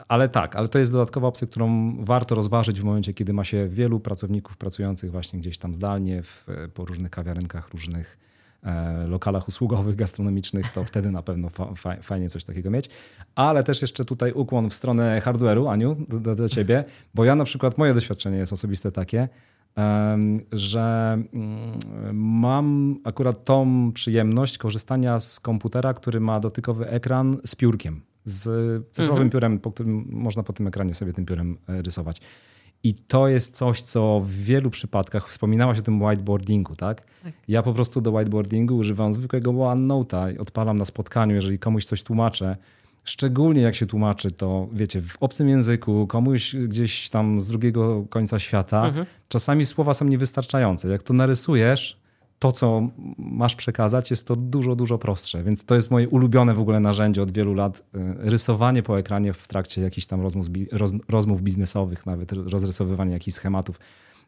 ale 0.08 0.28
tak, 0.28 0.56
ale 0.56 0.68
to 0.68 0.78
jest 0.78 0.92
dodatkowa 0.92 1.28
opcja, 1.28 1.46
którą 1.46 1.96
warto 2.04 2.34
rozważyć 2.34 2.80
w 2.80 2.84
momencie, 2.84 3.14
kiedy 3.14 3.32
ma 3.32 3.44
się 3.44 3.68
wielu 3.68 4.00
pracowników 4.00 4.56
pracujących 4.56 5.10
właśnie 5.10 5.38
gdzieś 5.38 5.58
tam 5.58 5.74
zdalnie, 5.74 6.22
w, 6.22 6.46
po 6.74 6.84
różnych 6.84 7.10
kawiarenkach, 7.10 7.68
różnych 7.68 8.18
e, 8.62 9.06
lokalach 9.06 9.48
usługowych, 9.48 9.96
gastronomicznych, 9.96 10.72
to 10.72 10.84
wtedy 10.84 11.10
na 11.10 11.22
pewno 11.22 11.48
fa 11.48 11.74
fajnie 12.02 12.30
coś 12.30 12.44
takiego 12.44 12.70
mieć. 12.70 12.90
Ale 13.34 13.64
też 13.64 13.82
jeszcze 13.82 14.04
tutaj 14.04 14.32
ukłon 14.32 14.70
w 14.70 14.74
stronę 14.74 15.20
hardware'u, 15.24 15.72
Aniu, 15.72 15.96
do, 16.08 16.34
do 16.34 16.48
ciebie, 16.48 16.84
bo 17.14 17.24
ja 17.24 17.34
na 17.34 17.44
przykład, 17.44 17.78
moje 17.78 17.94
doświadczenie 17.94 18.38
jest 18.38 18.52
osobiste 18.52 18.92
takie, 18.92 19.28
że 20.52 21.18
mm, 21.32 21.78
mam 22.12 22.96
akurat 23.04 23.44
tą 23.44 23.92
przyjemność 23.92 24.58
korzystania 24.58 25.20
z 25.20 25.40
komputera, 25.40 25.94
który 25.94 26.20
ma 26.20 26.40
dotykowy 26.40 26.88
ekran 26.88 27.36
z 27.44 27.54
piórkiem 27.54 28.02
z 28.24 28.42
cyfrowym 28.86 29.12
mhm. 29.12 29.30
piórem, 29.30 29.58
po 29.58 29.72
którym 29.72 30.06
można 30.10 30.42
po 30.42 30.52
tym 30.52 30.66
ekranie 30.66 30.94
sobie 30.94 31.12
tym 31.12 31.26
piórem 31.26 31.58
e, 31.68 31.82
rysować. 31.82 32.20
I 32.82 32.94
to 32.94 33.28
jest 33.28 33.54
coś, 33.54 33.82
co 33.82 34.20
w 34.20 34.30
wielu 34.30 34.70
przypadkach, 34.70 35.28
wspominałaś 35.28 35.78
o 35.78 35.82
tym 35.82 36.02
whiteboardingu, 36.02 36.76
tak? 36.76 37.00
tak? 37.24 37.32
Ja 37.48 37.62
po 37.62 37.72
prostu 37.72 38.00
do 38.00 38.10
whiteboardingu 38.10 38.76
używam 38.76 39.12
zwykłego 39.12 39.50
OneNote'a 39.50 40.34
i 40.34 40.38
odpalam 40.38 40.78
na 40.78 40.84
spotkaniu, 40.84 41.34
jeżeli 41.34 41.58
komuś 41.58 41.84
coś 41.84 42.02
tłumaczę. 42.02 42.56
Szczególnie 43.04 43.62
jak 43.62 43.74
się 43.74 43.86
tłumaczy 43.86 44.30
to, 44.30 44.68
wiecie, 44.72 45.02
w 45.02 45.16
obcym 45.20 45.48
języku, 45.48 46.06
komuś 46.06 46.56
gdzieś 46.56 47.10
tam 47.10 47.40
z 47.40 47.48
drugiego 47.48 48.04
końca 48.10 48.38
świata, 48.38 48.86
mhm. 48.86 49.06
czasami 49.28 49.64
słowa 49.64 49.94
są 49.94 50.04
niewystarczające. 50.04 50.88
Jak 50.88 51.02
to 51.02 51.14
narysujesz, 51.14 52.03
to, 52.38 52.52
co 52.52 52.88
masz 53.18 53.54
przekazać, 53.54 54.10
jest 54.10 54.26
to 54.26 54.36
dużo, 54.36 54.76
dużo 54.76 54.98
prostsze. 54.98 55.42
Więc 55.42 55.64
to 55.64 55.74
jest 55.74 55.90
moje 55.90 56.08
ulubione 56.08 56.54
w 56.54 56.60
ogóle 56.60 56.80
narzędzie 56.80 57.22
od 57.22 57.32
wielu 57.32 57.54
lat. 57.54 57.78
Y, 57.78 57.82
rysowanie 58.18 58.82
po 58.82 58.98
ekranie 58.98 59.32
w 59.32 59.48
trakcie 59.48 59.82
jakichś 59.82 60.06
tam 60.06 60.20
rozmów, 60.20 60.46
roz, 60.72 60.92
rozmów 61.08 61.42
biznesowych, 61.42 62.06
nawet 62.06 62.32
rozrysowywanie 62.32 63.12
jakichś 63.12 63.36
schematów. 63.36 63.80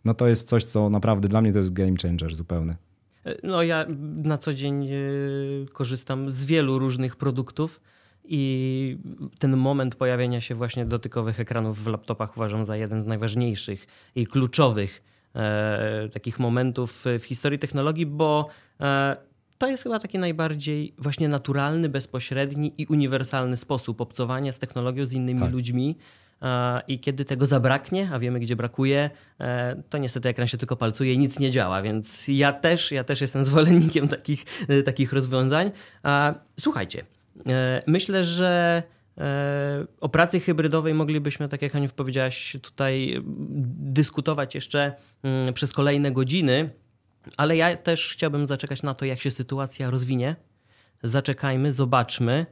No 0.05 0.15
to 0.15 0.29
jest 0.29 0.49
coś, 0.49 0.65
co 0.65 0.91
naprawdę 0.91 1.29
dla 1.29 1.41
mnie 1.41 1.53
to 1.53 1.59
jest 1.59 1.73
game 1.73 1.95
changer 2.03 2.35
zupełny. 2.35 2.77
E, 3.25 3.37
no 3.43 3.63
ja 3.63 3.87
na 4.17 4.39
co 4.39 4.55
dzień 4.55 4.89
y, 4.93 5.67
korzystam 5.73 6.31
z 6.31 6.45
wielu 6.45 6.79
różnych 6.79 7.17
produktów 7.17 7.81
i 8.25 8.99
ten 9.39 9.57
moment 9.57 9.95
pojawienia 9.95 10.41
się 10.41 10.55
właśnie 10.55 10.85
dotykowych 10.85 11.41
ekranów 11.41 11.85
w 11.85 11.87
laptopach 11.87 12.37
uważam 12.37 12.65
za 12.65 12.77
jeden 12.77 13.01
z 13.01 13.07
najważniejszych 13.07 13.87
i 14.15 14.27
kluczowych 14.27 15.03
takich 16.13 16.39
momentów 16.39 17.05
w 17.19 17.25
historii 17.25 17.59
technologii, 17.59 18.07
bo 18.07 18.49
e, 18.81 19.17
to 19.59 19.67
jest 19.69 19.83
chyba 19.83 19.99
taki 19.99 20.19
najbardziej 20.19 20.95
właśnie 20.99 21.29
naturalny, 21.29 21.89
bezpośredni 21.89 22.75
i 22.79 22.87
uniwersalny 22.87 23.57
sposób 23.57 24.01
obcowania 24.01 24.53
z 24.53 24.59
technologią, 24.59 25.05
z 25.05 25.13
innymi 25.13 25.41
tak. 25.41 25.53
ludźmi. 25.53 25.97
E, 26.43 26.81
I 26.89 27.01
kiedy 27.01 27.25
tego 27.25 27.47
zabraknie, 27.47 28.09
a 28.13 28.19
wiemy 28.19 28.41
gdzie 28.41 28.57
brakuje, 28.57 29.11
e, 29.41 29.83
to 29.91 29.99
niestety 29.99 30.29
ekran 30.29 30.47
się 30.47 30.57
tylko 30.57 30.77
palcuje 30.77 31.13
i 31.13 31.19
nic 31.19 31.39
nie 31.39 31.51
działa. 31.51 31.83
Więc 31.83 32.29
ja 32.29 32.53
też, 32.53 32.93
ja 32.93 33.05
też 33.05 33.21
jestem 33.21 33.45
zwolennikiem 33.51 34.09
takich, 34.09 34.45
e, 34.69 34.83
takich 34.83 35.13
rozwiązań. 35.13 35.71
Słuchajcie, 36.61 37.05
myślę, 37.87 38.25
że 38.25 38.83
E, 38.83 38.96
o 40.01 40.09
pracy 40.09 40.41
hybrydowej 40.41 40.95
moglibyśmy, 40.95 41.49
tak 41.49 41.63
jak 41.63 41.75
Aniu 41.75 41.89
powiedziałaś, 41.89 42.57
tutaj 42.63 43.23
dyskutować 43.79 44.55
jeszcze 44.55 44.95
mm, 45.23 45.55
przez 45.55 45.73
kolejne 45.73 46.13
godziny, 46.13 46.71
ale 47.37 47.57
ja 47.57 47.77
też 47.77 48.13
chciałbym 48.13 48.47
zaczekać 48.47 48.83
na 48.83 48.95
to, 48.95 49.05
jak 49.05 49.21
się 49.21 49.31
sytuacja 49.31 49.91
rozwinie. 49.91 50.37
Zaczekajmy, 51.03 51.73
zobaczmy. 51.73 52.47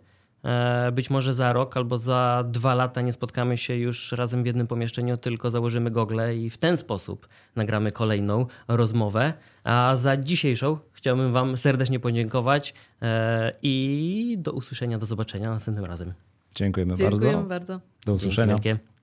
E, 0.45 0.93
być 0.93 1.11
może 1.11 1.35
za 1.35 1.53
rok 1.53 1.77
albo 1.77 1.99
za 1.99 2.45
dwa 2.49 2.75
lata 2.75 3.01
nie 3.01 3.13
spotkamy 3.13 3.59
się 3.59 3.77
już 3.77 4.13
razem 4.13 4.43
w 4.43 4.47
jednym 4.47 4.67
pomieszczeniu, 4.67 5.17
tylko 5.17 5.51
założymy 5.51 5.91
gogle 5.91 6.37
i 6.37 6.51
w 6.51 6.59
ten 6.59 6.77
sposób 6.77 7.29
nagramy 7.57 7.93
kolejną 7.93 8.47
rozmowę. 8.69 9.33
A 9.65 9.97
za 9.97 10.17
dzisiejszą 10.17 10.79
chciałbym 10.93 11.33
Wam 11.33 11.57
serdecznie 11.57 12.01
podziękować 12.01 12.75
e, 13.03 13.53
i 13.63 14.37
do 14.39 14.53
usłyszenia, 14.53 14.99
do 14.99 15.07
zobaczenia 15.07 15.51
następnym 15.51 15.85
razem. 15.85 16.13
Dziękujemy, 16.55 16.95
Dziękujemy 16.97 17.33
bardzo. 17.33 17.49
bardzo. 17.49 17.81
Do 18.07 18.15
usłyszenia. 18.15 18.59
Dzięki 18.59 18.94